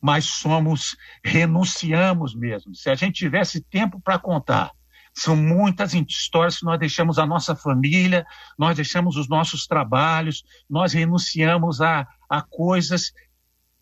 Mas 0.00 0.24
somos, 0.24 0.96
renunciamos 1.24 2.34
mesmo. 2.34 2.74
Se 2.74 2.88
a 2.88 2.94
gente 2.94 3.16
tivesse 3.16 3.60
tempo 3.60 4.00
para 4.00 4.18
contar, 4.18 4.70
são 5.12 5.36
muitas 5.36 5.92
histórias 5.92 6.58
que 6.58 6.64
nós 6.64 6.78
deixamos 6.78 7.18
a 7.18 7.26
nossa 7.26 7.56
família, 7.56 8.24
nós 8.56 8.76
deixamos 8.76 9.16
os 9.16 9.28
nossos 9.28 9.66
trabalhos, 9.66 10.44
nós 10.70 10.92
renunciamos 10.92 11.80
a, 11.80 12.06
a 12.30 12.40
coisas 12.40 13.12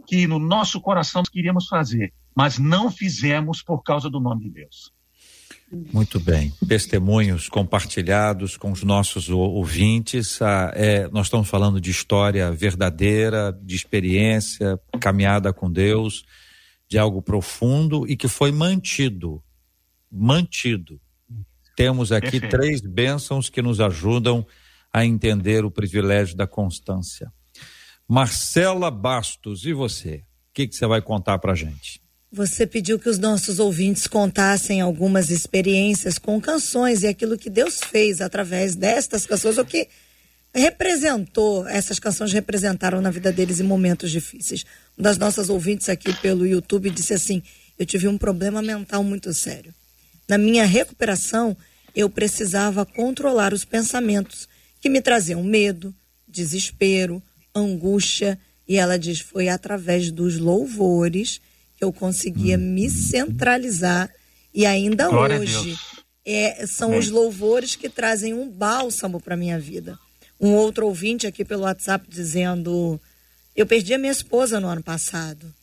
que 0.06 0.26
no 0.26 0.38
nosso 0.38 0.80
coração 0.80 1.22
queríamos 1.22 1.66
fazer, 1.66 2.12
mas 2.34 2.58
não 2.58 2.90
fizemos 2.90 3.62
por 3.62 3.82
causa 3.82 4.08
do 4.08 4.20
nome 4.20 4.44
de 4.44 4.50
Deus. 4.50 4.92
Muito 5.92 6.20
bem. 6.20 6.52
Testemunhos 6.66 7.48
compartilhados 7.48 8.56
com 8.56 8.70
os 8.70 8.84
nossos 8.84 9.28
ouvintes. 9.28 10.40
Ah, 10.40 10.72
é, 10.74 11.08
nós 11.08 11.26
estamos 11.26 11.48
falando 11.48 11.80
de 11.80 11.90
história 11.90 12.52
verdadeira, 12.52 13.52
de 13.62 13.74
experiência, 13.74 14.78
caminhada 15.00 15.52
com 15.52 15.70
Deus, 15.70 16.24
de 16.88 16.98
algo 16.98 17.20
profundo 17.20 18.06
e 18.08 18.16
que 18.16 18.28
foi 18.28 18.52
mantido. 18.52 19.42
Mantido. 20.10 21.00
Temos 21.76 22.12
aqui 22.12 22.40
Perfeito. 22.40 22.56
três 22.56 22.80
bênçãos 22.80 23.50
que 23.50 23.60
nos 23.60 23.80
ajudam 23.80 24.46
a 24.92 25.04
entender 25.04 25.64
o 25.64 25.70
privilégio 25.70 26.36
da 26.36 26.46
constância. 26.46 27.30
Marcela 28.08 28.88
Bastos, 28.88 29.64
e 29.64 29.72
você? 29.72 30.16
O 30.16 30.54
que, 30.54 30.68
que 30.68 30.76
você 30.76 30.86
vai 30.86 31.02
contar 31.02 31.38
para 31.38 31.54
gente? 31.54 32.00
Você 32.30 32.66
pediu 32.66 32.98
que 32.98 33.08
os 33.08 33.18
nossos 33.18 33.58
ouvintes 33.58 34.06
contassem 34.06 34.80
algumas 34.80 35.30
experiências 35.30 36.18
com 36.18 36.40
canções 36.40 37.02
e 37.02 37.08
aquilo 37.08 37.36
que 37.36 37.50
Deus 37.50 37.80
fez 37.80 38.20
através 38.20 38.76
destas 38.76 39.26
canções, 39.26 39.58
o 39.58 39.64
que 39.64 39.88
representou, 40.54 41.66
essas 41.68 41.98
canções 41.98 42.32
representaram 42.32 43.00
na 43.00 43.10
vida 43.10 43.32
deles 43.32 43.58
em 43.58 43.64
momentos 43.64 44.10
difíceis. 44.10 44.64
Uma 44.96 45.04
das 45.04 45.18
nossas 45.18 45.50
ouvintes 45.50 45.88
aqui 45.88 46.12
pelo 46.20 46.46
YouTube 46.46 46.90
disse 46.90 47.12
assim: 47.12 47.42
Eu 47.78 47.84
tive 47.84 48.06
um 48.06 48.16
problema 48.16 48.62
mental 48.62 49.02
muito 49.02 49.32
sério. 49.34 49.74
Na 50.28 50.38
minha 50.38 50.64
recuperação, 50.64 51.56
eu 51.94 52.08
precisava 52.08 52.86
controlar 52.86 53.52
os 53.52 53.64
pensamentos 53.64 54.48
que 54.80 54.88
me 54.88 55.00
traziam 55.00 55.42
medo, 55.42 55.94
desespero, 56.28 57.22
angústia. 57.58 58.38
E 58.68 58.76
ela 58.76 58.98
diz: 58.98 59.20
foi 59.20 59.48
através 59.48 60.10
dos 60.10 60.38
louvores 60.38 61.40
que 61.76 61.84
eu 61.84 61.92
conseguia 61.92 62.56
hum. 62.56 62.60
me 62.60 62.90
centralizar. 62.90 64.10
E 64.52 64.64
ainda 64.64 65.08
Glória 65.08 65.38
hoje 65.38 65.76
é, 66.24 66.66
são 66.66 66.98
os 66.98 67.08
louvores 67.08 67.76
que 67.76 67.88
trazem 67.88 68.34
um 68.34 68.48
bálsamo 68.48 69.20
para 69.20 69.36
minha 69.36 69.58
vida. 69.58 69.98
Um 70.40 70.52
outro 70.54 70.86
ouvinte 70.86 71.26
aqui 71.26 71.44
pelo 71.44 71.62
WhatsApp 71.62 72.06
dizendo: 72.08 73.00
Eu 73.54 73.66
perdi 73.66 73.94
a 73.94 73.98
minha 73.98 74.12
esposa 74.12 74.58
no 74.58 74.68
ano 74.68 74.82
passado. 74.82 75.54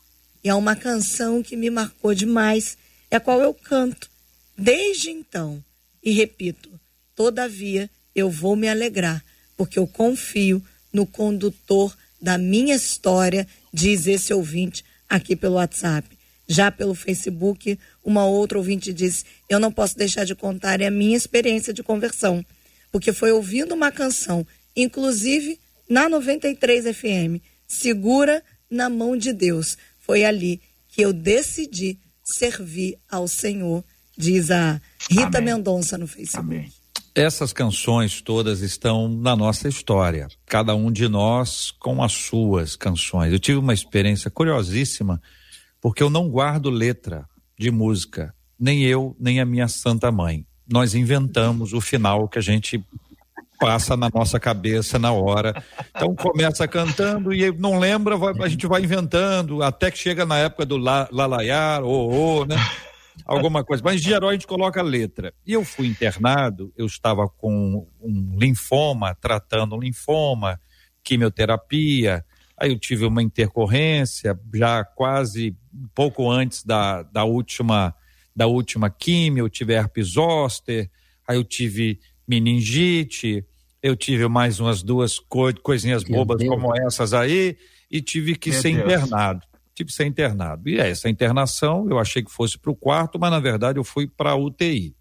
E 0.44 0.50
é 0.50 0.54
uma 0.54 0.76
canção 0.76 1.42
que 1.44 1.56
me 1.56 1.70
marcou 1.70 2.14
demais, 2.14 2.78
é 3.10 3.16
a 3.16 3.20
qual 3.20 3.42
eu 3.42 3.54
canto 3.54 4.10
desde 4.58 5.10
então. 5.10 5.64
E 6.02 6.12
repito: 6.12 6.70
Todavia 7.16 7.90
eu 8.16 8.30
vou 8.30 8.56
me 8.56 8.70
alegrar, 8.70 9.24
porque 9.58 9.78
eu 9.78 9.86
confio 9.86 10.64
no 10.94 11.06
condutor 11.06 11.96
da 12.22 12.38
minha 12.38 12.76
história, 12.76 13.48
diz 13.74 14.08
esse 14.08 14.34
ouvinte 14.34 14.86
aqui 15.10 15.36
pelo 15.36 15.56
WhatsApp. 15.56 16.08
Já 16.48 16.72
pelo 16.72 16.94
Facebook, 16.94 17.80
uma 18.04 18.26
outra 18.26 18.58
ouvinte 18.58 18.94
disse: 18.94 19.26
Eu 19.50 19.60
não 19.60 19.72
posso 19.72 19.98
deixar 19.98 20.24
de 20.24 20.36
contar 20.36 20.82
a 20.82 20.92
minha 20.92 21.18
experiência 21.18 21.74
de 21.74 21.82
conversão, 21.82 22.46
porque 22.92 23.12
foi 23.12 23.32
ouvindo 23.32 23.74
uma 23.74 23.92
canção, 23.92 24.46
inclusive 24.76 25.60
na 25.90 26.08
93 26.08 26.96
FM, 26.96 27.42
Segura 27.68 28.44
na 28.70 28.90
Mão 28.90 29.18
de 29.18 29.34
Deus. 29.34 29.78
Foi 30.00 30.24
ali 30.24 30.62
que 30.90 31.02
eu 31.02 31.12
decidi 31.12 31.98
servir 32.24 33.00
ao 33.10 33.28
Senhor, 33.28 33.84
diz 34.18 34.52
a 34.52 34.82
Rita 35.10 35.42
Mendonça 35.42 35.98
no 35.98 36.08
Facebook. 36.08 36.46
Amém. 36.46 36.83
Essas 37.16 37.54
canções 37.54 38.22
todas 38.22 38.62
estão 38.62 39.08
na 39.08 39.36
nossa 39.36 39.68
história, 39.68 40.28
cada 40.48 40.74
um 40.74 40.92
de 40.92 41.08
nós 41.08 41.70
com 41.70 42.02
as 42.04 42.12
suas 42.14 42.76
canções. 42.76 43.32
Eu 43.32 43.38
tive 43.38 43.60
uma 43.60 43.74
experiência 43.74 44.32
curiosíssima, 44.32 45.22
porque 45.80 46.02
eu 46.02 46.10
não 46.10 46.28
guardo 46.28 46.72
letra 46.72 47.30
de 47.58 47.70
música, 47.70 48.34
nem 48.60 48.82
eu, 48.82 49.16
nem 49.20 49.40
a 49.40 49.46
minha 49.46 49.68
santa 49.68 50.12
mãe. 50.12 50.44
Nós 50.68 50.96
inventamos 50.96 51.72
o 51.72 51.80
final 51.80 52.28
que 52.28 52.40
a 52.40 52.42
gente 52.42 52.84
passa 53.60 53.96
na 53.96 54.10
nossa 54.12 54.40
cabeça 54.40 54.98
na 54.98 55.12
hora. 55.12 55.64
Então 55.96 56.16
começa 56.16 56.68
cantando 56.68 57.32
e 57.32 57.52
não 57.52 57.78
lembra, 57.78 58.16
a 58.44 58.50
gente 58.50 58.66
vai 58.66 58.82
inventando, 58.82 59.62
até 59.62 59.92
que 59.92 60.00
chega 60.00 60.26
na 60.26 60.40
época 60.40 60.66
do 60.66 60.78
lalaiar, 60.78 61.84
o, 61.84 62.40
oh, 62.40 62.46
né? 62.46 62.56
Alguma 63.26 63.64
coisa. 63.64 63.84
Mas 63.84 63.96
em 63.96 64.04
geral 64.04 64.30
a 64.30 64.34
gente 64.34 64.48
coloca 64.48 64.80
a 64.80 64.84
letra. 64.84 65.34
E 65.46 65.54
eu 65.54 65.64
fui 65.64 65.88
internado, 65.88 66.72
eu 66.76 66.86
estava 66.86 67.28
com 67.28 67.88
um 68.02 68.38
linfoma, 68.38 69.16
tratando 69.16 69.76
um 69.76 69.80
linfoma, 69.80 70.60
quimioterapia. 71.04 72.26
Aí 72.58 72.72
eu 72.72 72.80
tive 72.80 73.06
uma 73.06 73.22
intercorrência, 73.22 74.40
já 74.54 74.84
quase 74.84 75.56
pouco 75.94 76.30
antes 76.30 76.64
da, 76.64 77.04
da 77.04 77.24
última 77.24 77.94
da 78.36 78.48
última 78.48 78.90
quimio, 78.90 79.46
eu 79.46 79.50
tive 79.50 79.74
herpes 79.74 80.14
zoster, 80.14 80.90
aí 81.28 81.38
eu 81.38 81.44
tive 81.44 82.00
meningite, 82.28 83.46
eu 83.82 83.96
tive 83.96 84.28
mais 84.28 84.60
umas 84.60 84.82
duas 84.82 85.20
co 85.20 85.54
coisinhas 85.62 86.04
bobas 86.04 86.44
como 86.44 86.76
essas 86.76 87.14
aí 87.14 87.58
e 87.92 88.02
tive 88.02 88.36
que 88.36 88.50
Meu 88.50 88.62
ser 88.62 88.74
Deus. 88.74 88.86
internado. 88.86 89.46
Tive 89.74 89.90
que 89.90 89.96
ser 89.96 90.06
internado. 90.06 90.70
E 90.70 90.80
essa 90.80 91.10
internação, 91.10 91.88
eu 91.90 92.00
achei 92.00 92.24
que 92.24 92.32
fosse 92.32 92.58
para 92.58 92.72
o 92.72 92.76
quarto, 92.76 93.20
mas 93.20 93.32
na 93.32 93.40
verdade 93.40 93.80
eu 93.80 93.84
fui 93.84 94.08
para 94.08 94.32
a 94.32 94.36
UTI. 94.36 94.96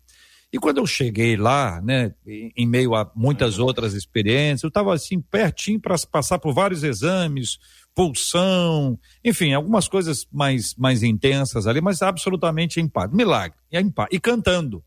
E 0.53 0.59
quando 0.59 0.79
eu 0.79 0.87
cheguei 0.87 1.35
lá, 1.35 1.81
né, 1.81 2.15
em 2.27 2.67
meio 2.67 2.95
a 2.95 3.11
muitas 3.17 3.59
outras 3.59 3.95
experiências, 3.95 4.63
eu 4.63 4.69
estava 4.69 4.93
assim 4.93 5.19
pertinho 5.19 5.81
para 5.81 5.97
passar 6.11 6.39
por 6.39 6.53
vários 6.53 6.85
exames, 6.85 7.59
pulsão, 7.95 8.99
enfim, 9.25 9.55
algumas 9.55 9.89
coisas 9.89 10.27
mais, 10.31 10.75
mais 10.77 11.03
intensas 11.03 11.67
ali, 11.67 11.81
mas 11.81 12.03
absolutamente 12.03 12.81
em 12.81 12.87
paz. 12.87 13.11
Milagre. 13.11 13.57
E, 13.71 13.91
paz. 13.91 14.09
e 14.13 14.21
cantando. 14.21 14.85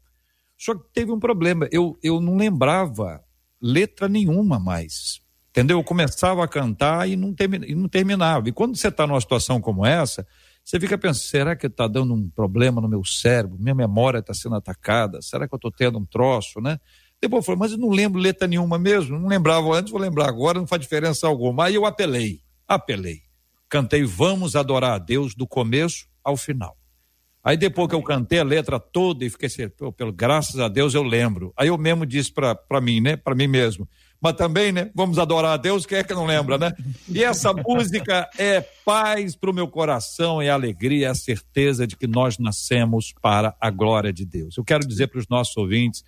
Só 0.55 0.75
que 0.75 0.88
teve 0.93 1.11
um 1.11 1.19
problema. 1.19 1.67
Eu, 1.71 1.97
eu 2.03 2.21
não 2.21 2.38
lembrava 2.38 3.23
letra 3.59 4.07
nenhuma 4.07 4.59
mais. 4.59 5.19
Entendeu? 5.55 5.77
Eu 5.77 5.83
começava 5.85 6.43
a 6.43 6.49
cantar 6.49 7.07
e 7.07 7.15
não, 7.15 7.33
termina, 7.33 7.65
e 7.65 7.73
não 7.73 7.87
terminava. 7.87 8.49
E 8.49 8.51
quando 8.51 8.75
você 8.75 8.89
está 8.89 9.07
numa 9.07 9.21
situação 9.21 9.61
como 9.61 9.85
essa, 9.85 10.27
você 10.61 10.77
fica 10.77 10.97
pensando: 10.97 11.23
será 11.23 11.55
que 11.55 11.65
está 11.67 11.87
dando 11.87 12.13
um 12.13 12.29
problema 12.29 12.81
no 12.81 12.89
meu 12.89 13.05
cérebro? 13.05 13.57
Minha 13.57 13.73
memória 13.73 14.19
está 14.19 14.33
sendo 14.33 14.55
atacada? 14.55 15.21
Será 15.21 15.47
que 15.47 15.53
eu 15.53 15.57
estou 15.57 15.71
tendo 15.71 15.97
um 15.97 16.05
troço, 16.05 16.59
né? 16.59 16.77
Depois 17.21 17.47
eu 17.47 17.55
mas 17.55 17.71
eu 17.71 17.77
não 17.77 17.87
lembro 17.87 18.19
letra 18.19 18.45
nenhuma 18.45 18.77
mesmo. 18.77 19.17
Não 19.17 19.29
lembrava 19.29 19.73
antes, 19.73 19.93
vou 19.93 20.01
lembrar 20.01 20.27
agora, 20.27 20.59
não 20.59 20.67
faz 20.67 20.81
diferença 20.81 21.25
alguma. 21.25 21.67
Aí 21.67 21.75
eu 21.75 21.85
apelei, 21.85 22.41
apelei. 22.67 23.21
Cantei 23.69 24.03
Vamos 24.03 24.57
Adorar 24.57 24.91
a 24.91 24.97
Deus 24.97 25.33
do 25.33 25.47
começo 25.47 26.05
ao 26.21 26.35
final. 26.35 26.75
Aí 27.41 27.55
depois 27.55 27.87
que 27.87 27.95
eu 27.95 28.03
cantei 28.03 28.39
a 28.39 28.43
letra 28.43 28.77
toda 28.77 29.23
e 29.23 29.29
fiquei 29.29 29.47
assim, 29.47 29.69
pelo 29.95 30.11
graças 30.11 30.59
a 30.59 30.67
Deus 30.67 30.93
eu 30.93 31.03
lembro. 31.03 31.53
Aí 31.55 31.69
eu 31.69 31.77
mesmo 31.77 32.05
disse 32.05 32.33
para 32.33 32.81
mim, 32.81 32.99
né, 32.99 33.15
para 33.15 33.35
mim 33.35 33.47
mesmo, 33.47 33.87
mas 34.26 34.36
também, 34.36 34.71
né? 34.71 34.89
Vamos 34.95 35.19
adorar 35.19 35.53
a 35.53 35.57
Deus, 35.57 35.86
quem 35.86 35.99
é 35.99 36.03
que 36.03 36.15
não 36.15 36.26
lembra, 36.26 36.57
né? 36.57 36.73
E 37.07 37.23
essa 37.23 37.53
música 37.53 38.28
é 38.39 38.59
paz 38.84 39.36
para 39.36 39.51
o 39.51 39.53
meu 39.53 39.67
coração, 39.67 40.41
é 40.41 40.49
alegria, 40.49 41.05
é 41.05 41.09
a 41.11 41.13
certeza 41.13 41.86
de 41.86 41.95
que 41.95 42.07
nós 42.07 42.39
nascemos 42.39 43.13
para 43.21 43.55
a 43.61 43.69
glória 43.69 44.11
de 44.11 44.26
Deus. 44.26 44.57
Eu 44.57 44.63
quero 44.63 44.84
dizer 44.88 45.09
para 45.09 45.19
os 45.19 45.28
nossos 45.28 45.55
ouvintes 45.55 46.03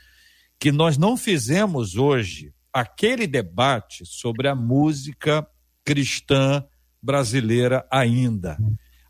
que 0.59 0.71
nós 0.71 0.97
não 0.97 1.15
fizemos 1.15 1.95
hoje 1.95 2.51
aquele 2.73 3.27
debate 3.27 4.03
sobre 4.03 4.47
a 4.47 4.55
música 4.55 5.45
cristã 5.85 6.65
brasileira 6.99 7.85
ainda. 7.91 8.57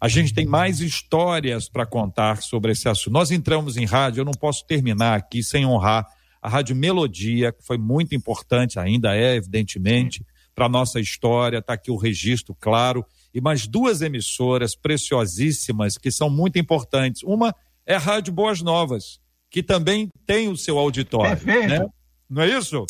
A 0.01 0.09
gente 0.09 0.33
tem 0.33 0.45
mais 0.45 0.81
histórias 0.81 1.69
para 1.69 1.85
contar 1.85 2.41
sobre 2.41 2.73
esse 2.73 2.89
assunto. 2.89 3.13
Nós 3.13 3.31
entramos 3.31 3.77
em 3.77 3.85
rádio, 3.85 4.19
eu 4.19 4.25
não 4.25 4.33
posso 4.33 4.67
terminar 4.67 5.17
aqui 5.17 5.41
sem 5.41 5.65
honrar 5.65 6.05
a 6.47 6.49
Rádio 6.49 6.77
Melodia, 6.77 7.51
que 7.51 7.61
foi 7.61 7.77
muito 7.77 8.15
importante, 8.15 8.79
ainda 8.79 9.13
é, 9.13 9.35
evidentemente, 9.35 10.25
para 10.55 10.67
a 10.67 10.69
nossa 10.69 10.97
história, 10.97 11.57
está 11.57 11.73
aqui 11.73 11.91
o 11.91 11.97
registro 11.97 12.55
claro, 12.57 13.05
e 13.33 13.41
mais 13.41 13.67
duas 13.67 14.01
emissoras 14.01 14.73
preciosíssimas 14.73 15.97
que 15.97 16.09
são 16.09 16.29
muito 16.29 16.57
importantes. 16.57 17.21
Uma 17.21 17.53
é 17.85 17.95
a 17.95 17.99
Rádio 17.99 18.31
Boas 18.31 18.61
Novas, 18.61 19.19
que 19.49 19.61
também 19.61 20.07
tem 20.25 20.47
o 20.47 20.55
seu 20.55 20.79
auditório. 20.79 21.37
É 21.51 21.67
né? 21.67 21.85
Não 22.29 22.41
é 22.41 22.47
isso? 22.47 22.85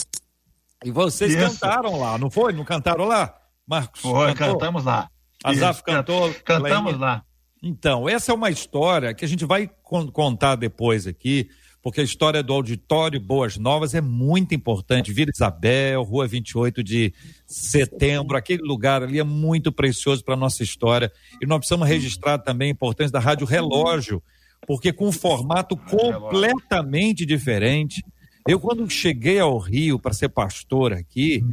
E 0.86 0.91
vocês 0.91 1.34
isso. 1.34 1.60
cantaram 1.60 1.99
lá, 1.99 2.16
não 2.20 2.30
foi? 2.30 2.53
Não 2.53 2.64
cantaram 2.64 3.05
lá? 3.05 3.36
Marcos? 3.66 4.01
Foi, 4.01 4.36
cantou? 4.36 4.60
cantamos 4.60 4.84
lá. 4.84 5.10
Azaf 5.43 5.82
cantou. 5.82 6.32
Cantamos 6.45 6.95
lá. 6.99 7.24
Então, 7.64 8.08
essa 8.08 8.32
é 8.32 8.36
uma 8.36 8.51
história 8.51 9.16
que 9.16 9.26
a 9.26 9.28
gente 9.28 9.45
vai 9.45 9.68
contar 10.14 10.55
depois 10.55 11.08
aqui 11.08 11.49
porque 11.82 12.01
a 12.01 12.03
história 12.03 12.43
do 12.43 12.53
auditório 12.53 13.19
Boas 13.19 13.57
Novas 13.57 13.93
é 13.93 14.01
muito 14.01 14.53
importante. 14.53 15.13
Vila 15.13 15.32
Isabel, 15.34 16.03
Rua 16.03 16.28
28 16.28 16.84
de 16.84 17.13
Setembro, 17.45 18.36
aquele 18.36 18.63
lugar 18.63 19.03
ali 19.03 19.19
é 19.19 19.23
muito 19.23 19.71
precioso 19.71 20.23
para 20.23 20.34
a 20.34 20.38
nossa 20.38 20.63
história. 20.63 21.11
E 21.41 21.45
nós 21.45 21.59
precisamos 21.59 21.88
registrar 21.88 22.39
também 22.39 22.69
a 22.69 22.71
importância 22.71 23.11
da 23.11 23.19
Rádio 23.19 23.45
Relógio, 23.45 24.21
porque 24.65 24.91
com 24.91 25.07
um 25.07 25.11
formato 25.11 25.78
completamente 25.78 27.25
diferente. 27.25 28.03
Eu, 28.47 28.59
quando 28.59 28.89
cheguei 28.89 29.39
ao 29.39 29.57
Rio 29.57 29.99
para 29.99 30.13
ser 30.13 30.30
pastor 30.30 30.93
aqui, 30.93 31.43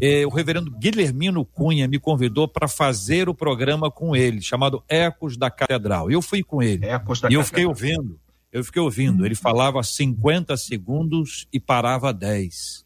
eh, 0.00 0.26
o 0.26 0.30
reverendo 0.30 0.70
Guilhermino 0.70 1.44
Cunha 1.44 1.86
me 1.86 1.98
convidou 1.98 2.48
para 2.48 2.66
fazer 2.66 3.28
o 3.28 3.34
programa 3.34 3.88
com 3.88 4.16
ele, 4.16 4.42
chamado 4.42 4.82
Ecos 4.88 5.36
da 5.36 5.48
Catedral. 5.48 6.10
Eu 6.10 6.20
fui 6.20 6.42
com 6.42 6.60
ele. 6.60 6.84
Ecos 6.84 7.20
da 7.20 7.30
e 7.30 7.34
eu 7.34 7.44
fiquei 7.44 7.64
ouvindo 7.64 8.18
eu 8.52 8.64
fiquei 8.64 8.82
ouvindo, 8.82 9.24
ele 9.24 9.34
falava 9.34 9.82
50 9.82 10.56
segundos 10.56 11.46
e 11.52 11.60
parava 11.60 12.12
10. 12.12 12.84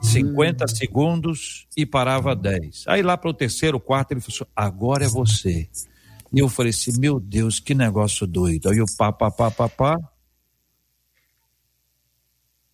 50 0.00 0.66
segundos 0.68 1.66
e 1.76 1.84
parava 1.84 2.34
10. 2.34 2.84
Aí 2.86 3.02
lá 3.02 3.16
para 3.16 3.30
o 3.30 3.34
terceiro, 3.34 3.78
quarto, 3.80 4.12
ele 4.12 4.20
falou 4.20 4.36
assim, 4.42 4.52
agora 4.54 5.04
é 5.04 5.08
você. 5.08 5.68
E 6.32 6.38
eu 6.38 6.48
falei 6.48 6.70
assim, 6.70 6.98
meu 6.98 7.20
Deus, 7.20 7.60
que 7.60 7.74
negócio 7.74 8.26
doido. 8.26 8.70
Aí 8.70 8.80
o 8.80 8.86
pá, 8.96 9.12
pá, 9.12 9.30
pá, 9.30 9.50
pá, 9.50 9.68
pá. 9.68 9.98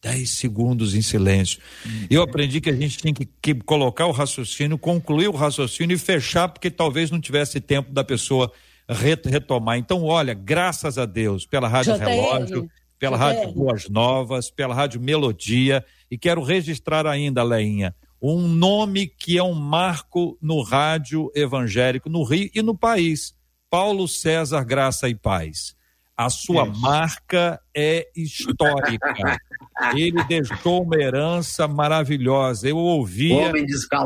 10 0.01 0.31
segundos 0.31 0.95
em 0.95 1.03
silêncio. 1.03 1.61
Eu 2.09 2.23
aprendi 2.23 2.61
que 2.61 2.71
a 2.71 2.77
gente 2.77 2.99
tinha 2.99 3.13
que, 3.13 3.27
que, 3.27 3.55
colocar 3.55 4.07
o 4.07 4.13
raciocínio, 4.13 4.79
concluir 4.79 5.27
o 5.27 5.35
raciocínio 5.35 5.95
e 5.95 5.99
fechar, 5.99 6.49
porque 6.49 6.71
talvez 6.71 7.11
não 7.11 7.21
tivesse 7.21 7.61
tempo 7.61 7.93
da 7.93 8.05
pessoa 8.05 8.53
retomar. 8.89 9.79
Então, 9.79 10.05
olha, 10.05 10.35
graças 10.35 10.99
a 10.99 11.05
Deus 11.05 11.47
pela 11.47 11.69
Rádio 11.69 11.95
JR, 11.95 12.05
Relógio, 12.05 12.71
pela 12.99 13.17
JR. 13.17 13.23
Rádio 13.23 13.53
Boas 13.53 13.89
Novas, 13.89 14.51
pela 14.51 14.75
Rádio 14.75 15.01
Melodia, 15.01 15.85
e 16.11 16.17
quero 16.17 16.43
registrar 16.43 17.07
ainda, 17.07 17.43
Leinha, 17.43 17.95
um 18.21 18.49
nome 18.49 19.07
que 19.07 19.39
é 19.39 19.43
um 19.43 19.55
marco 19.55 20.37
no 20.41 20.63
rádio 20.63 21.31
evangélico 21.35 22.09
no 22.09 22.25
Rio 22.25 22.51
e 22.55 22.63
no 22.63 22.77
país. 22.77 23.35
Paulo 23.71 24.09
César 24.09 24.65
Graça 24.65 25.09
e 25.09 25.15
Paz. 25.15 25.77
A 26.19 26.29
sua 26.29 26.67
Isso. 26.67 26.81
marca 26.81 27.61
é 27.73 28.09
histórica. 28.17 29.39
Ele 29.95 30.25
deixou 30.25 30.83
uma 30.83 30.97
herança 30.97 31.69
maravilhosa. 31.69 32.69
Eu 32.69 32.77
ouvia, 32.77 33.53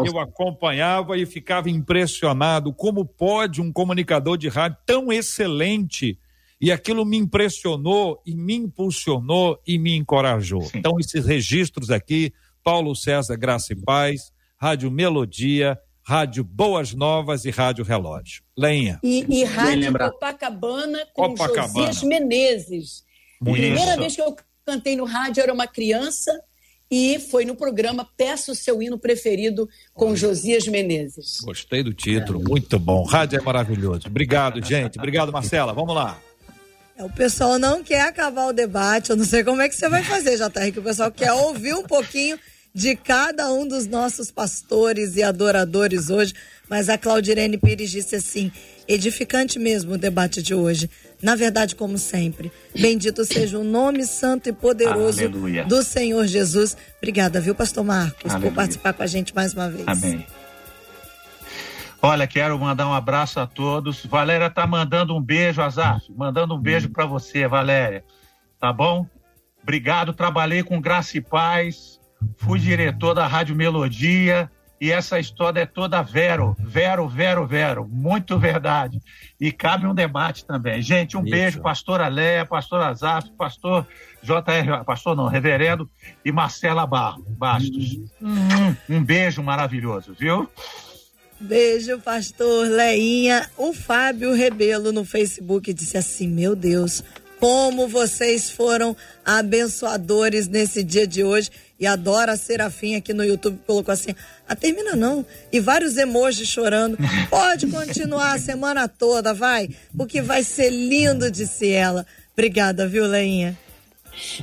eu 0.04 0.18
acompanhava 0.18 1.16
e 1.16 1.24
ficava 1.24 1.70
impressionado. 1.70 2.70
Como 2.70 3.06
pode 3.06 3.62
um 3.62 3.72
comunicador 3.72 4.36
de 4.36 4.50
rádio 4.50 4.76
tão 4.84 5.10
excelente? 5.10 6.18
E 6.60 6.70
aquilo 6.70 7.06
me 7.06 7.16
impressionou 7.16 8.20
e 8.26 8.36
me 8.36 8.56
impulsionou 8.56 9.58
e 9.66 9.78
me 9.78 9.96
encorajou. 9.96 10.64
Sim. 10.64 10.78
Então, 10.80 11.00
esses 11.00 11.24
registros 11.24 11.90
aqui, 11.90 12.30
Paulo 12.62 12.94
César 12.94 13.36
Graça 13.38 13.72
e 13.72 13.76
Paz, 13.76 14.30
Rádio 14.58 14.90
Melodia, 14.90 15.78
Rádio 16.02 16.42
Boas 16.42 16.92
Novas 16.92 17.44
e 17.44 17.50
Rádio 17.50 17.84
Relógio. 17.84 18.42
Lenha. 18.56 18.98
E, 19.02 19.24
e 19.28 19.44
Rádio 19.44 19.92
Copacabana 19.92 21.06
com 21.14 21.28
Copacabana. 21.30 21.86
Josias 21.86 22.02
Menezes. 22.02 23.04
Muito. 23.40 23.60
Primeira 23.60 23.96
vez 23.96 24.14
que 24.14 24.22
eu 24.22 24.36
cantei 24.64 24.96
no 24.96 25.04
rádio, 25.04 25.42
era 25.42 25.52
uma 25.52 25.66
criança 25.66 26.32
e 26.90 27.18
foi 27.18 27.44
no 27.44 27.56
programa 27.56 28.06
Peça 28.16 28.52
o 28.52 28.54
Seu 28.54 28.82
Hino 28.82 28.98
Preferido 28.98 29.68
com 29.94 30.08
Olha. 30.08 30.16
Josias 30.16 30.66
Menezes. 30.68 31.40
Gostei 31.40 31.82
do 31.82 31.94
título, 31.94 32.40
é. 32.40 32.48
muito 32.48 32.78
bom. 32.78 33.04
Rádio 33.04 33.38
é 33.38 33.42
maravilhoso. 33.42 34.06
Obrigado, 34.06 34.62
gente. 34.62 34.98
Obrigado, 34.98 35.32
Marcela. 35.32 35.72
Vamos 35.72 35.94
lá. 35.94 36.18
É, 36.96 37.02
o 37.02 37.10
pessoal 37.10 37.58
não 37.58 37.82
quer 37.82 38.02
acabar 38.02 38.46
o 38.46 38.52
debate. 38.52 39.10
Eu 39.10 39.16
não 39.16 39.24
sei 39.24 39.42
como 39.42 39.62
é 39.62 39.68
que 39.68 39.74
você 39.74 39.88
vai 39.88 40.02
fazer, 40.02 40.36
JR, 40.36 40.72
que 40.72 40.80
o 40.80 40.82
pessoal 40.82 41.10
quer 41.10 41.32
ouvir 41.32 41.74
um 41.74 41.84
pouquinho 41.84 42.38
de 42.74 42.96
cada 42.96 43.52
um 43.52 43.66
dos 43.66 43.86
nossos 43.86 44.30
pastores 44.30 45.16
e 45.16 45.22
adoradores 45.22 46.08
hoje. 46.08 46.32
Mas 46.68 46.88
a 46.88 46.96
Claudirene 46.96 47.58
Pires 47.58 47.90
disse 47.90 48.16
assim: 48.16 48.50
edificante 48.88 49.58
mesmo 49.58 49.94
o 49.94 49.98
debate 49.98 50.42
de 50.42 50.54
hoje. 50.54 50.88
Na 51.22 51.36
verdade, 51.36 51.76
como 51.76 51.98
sempre, 51.98 52.50
bendito 52.74 53.24
seja 53.24 53.58
o 53.58 53.64
nome 53.64 54.04
santo 54.04 54.48
e 54.48 54.52
poderoso 54.52 55.20
Aleluia. 55.20 55.64
do 55.64 55.82
Senhor 55.82 56.26
Jesus. 56.26 56.76
Obrigada, 56.98 57.40
viu, 57.40 57.54
Pastor 57.54 57.84
Marcos, 57.84 58.30
Aleluia. 58.30 58.50
por 58.50 58.56
participar 58.56 58.92
com 58.92 59.02
a 59.02 59.06
gente 59.06 59.34
mais 59.34 59.52
uma 59.52 59.70
vez. 59.70 59.86
Amém. 59.86 60.26
Olha, 62.04 62.26
quero 62.26 62.58
mandar 62.58 62.88
um 62.88 62.92
abraço 62.92 63.38
a 63.38 63.46
todos. 63.46 64.04
Valéria 64.04 64.50
tá 64.50 64.66
mandando 64.66 65.14
um 65.14 65.22
beijo, 65.22 65.62
Azaf, 65.62 66.10
mandando 66.10 66.54
um 66.54 66.58
beijo 66.58 66.88
para 66.88 67.06
você, 67.06 67.46
Valéria. 67.46 68.04
Tá 68.58 68.72
bom? 68.72 69.06
Obrigado, 69.62 70.12
trabalhei 70.12 70.64
com 70.64 70.80
graça 70.80 71.16
e 71.16 71.20
paz 71.20 72.00
fui 72.38 72.58
diretor 72.58 73.14
da 73.14 73.26
Rádio 73.26 73.54
Melodia 73.54 74.50
e 74.82 74.90
essa 74.90 75.20
história 75.20 75.60
é 75.60 75.66
toda 75.66 76.02
vero, 76.02 76.56
vero, 76.58 77.06
vero, 77.06 77.46
vero, 77.46 77.88
muito 77.88 78.36
verdade. 78.36 79.00
E 79.40 79.52
cabe 79.52 79.86
um 79.86 79.94
debate 79.94 80.44
também. 80.44 80.82
Gente, 80.82 81.16
um 81.16 81.22
Isso. 81.22 81.30
beijo, 81.30 81.62
pastora 81.62 82.08
Léa, 82.08 82.44
pastor 82.44 82.82
Azaf, 82.82 83.30
pastor 83.38 83.86
JR, 84.20 84.84
pastor 84.84 85.14
não, 85.14 85.28
reverendo 85.28 85.88
e 86.24 86.32
Marcela 86.32 86.84
Barro, 86.84 87.24
Bastos. 87.28 88.00
Hum, 88.20 88.74
um 88.88 89.04
beijo 89.04 89.40
maravilhoso, 89.40 90.16
viu? 90.18 90.50
Beijo, 91.38 92.00
pastor 92.00 92.68
Leinha. 92.68 93.48
O 93.56 93.72
Fábio 93.72 94.34
Rebelo 94.34 94.90
no 94.90 95.04
Facebook 95.04 95.72
disse 95.72 95.96
assim: 95.96 96.26
Meu 96.26 96.56
Deus, 96.56 97.04
como 97.42 97.88
vocês 97.88 98.52
foram 98.52 98.96
abençoadores 99.24 100.46
nesse 100.46 100.84
dia 100.84 101.08
de 101.08 101.24
hoje. 101.24 101.50
E 101.80 101.84
adora 101.84 102.34
a 102.34 102.36
Serafim 102.36 102.94
aqui 102.94 103.12
no 103.12 103.24
YouTube 103.24 103.58
colocou 103.66 103.92
assim: 103.92 104.14
ah, 104.48 104.54
termina 104.54 104.94
não. 104.94 105.26
E 105.50 105.58
vários 105.58 105.96
emojis 105.96 106.46
chorando. 106.46 106.96
Pode 107.28 107.66
continuar 107.66 108.34
a 108.34 108.38
semana 108.38 108.86
toda, 108.86 109.34
vai, 109.34 109.68
porque 109.96 110.22
vai 110.22 110.44
ser 110.44 110.70
lindo, 110.70 111.32
disse 111.32 111.68
ela. 111.68 112.06
Obrigada, 112.32 112.86
viu, 112.86 113.08
Leinha? 113.08 113.58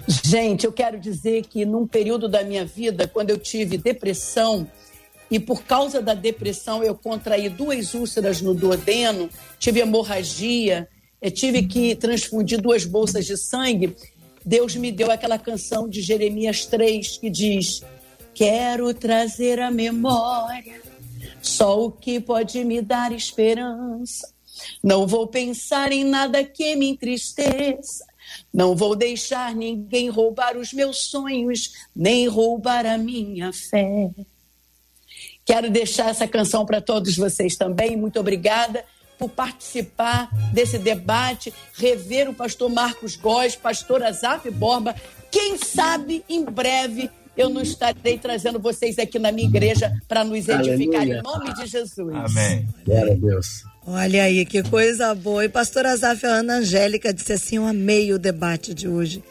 Gente, 0.06 0.66
eu 0.66 0.74
quero 0.74 1.00
dizer 1.00 1.43
que 1.43 1.64
num 1.66 1.88
período 1.88 2.28
da 2.28 2.43
minha 2.43 2.66
vida, 2.66 3.08
quando 3.08 3.30
eu 3.30 3.38
tive 3.38 3.78
depressão, 3.78 4.70
e 5.32 5.39
por 5.39 5.64
causa 5.64 6.02
da 6.02 6.14
depressão 6.14 6.84
eu 6.84 6.95
contraí 6.95 7.47
duas 7.47 7.93
úlceras 7.93 8.41
no 8.41 8.54
duodeno, 8.54 9.30
tive 9.58 9.80
hemorragia, 9.80 10.89
eu 11.22 11.32
tive 11.32 11.63
que 11.63 11.95
transfundir 11.95 12.61
duas 12.61 12.86
bolsas 12.86 13.26
de 13.26 13.38
sangue. 13.38 13.95
Deus 14.45 14.76
me 14.76 14.91
deu 14.91 15.11
aquela 15.11 15.38
canção 15.38 15.88
de 15.88 16.01
Jeremias 16.01 16.65
3 16.65 17.17
que 17.17 17.30
diz: 17.30 17.82
Quero 18.34 18.93
trazer 18.93 19.59
a 19.59 19.70
memória 19.70 20.82
só 21.41 21.86
o 21.86 21.91
que 21.91 22.20
pode 22.20 22.63
me 22.63 22.82
dar 22.82 23.11
esperança. 23.11 24.32
Não 24.84 25.05
vou 25.05 25.28
pensar 25.28 25.91
em 25.91 26.03
nada 26.03 26.43
que 26.43 26.76
me 26.76 26.89
entristeça. 26.89 28.05
Não 28.53 28.76
vou 28.76 28.95
deixar 28.95 29.55
ninguém 29.55 30.09
roubar 30.09 30.55
os 30.55 30.72
meus 30.72 31.09
sonhos, 31.09 31.74
nem 31.95 32.28
roubar 32.28 32.86
a 32.86 32.97
minha 32.97 33.51
fé. 33.51 34.11
Quero 35.45 35.70
deixar 35.70 36.09
essa 36.09 36.28
canção 36.28 36.65
para 36.65 36.80
todos 36.80 37.15
vocês 37.17 37.55
também. 37.55 37.97
Muito 37.97 38.20
obrigada 38.20 38.86
por 39.20 39.30
participar 39.30 40.30
desse 40.53 40.80
debate, 40.80 41.53
rever 41.76 42.30
o 42.30 42.34
pastor 42.34 42.70
Marcos 42.70 43.17
Góes, 43.17 43.55
pastor 43.55 44.01
Azaf 44.01 44.49
Borba. 44.49 44.95
Quem 45.30 45.57
sabe 45.57 46.24
em 46.30 46.45
breve 46.45 47.11
eu 47.38 47.49
não 47.49 47.61
estarei 47.61 48.17
trazendo 48.17 48.59
vocês 48.59 48.97
aqui 48.99 49.17
na 49.17 49.32
minha 49.32 49.47
igreja 49.47 49.93
para 50.07 50.24
nos 50.24 50.47
edificar 50.47 51.01
Aleluia. 51.01 51.20
em 51.20 51.22
nome 51.22 51.53
de 51.53 51.67
Jesus. 51.67 52.13
Amém. 52.13 52.67
Glória 52.86 53.13
a 53.13 53.15
Deus. 53.15 53.63
Olha 53.88 54.24
aí, 54.24 54.45
que 54.45 54.61
coisa 54.63 55.15
boa. 55.15 55.45
E 55.45 55.49
pastor 55.49 55.86
Azaf, 55.86 56.26
a 56.26 56.30
Ana 56.30 56.55
Angélica 56.55 57.13
disse 57.13 57.34
assim: 57.34 57.55
Eu 57.55 57.65
amei 57.65 58.11
o 58.11 58.20
debate 58.20 58.74
de 58.74 58.88
hoje. 58.88 59.24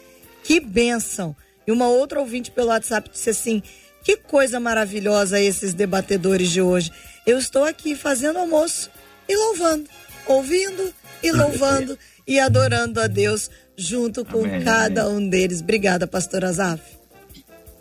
Que 0.43 0.59
bênção. 0.59 1.35
E 1.67 1.71
uma 1.71 1.87
outra 1.87 2.19
ouvinte 2.19 2.49
pelo 2.49 2.69
WhatsApp 2.69 3.11
disse 3.11 3.29
assim: 3.29 3.61
Que 4.03 4.17
coisa 4.17 4.59
maravilhosa 4.59 5.39
esses 5.39 5.73
debatedores 5.73 6.49
de 6.49 6.61
hoje. 6.61 6.91
Eu 7.27 7.37
estou 7.37 7.63
aqui 7.63 7.95
fazendo 7.95 8.39
almoço 8.39 8.89
e 9.29 9.37
louvando, 9.37 9.87
ouvindo 10.25 10.91
e 11.21 11.31
louvando 11.31 11.97
e 12.27 12.39
adorando 12.39 12.99
a 12.99 13.07
Deus 13.07 13.49
junto 13.77 14.25
com 14.25 14.43
amém, 14.43 14.63
cada 14.63 15.07
um 15.07 15.29
deles. 15.29 15.61
Obrigada, 15.61 16.07
pastor 16.07 16.43
Azaf. 16.43 16.81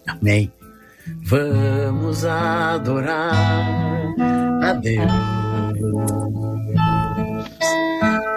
Amém. 0.07 0.53
Vamos 1.25 2.25
adorar 2.25 4.15
a 4.63 4.73
Deus. 4.75 5.11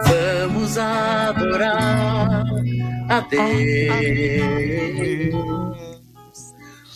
Vamos 0.08 0.78
adorar 0.78 2.46
a 3.10 3.20
Deus. 3.30 3.52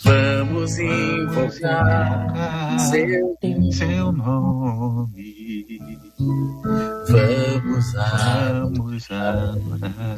Vamos 0.03 0.80
invocar 0.80 2.80
seu, 2.80 3.38
seu 3.72 4.11
nome. 4.11 5.34
Vamos 7.09 7.95
adorar 9.11 9.55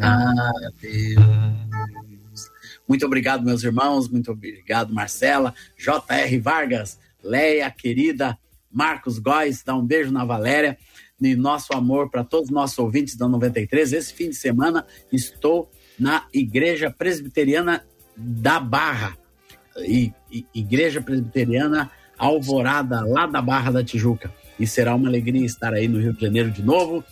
a 0.02 0.52
Deus. 0.82 2.50
Muito 2.88 3.06
obrigado, 3.06 3.44
meus 3.44 3.64
irmãos. 3.64 4.08
Muito 4.08 4.32
obrigado, 4.32 4.94
Marcela, 4.94 5.54
J.R. 5.78 6.40
Vargas, 6.40 6.98
Leia, 7.24 7.70
querida, 7.70 8.38
Marcos 8.72 9.20
Góes. 9.20 9.62
Dá 9.64 9.76
um 9.76 9.86
beijo 9.86 10.12
na 10.12 10.24
Valéria. 10.24 10.78
E 11.20 11.36
nosso 11.36 11.74
amor 11.74 12.12
para 12.12 12.24
todos 12.24 12.50
os 12.50 12.54
nossos 12.54 12.78
ouvintes 12.78 13.16
da 13.16 13.28
93. 13.28 13.92
Esse 13.92 14.14
fim 14.14 14.30
de 14.30 14.36
semana 14.36 14.86
estou 15.12 15.72
na 16.00 16.28
Igreja 16.32 16.92
Presbiteriana 16.92 17.84
da 18.16 18.60
Barra 18.60 19.18
Igreja 20.54 21.02
Presbiteriana 21.02 21.92
Alvorada, 22.18 23.02
lá 23.02 23.28
da 23.28 23.42
Barra 23.42 23.72
da 23.72 23.84
Tijuca. 23.84 24.34
E 24.60 24.66
será 24.66 24.96
uma 24.96 25.08
alegria 25.08 25.46
estar 25.46 25.74
aí 25.74 25.88
no 25.88 26.00
Rio 26.00 26.14
de 26.14 26.22
Janeiro 26.22 26.52
de 26.52 26.64
novo. 26.64 27.04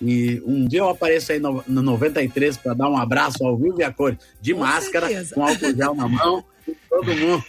E 0.00 0.42
um 0.46 0.66
dia 0.66 0.80
eu 0.80 0.88
apareço 0.88 1.32
aí 1.32 1.40
no, 1.40 1.62
no 1.66 1.82
93 1.82 2.56
para 2.56 2.74
dar 2.74 2.88
um 2.88 2.96
abraço 2.96 3.44
ao 3.44 3.56
vivo 3.56 3.80
e 3.80 3.84
a 3.84 3.92
cor, 3.92 4.16
de 4.40 4.54
com 4.54 4.60
máscara, 4.60 5.08
certeza. 5.08 5.34
com 5.34 5.44
álcool 5.44 5.74
gel 5.74 5.94
na 5.94 6.08
mão, 6.08 6.44
todo 6.88 7.16
mundo. 7.16 7.44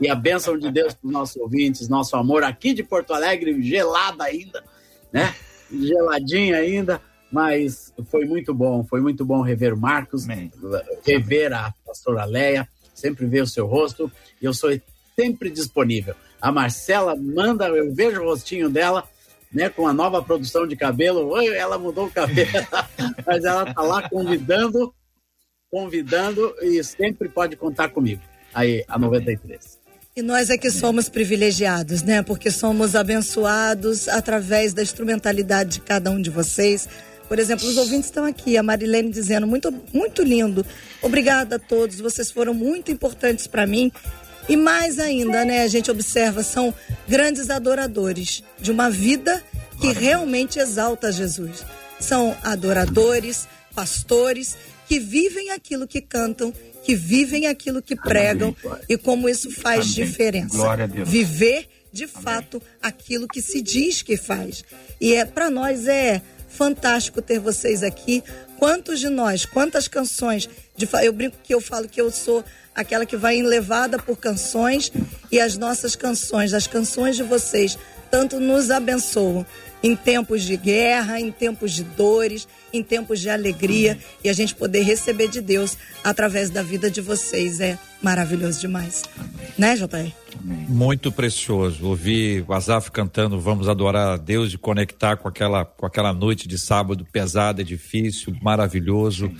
e 0.00 0.08
a 0.08 0.14
bênção 0.14 0.56
de 0.56 0.70
Deus 0.70 0.94
para 0.94 1.06
os 1.06 1.12
nossos 1.12 1.36
ouvintes, 1.36 1.88
nosso 1.88 2.16
amor 2.16 2.44
aqui 2.44 2.72
de 2.72 2.84
Porto 2.84 3.12
Alegre, 3.12 3.60
gelada 3.60 4.24
ainda, 4.24 4.62
né? 5.12 5.34
Geladinha 5.70 6.56
ainda, 6.58 7.00
mas 7.30 7.92
foi 8.08 8.24
muito 8.24 8.54
bom, 8.54 8.84
foi 8.84 9.00
muito 9.00 9.24
bom 9.24 9.42
rever 9.42 9.74
o 9.74 9.76
Marcos, 9.76 10.24
Amém. 10.24 10.52
rever 11.04 11.52
a 11.52 11.74
pastora 11.84 12.24
Leia 12.24 12.68
sempre 12.98 13.26
ver 13.26 13.42
o 13.42 13.46
seu 13.46 13.66
rosto 13.66 14.10
e 14.42 14.44
eu 14.44 14.52
sou 14.52 14.70
sempre 15.14 15.50
disponível. 15.50 16.14
A 16.40 16.52
Marcela 16.52 17.16
manda, 17.16 17.68
eu 17.68 17.92
vejo 17.94 18.20
o 18.20 18.24
rostinho 18.24 18.68
dela, 18.68 19.04
né, 19.52 19.68
com 19.68 19.86
a 19.86 19.92
nova 19.92 20.22
produção 20.22 20.66
de 20.66 20.76
cabelo. 20.76 21.28
Oi, 21.28 21.48
ela 21.48 21.78
mudou 21.78 22.06
o 22.06 22.10
cabelo, 22.10 22.50
mas 23.26 23.44
ela 23.44 23.72
tá 23.72 23.82
lá 23.82 24.08
convidando, 24.08 24.94
convidando 25.70 26.54
e 26.62 26.82
sempre 26.84 27.28
pode 27.28 27.56
contar 27.56 27.88
comigo. 27.88 28.22
Aí, 28.54 28.84
a 28.88 28.98
93. 28.98 29.78
E 30.16 30.22
nós 30.22 30.50
é 30.50 30.58
que 30.58 30.70
somos 30.70 31.08
privilegiados, 31.08 32.02
né? 32.02 32.22
Porque 32.22 32.50
somos 32.50 32.96
abençoados 32.96 34.08
através 34.08 34.72
da 34.72 34.82
instrumentalidade 34.82 35.74
de 35.74 35.80
cada 35.80 36.10
um 36.10 36.20
de 36.20 36.28
vocês 36.28 36.88
por 37.28 37.38
exemplo, 37.38 37.68
os 37.68 37.76
ouvintes 37.76 38.06
estão 38.06 38.24
aqui, 38.24 38.56
a 38.56 38.62
Marilene 38.62 39.10
dizendo 39.10 39.46
muito, 39.46 39.72
muito 39.92 40.22
lindo. 40.22 40.64
Obrigada 41.02 41.56
a 41.56 41.58
todos, 41.58 42.00
vocês 42.00 42.30
foram 42.30 42.54
muito 42.54 42.90
importantes 42.90 43.46
para 43.46 43.66
mim. 43.66 43.92
E 44.48 44.56
mais 44.56 44.98
ainda, 44.98 45.44
né, 45.44 45.62
a 45.62 45.68
gente 45.68 45.90
observa, 45.90 46.42
são 46.42 46.72
grandes 47.06 47.50
adoradores 47.50 48.42
de 48.58 48.70
uma 48.70 48.90
vida 48.90 49.42
que 49.80 49.92
realmente 49.92 50.58
exalta 50.58 51.12
Jesus. 51.12 51.64
São 52.00 52.36
adoradores, 52.42 53.46
pastores 53.74 54.56
que 54.88 54.98
vivem 54.98 55.50
aquilo 55.50 55.86
que 55.86 56.00
cantam, 56.00 56.52
que 56.82 56.94
vivem 56.94 57.46
aquilo 57.46 57.82
que 57.82 57.94
pregam 57.94 58.56
e 58.88 58.96
como 58.96 59.28
isso 59.28 59.50
faz 59.50 59.84
Amém. 59.84 60.06
diferença. 60.06 60.76
Viver 61.04 61.68
de 61.92 62.06
fato 62.06 62.62
aquilo 62.82 63.28
que 63.28 63.42
se 63.42 63.60
diz 63.60 64.02
que 64.02 64.16
faz. 64.16 64.64
E 65.00 65.14
é 65.14 65.24
para 65.24 65.50
nós 65.50 65.86
é 65.86 66.22
fantástico 66.48 67.20
ter 67.20 67.38
vocês 67.38 67.82
aqui. 67.82 68.22
Quantos 68.58 68.98
de 68.98 69.08
nós, 69.08 69.46
quantas 69.46 69.86
canções 69.86 70.48
de 70.76 70.88
eu 71.04 71.12
brinco 71.12 71.36
que 71.44 71.54
eu 71.54 71.60
falo 71.60 71.88
que 71.88 72.00
eu 72.00 72.10
sou 72.10 72.44
aquela 72.74 73.06
que 73.06 73.16
vai 73.16 73.36
enlevada 73.36 73.98
por 73.98 74.16
canções 74.16 74.92
e 75.30 75.38
as 75.38 75.56
nossas 75.56 75.94
canções, 75.94 76.52
as 76.52 76.66
canções 76.66 77.16
de 77.16 77.22
vocês, 77.22 77.78
tanto 78.10 78.40
nos 78.40 78.70
abençoam 78.70 79.46
em 79.82 79.94
tempos 79.94 80.42
de 80.42 80.56
guerra, 80.56 81.20
em 81.20 81.30
tempos 81.30 81.72
de 81.72 81.84
dores, 81.84 82.48
em 82.72 82.82
tempos 82.82 83.20
de 83.20 83.30
alegria 83.30 83.92
Amém. 83.92 84.04
e 84.24 84.28
a 84.28 84.32
gente 84.32 84.54
poder 84.54 84.82
receber 84.82 85.28
de 85.28 85.40
Deus 85.40 85.76
através 86.02 86.50
da 86.50 86.62
vida 86.62 86.90
de 86.90 87.00
vocês 87.00 87.60
é 87.60 87.78
maravilhoso 88.02 88.60
demais. 88.60 89.02
Amém. 89.16 89.48
Né, 89.56 89.76
JR? 89.76 90.12
Muito 90.68 91.10
precioso. 91.10 91.86
Ouvir 91.86 92.44
o 92.46 92.52
Azaf 92.52 92.90
cantando 92.90 93.40
Vamos 93.40 93.68
Adorar 93.68 94.14
a 94.14 94.16
Deus 94.16 94.52
e 94.52 94.58
conectar 94.58 95.16
com 95.16 95.28
aquela, 95.28 95.64
com 95.64 95.86
aquela 95.86 96.12
noite 96.12 96.46
de 96.46 96.58
sábado 96.58 97.06
pesada, 97.10 97.64
difícil, 97.64 98.36
maravilhoso. 98.42 99.32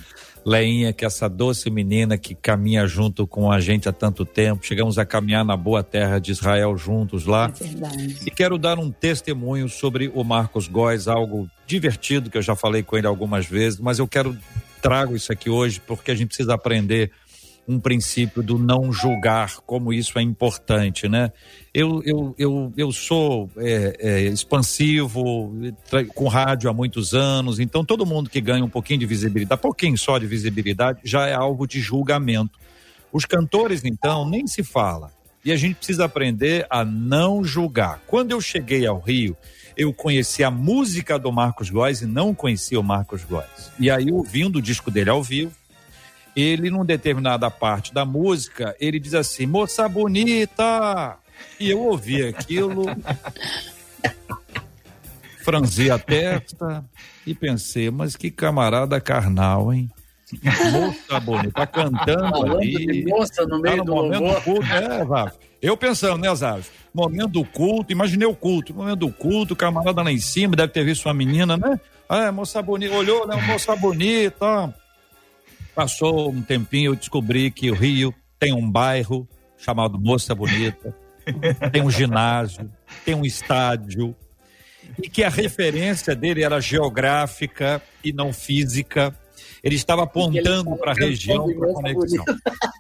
Leinha, 0.49 0.95
que 0.95 1.05
é 1.05 1.07
essa 1.07 1.29
doce 1.29 1.69
menina 1.69 2.17
que 2.17 2.35
caminha 2.35 2.87
junto 2.87 3.27
com 3.27 3.53
a 3.53 3.61
gente 3.61 3.89
há 3.89 3.93
tanto 3.93 4.25
tempo. 4.25 4.65
Chegamos 4.65 4.99
a 4.99 5.05
caminhar 5.05 5.45
na 5.45 5.57
boa 5.57 5.83
terra 5.83 6.19
de 6.19 6.33
Israel 6.33 6.77
juntos 6.77 7.27
lá. 7.27 7.53
É 7.61 7.65
verdade. 7.65 8.17
E 8.27 8.31
quero 8.31 8.57
dar 8.57 8.79
um 8.79 8.91
testemunho 8.91 9.69
sobre 9.69 10.11
o 10.15 10.25
Marcos 10.25 10.67
Góes, 10.67 11.07
algo 11.07 11.49
divertido 11.67 12.31
que 12.31 12.39
eu 12.39 12.43
já 12.43 12.57
falei 12.57 12.83
com 12.83 12.97
ele 12.97 13.07
algumas 13.07 13.47
vezes, 13.47 13.79
mas 13.79 13.99
eu 13.99 14.09
quero 14.09 14.37
trago 14.81 15.15
isso 15.15 15.31
aqui 15.33 15.51
hoje 15.51 15.83
porque 15.87 16.11
a 16.11 16.15
gente 16.15 16.29
precisa 16.29 16.55
aprender 16.55 17.11
um 17.69 17.79
princípio 17.79 18.43
do 18.43 18.59
não 18.59 18.91
julgar, 18.91 19.61
como 19.67 19.93
isso 19.93 20.19
é 20.19 20.23
importante, 20.23 21.07
né? 21.07 21.31
Eu, 21.75 22.03
eu, 22.03 22.35
eu, 22.39 22.73
eu 22.75 22.91
sou 22.91 23.51
é, 23.59 23.97
é, 24.01 24.21
expansivo, 24.23 25.53
com 26.15 26.29
rádio 26.29 26.71
há 26.71 26.73
muitos 26.73 27.13
anos, 27.13 27.61
então 27.61 27.85
todo 27.85 28.07
mundo 28.07 28.31
que 28.31 28.41
ganha 28.41 28.65
um 28.65 28.71
pouquinho 28.71 29.01
de 29.01 29.07
visibilidade, 29.07 29.61
pouquinho 29.61 29.99
só 29.99 30.17
de 30.17 30.27
visibilidade, 30.27 31.01
já 31.05 31.27
é 31.27 31.35
alvo 31.35 31.67
de 31.67 31.79
julgamento. 31.79 32.59
Os 33.13 33.27
cantores, 33.27 33.85
então, 33.85 34.29
nem 34.29 34.47
se 34.47 34.63
fala. 34.63 35.13
E 35.45 35.53
a 35.53 35.57
gente 35.57 35.77
precisa 35.77 36.07
aprender 36.07 36.67
a 36.71 36.85
não 36.85 37.45
julgar. 37.45 38.03
Quando 38.07 38.33
eu 38.33 38.41
cheguei 38.41 38.87
ao 38.87 38.99
Rio, 38.99 39.37
eu 39.77 39.93
conheci 39.93 40.43
a 40.43 40.51
música 40.51 41.19
do 41.19 41.31
Marcos 41.31 41.71
Góes 41.71 42.01
e 42.01 42.07
não 42.07 42.35
conhecia 42.35 42.81
o 42.81 42.83
Marcos 42.83 43.25
Góes. 43.25 43.71
E 43.79 43.91
aí, 43.91 44.11
ouvindo 44.11 44.57
o 44.57 44.63
disco 44.63 44.91
dele 44.91 45.11
ao 45.11 45.23
vivo, 45.23 45.53
ele, 46.37 46.71
num 46.71 46.85
determinada 46.85 47.51
parte 47.51 47.93
da 47.93 48.05
música, 48.05 48.75
ele 48.81 48.99
diz 48.99 49.15
assim: 49.15 49.47
moça 49.47 49.89
bonita! 49.89 51.19
E 51.59 51.71
eu 51.71 51.81
ouvi 51.81 52.25
aquilo, 52.25 52.85
franzi 55.45 55.91
a 55.91 55.99
testa 55.99 56.85
e 57.27 57.35
pensei, 57.35 57.91
mas 57.91 58.17
que 58.17 58.31
camarada 58.31 59.01
carnal, 59.01 59.73
hein? 59.73 59.91
Moça 60.73 61.21
bonita, 61.21 61.53
tá 61.53 61.67
cantando 61.67 62.57
ali. 62.57 63.05
Moça 63.07 63.47
no 63.47 63.61
meio 63.61 63.77
tá 63.77 63.85
no 63.85 63.85
do 63.85 63.95
momento 63.95 64.23
louvor. 64.23 64.43
culto, 64.43 64.73
é, 64.73 65.05
Vavo. 65.05 65.33
Eu 65.61 65.77
pensando, 65.77 66.19
né, 66.19 66.35
Zav? 66.35 66.67
Momento 66.93 67.29
do 67.29 67.45
culto, 67.45 67.93
imaginei 67.93 68.27
o 68.27 68.35
culto. 68.35 68.75
Momento 68.75 69.01
do 69.01 69.11
culto, 69.11 69.57
camarada 69.57 70.03
lá 70.03 70.13
em 70.13 70.19
cima, 70.19 70.55
deve 70.55 70.73
ter 70.73 70.85
visto 70.85 71.07
uma 71.07 71.15
menina, 71.15 71.57
né? 71.57 71.81
Ah, 72.09 72.31
moça 72.31 72.63
bonita, 72.63 72.95
olhou, 72.95 73.27
né? 73.27 73.37
Moça 73.47 73.75
bonita. 73.75 74.75
Passou 75.79 76.29
um 76.33 76.43
tempinho, 76.43 76.91
eu 76.91 76.97
descobri 76.97 77.53
que 77.53 77.71
o 77.71 77.75
Rio 77.75 78.13
tem 78.37 78.53
um 78.53 78.69
bairro 78.69 79.29
chamado 79.57 79.97
Moça 79.97 80.35
Bonita, 80.35 80.93
tem 81.71 81.81
um 81.83 81.89
ginásio, 81.89 82.69
tem 83.05 83.15
um 83.15 83.25
estádio, 83.25 84.13
e 85.01 85.09
que 85.09 85.23
a 85.23 85.29
referência 85.29 86.17
dele 86.17 86.43
era 86.43 86.61
geográfica 86.61 87.81
e 88.03 88.13
não 88.13 88.33
física 88.33 89.17
ele 89.63 89.77
estava 89.77 90.03
apontando 90.03 90.77
para 90.79 90.91
a 90.91 90.95
região 90.97 91.47
para 91.47 91.73
conexão. 91.73 92.25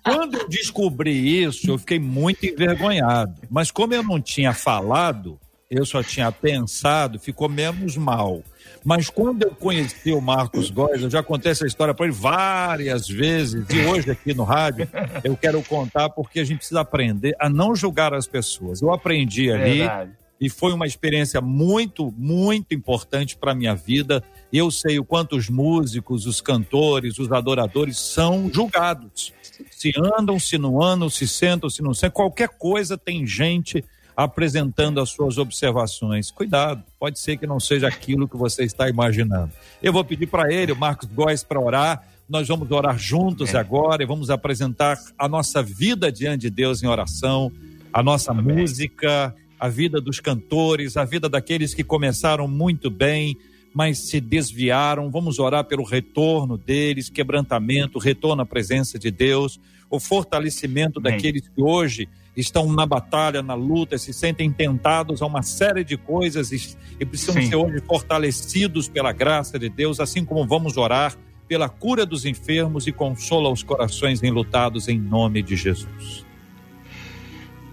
Quando 0.03 0.37
eu 0.37 0.49
descobri 0.49 1.45
isso, 1.45 1.71
eu 1.71 1.79
fiquei 1.79 2.01
muito 2.01 2.45
envergonhado. 2.45 3.43
Mas 3.49 3.71
como 3.71 3.95
eu 3.95 4.03
não 4.03 4.21
tinha 4.21 4.53
falado, 4.53 5.39
eu 5.71 5.85
só 5.85 6.03
tinha 6.03 6.33
pensado, 6.33 7.19
ficou 7.19 7.49
menos 7.49 7.97
mal. 7.97 8.43
Mas 8.85 9.11
quando 9.11 9.43
eu 9.43 9.51
conheci 9.51 10.13
o 10.13 10.21
Marcos 10.21 10.71
Góes, 10.71 11.03
eu 11.03 11.11
já 11.11 11.23
contei 11.23 11.53
essa 11.53 11.67
história 11.67 11.93
para 11.93 12.07
ele 12.07 12.15
várias 12.15 13.07
vezes, 13.07 13.67
e 13.69 13.81
hoje 13.87 14.11
aqui 14.11 14.33
no 14.33 14.45
rádio 14.45 14.89
eu 15.23 15.37
quero 15.37 15.63
contar 15.63 16.09
porque 16.11 16.41
a 16.41 16.45
gente 16.45 16.59
precisa 16.59 16.81
aprender 16.81 17.37
a 17.39 17.51
não 17.51 17.75
julgar 17.75 18.15
as 18.15 18.27
pessoas. 18.27 18.81
Eu 18.81 18.93
aprendi 18.93 19.51
ali 19.51 19.79
Verdade. 19.81 20.13
e 20.41 20.49
foi 20.49 20.73
uma 20.73 20.87
experiência 20.87 21.41
muito, 21.41 22.15
muito 22.17 22.75
importante 22.75 23.37
para 23.37 23.55
minha 23.55 23.75
vida 23.75 24.23
eu 24.53 24.71
sei 24.71 24.99
o 24.99 25.05
quanto 25.05 25.37
os 25.37 25.51
músicos, 25.51 26.27
os 26.27 26.41
cantores, 26.41 27.19
os 27.19 27.31
adoradores 27.31 27.99
são 27.99 28.51
julgados. 28.53 29.33
Se 29.71 29.93
andam, 29.97 30.39
se 30.39 30.57
não 30.57 30.83
andam, 30.83 31.11
se 31.11 31.29
sentam, 31.29 31.69
se 31.69 31.83
não 31.83 31.93
sentam, 31.93 32.15
qualquer 32.15 32.49
coisa 32.49 32.97
tem 32.97 33.27
gente 33.27 33.85
apresentando 34.19 35.01
as 35.01 35.11
suas 35.11 35.39
observações. 35.39 36.29
Cuidado, 36.29 36.83
pode 36.99 37.21
ser 37.21 37.37
que 37.37 37.47
não 37.47 37.61
seja 37.61 37.87
aquilo 37.87 38.27
que 38.27 38.37
você 38.37 38.65
está 38.65 38.89
imaginando. 38.89 39.53
Eu 39.81 39.93
vou 39.93 40.05
pedir 40.05 40.27
para 40.27 40.53
ele, 40.53 40.73
o 40.73 40.77
Marcos 40.77 41.09
Góes, 41.09 41.45
para 41.45 41.61
orar. 41.61 42.03
Nós 42.29 42.49
vamos 42.49 42.69
orar 42.69 42.99
juntos 42.99 43.51
Amém. 43.51 43.61
agora 43.61 44.03
e 44.03 44.07
vamos 44.07 44.29
apresentar 44.29 44.99
a 45.17 45.29
nossa 45.29 45.63
vida 45.63 46.11
diante 46.11 46.41
de 46.41 46.51
Deus 46.51 46.83
em 46.83 46.89
oração, 46.89 47.53
a 47.93 48.03
nossa 48.03 48.33
Amém. 48.33 48.57
música, 48.57 49.33
a 49.57 49.69
vida 49.69 50.01
dos 50.01 50.19
cantores, 50.19 50.97
a 50.97 51.05
vida 51.05 51.29
daqueles 51.29 51.73
que 51.73 51.85
começaram 51.85 52.49
muito 52.49 52.91
bem, 52.91 53.37
mas 53.73 54.09
se 54.09 54.21
desviaram. 54.21 55.13
Vamos 55.13 55.39
orar 55.39 55.63
pelo 55.63 55.85
retorno 55.85 56.59
deles, 56.59 57.09
quebrantamento, 57.09 58.01
retorno 58.01 58.43
à 58.43 58.47
presença 58.47 58.99
de 58.99 59.13
Deus, 59.13 59.61
o 59.89 60.01
fortalecimento 60.01 60.99
Amém. 60.99 61.13
daqueles 61.13 61.43
que 61.43 61.63
hoje 61.63 62.09
estão 62.41 62.73
na 62.73 62.87
batalha, 62.87 63.43
na 63.43 63.55
luta, 63.55 63.99
se 63.99 64.13
sentem 64.13 64.51
tentados 64.51 65.23
a 65.23 65.27
uma 65.27 65.43
série 65.43 65.85
de 65.85 65.97
coisas 65.97 66.53
e, 66.53 67.05
precisam 67.05 67.35
Sim. 67.35 67.49
ser 67.49 67.57
hoje 67.57 67.81
fortalecidos 67.87 68.89
pela 68.89 69.13
graça 69.13 69.59
de 69.59 69.69
Deus, 69.69 70.01
assim 70.01 70.25
como 70.25 70.47
vamos 70.47 70.77
orar 70.77 71.15
pela 71.49 71.69
cura 71.69 72.05
dos 72.05 72.25
enfermos 72.25 72.87
e 72.87 72.93
consola 72.93 73.51
os 73.51 73.63
corações 73.63 74.23
enlutados 74.23 74.87
em 74.87 75.01
nome 75.01 75.43
de 75.43 75.57
Jesus. 75.57 76.27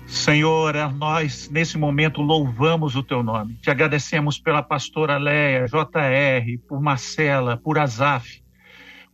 Senhor, 0.07 0.73
nós 0.93 1.49
nesse 1.49 1.77
momento 1.77 2.21
louvamos 2.21 2.95
o 2.95 3.03
teu 3.03 3.21
nome. 3.21 3.55
Te 3.61 3.69
agradecemos 3.69 4.39
pela 4.39 4.63
pastora 4.63 5.17
Leia, 5.17 5.65
JR, 5.65 6.57
por 6.67 6.81
Marcela, 6.81 7.57
por 7.57 7.77
Azaf. 7.77 8.44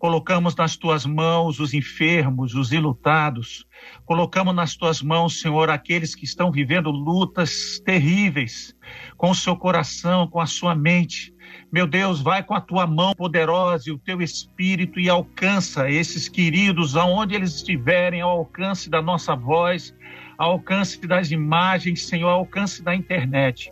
Colocamos 0.02 0.56
nas 0.56 0.76
tuas 0.76 1.06
mãos 1.06 1.60
os 1.60 1.76
enfermos, 1.76 2.56
os 2.56 2.72
ilutados. 2.72 3.68
Colocamos 4.04 4.56
nas 4.56 4.76
tuas 4.76 5.00
mãos, 5.00 5.40
Senhor, 5.40 5.70
aqueles 5.70 6.16
que 6.16 6.26
estão 6.26 6.52
vivendo 6.52 6.90
lutas 6.90 7.80
terríveis, 7.86 8.76
com 9.16 9.30
o 9.30 9.36
seu 9.36 9.56
coração, 9.56 10.26
com 10.26 10.40
a 10.40 10.48
sua 10.48 10.74
mente. 10.74 11.32
Meu 11.72 11.86
Deus, 11.86 12.20
vai 12.20 12.42
com 12.42 12.56
a 12.56 12.62
tua 12.62 12.88
mão 12.88 13.14
poderosa 13.14 13.90
e 13.90 13.92
o 13.92 14.00
teu 14.00 14.24
espírito 14.24 15.00
e 15.00 15.08
alcança 15.08 15.88
esses 15.88 16.28
queridos 16.28 16.98
aonde 16.98 17.36
eles 17.36 17.58
estiverem, 17.58 18.22
ao 18.22 18.40
alcance 18.40 18.90
da 18.90 19.04
nossa 19.04 19.36
voz 19.36 19.94
ao 20.36 20.54
alcance 20.54 21.00
das 21.06 21.30
imagens, 21.30 22.08
Senhor, 22.08 22.28
ao 22.28 22.40
alcance 22.40 22.82
da 22.82 22.96
internet. 22.96 23.72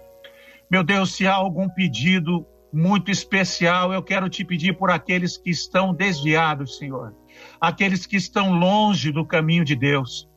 Meu 0.70 0.84
Deus, 0.84 1.16
se 1.16 1.26
há 1.26 1.34
algum 1.34 1.68
pedido 1.68 2.46
muito 2.72 3.10
especial, 3.12 3.92
eu 3.92 4.02
quero 4.04 4.30
te 4.30 4.44
pedir 4.44 4.74
por 4.74 4.92
aqueles 4.92 5.38
que 5.38 5.50
estão 5.50 5.94
desviados, 5.94 6.78
Senhor, 6.78 7.16
aqueles 7.60 8.06
que 8.06 8.16
estão 8.16 8.52
longe 8.52 9.12
do 9.12 9.26
caminho 9.26 9.66
de 9.66 9.76
Deus. 9.76 10.28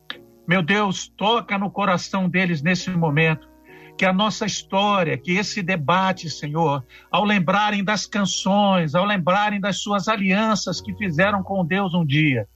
Meu 0.48 0.62
Deus, 0.62 1.08
toca 1.16 1.58
no 1.58 1.70
coração 1.70 2.28
deles 2.28 2.62
nesse 2.62 2.90
momento. 2.90 3.50
Que 3.98 4.06
a 4.06 4.12
nossa 4.12 4.46
história, 4.46 5.18
que 5.18 5.32
esse 5.32 5.62
debate, 5.62 6.30
Senhor, 6.30 6.84
ao 7.10 7.24
lembrarem 7.24 7.84
das 7.84 8.06
canções, 8.06 8.94
ao 8.94 9.04
lembrarem 9.04 9.60
das 9.60 9.82
suas 9.82 10.08
alianças 10.08 10.80
que 10.80 10.94
fizeram 10.96 11.42
com 11.42 11.64
Deus 11.64 11.92
um 11.92 12.04
dia, 12.04 12.48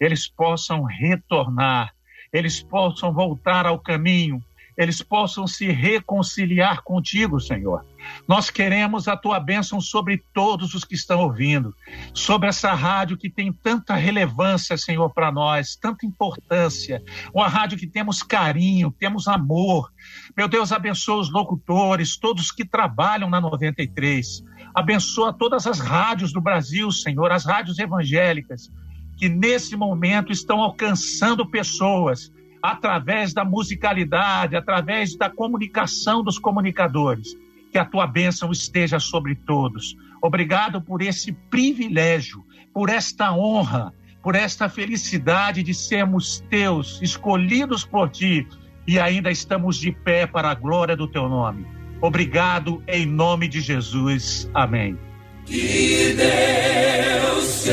eles 0.00 0.28
possam 0.28 0.84
retornar 0.84 1.92
eles 2.34 2.60
possam 2.60 3.12
voltar 3.12 3.64
ao 3.64 3.78
caminho, 3.78 4.42
eles 4.76 5.00
possam 5.00 5.46
se 5.46 5.68
reconciliar 5.68 6.82
contigo, 6.82 7.38
Senhor. 7.38 7.86
Nós 8.26 8.50
queremos 8.50 9.08
a 9.08 9.16
tua 9.16 9.38
bênção 9.38 9.80
sobre 9.80 10.22
todos 10.32 10.74
os 10.74 10.84
que 10.84 10.94
estão 10.94 11.20
ouvindo, 11.20 11.74
sobre 12.12 12.48
essa 12.48 12.72
rádio 12.72 13.16
que 13.16 13.30
tem 13.30 13.52
tanta 13.52 13.94
relevância, 13.94 14.76
Senhor, 14.76 15.10
para 15.10 15.30
nós, 15.30 15.76
tanta 15.76 16.06
importância. 16.06 17.02
Uma 17.32 17.48
rádio 17.48 17.78
que 17.78 17.86
temos 17.86 18.22
carinho, 18.22 18.90
temos 18.90 19.28
amor. 19.28 19.92
Meu 20.36 20.48
Deus, 20.48 20.72
abençoa 20.72 21.20
os 21.20 21.30
locutores, 21.30 22.16
todos 22.16 22.50
que 22.50 22.64
trabalham 22.64 23.28
na 23.28 23.40
93. 23.40 24.42
Abençoa 24.74 25.32
todas 25.32 25.66
as 25.66 25.78
rádios 25.78 26.32
do 26.32 26.40
Brasil, 26.40 26.90
Senhor, 26.90 27.30
as 27.30 27.44
rádios 27.44 27.78
evangélicas 27.78 28.70
que 29.16 29.28
nesse 29.28 29.76
momento 29.76 30.32
estão 30.32 30.60
alcançando 30.60 31.46
pessoas 31.46 32.32
através 32.62 33.34
da 33.34 33.44
musicalidade, 33.44 34.56
através 34.56 35.16
da 35.16 35.28
comunicação 35.28 36.22
dos 36.22 36.38
comunicadores. 36.38 37.36
Que 37.74 37.78
a 37.80 37.84
tua 37.84 38.06
bênção 38.06 38.52
esteja 38.52 39.00
sobre 39.00 39.34
todos. 39.34 39.96
Obrigado 40.22 40.80
por 40.80 41.02
esse 41.02 41.32
privilégio, 41.32 42.44
por 42.72 42.88
esta 42.88 43.32
honra, 43.32 43.92
por 44.22 44.36
esta 44.36 44.68
felicidade 44.68 45.60
de 45.60 45.74
sermos 45.74 46.38
teus, 46.48 47.02
escolhidos 47.02 47.84
por 47.84 48.10
ti 48.10 48.46
e 48.86 49.00
ainda 49.00 49.28
estamos 49.28 49.76
de 49.76 49.90
pé 49.90 50.24
para 50.24 50.52
a 50.52 50.54
glória 50.54 50.96
do 50.96 51.08
teu 51.08 51.28
nome. 51.28 51.66
Obrigado 52.00 52.80
em 52.86 53.04
nome 53.06 53.48
de 53.48 53.60
Jesus. 53.60 54.48
Amém. 54.54 54.96
Que 55.44 56.14
Deus 56.14 57.64
te 57.64 57.70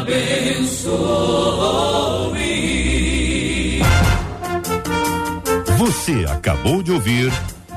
abençoe. 0.00 0.96
Você 5.78 6.24
acabou 6.28 6.82
de 6.82 6.90
ouvir 6.90 7.30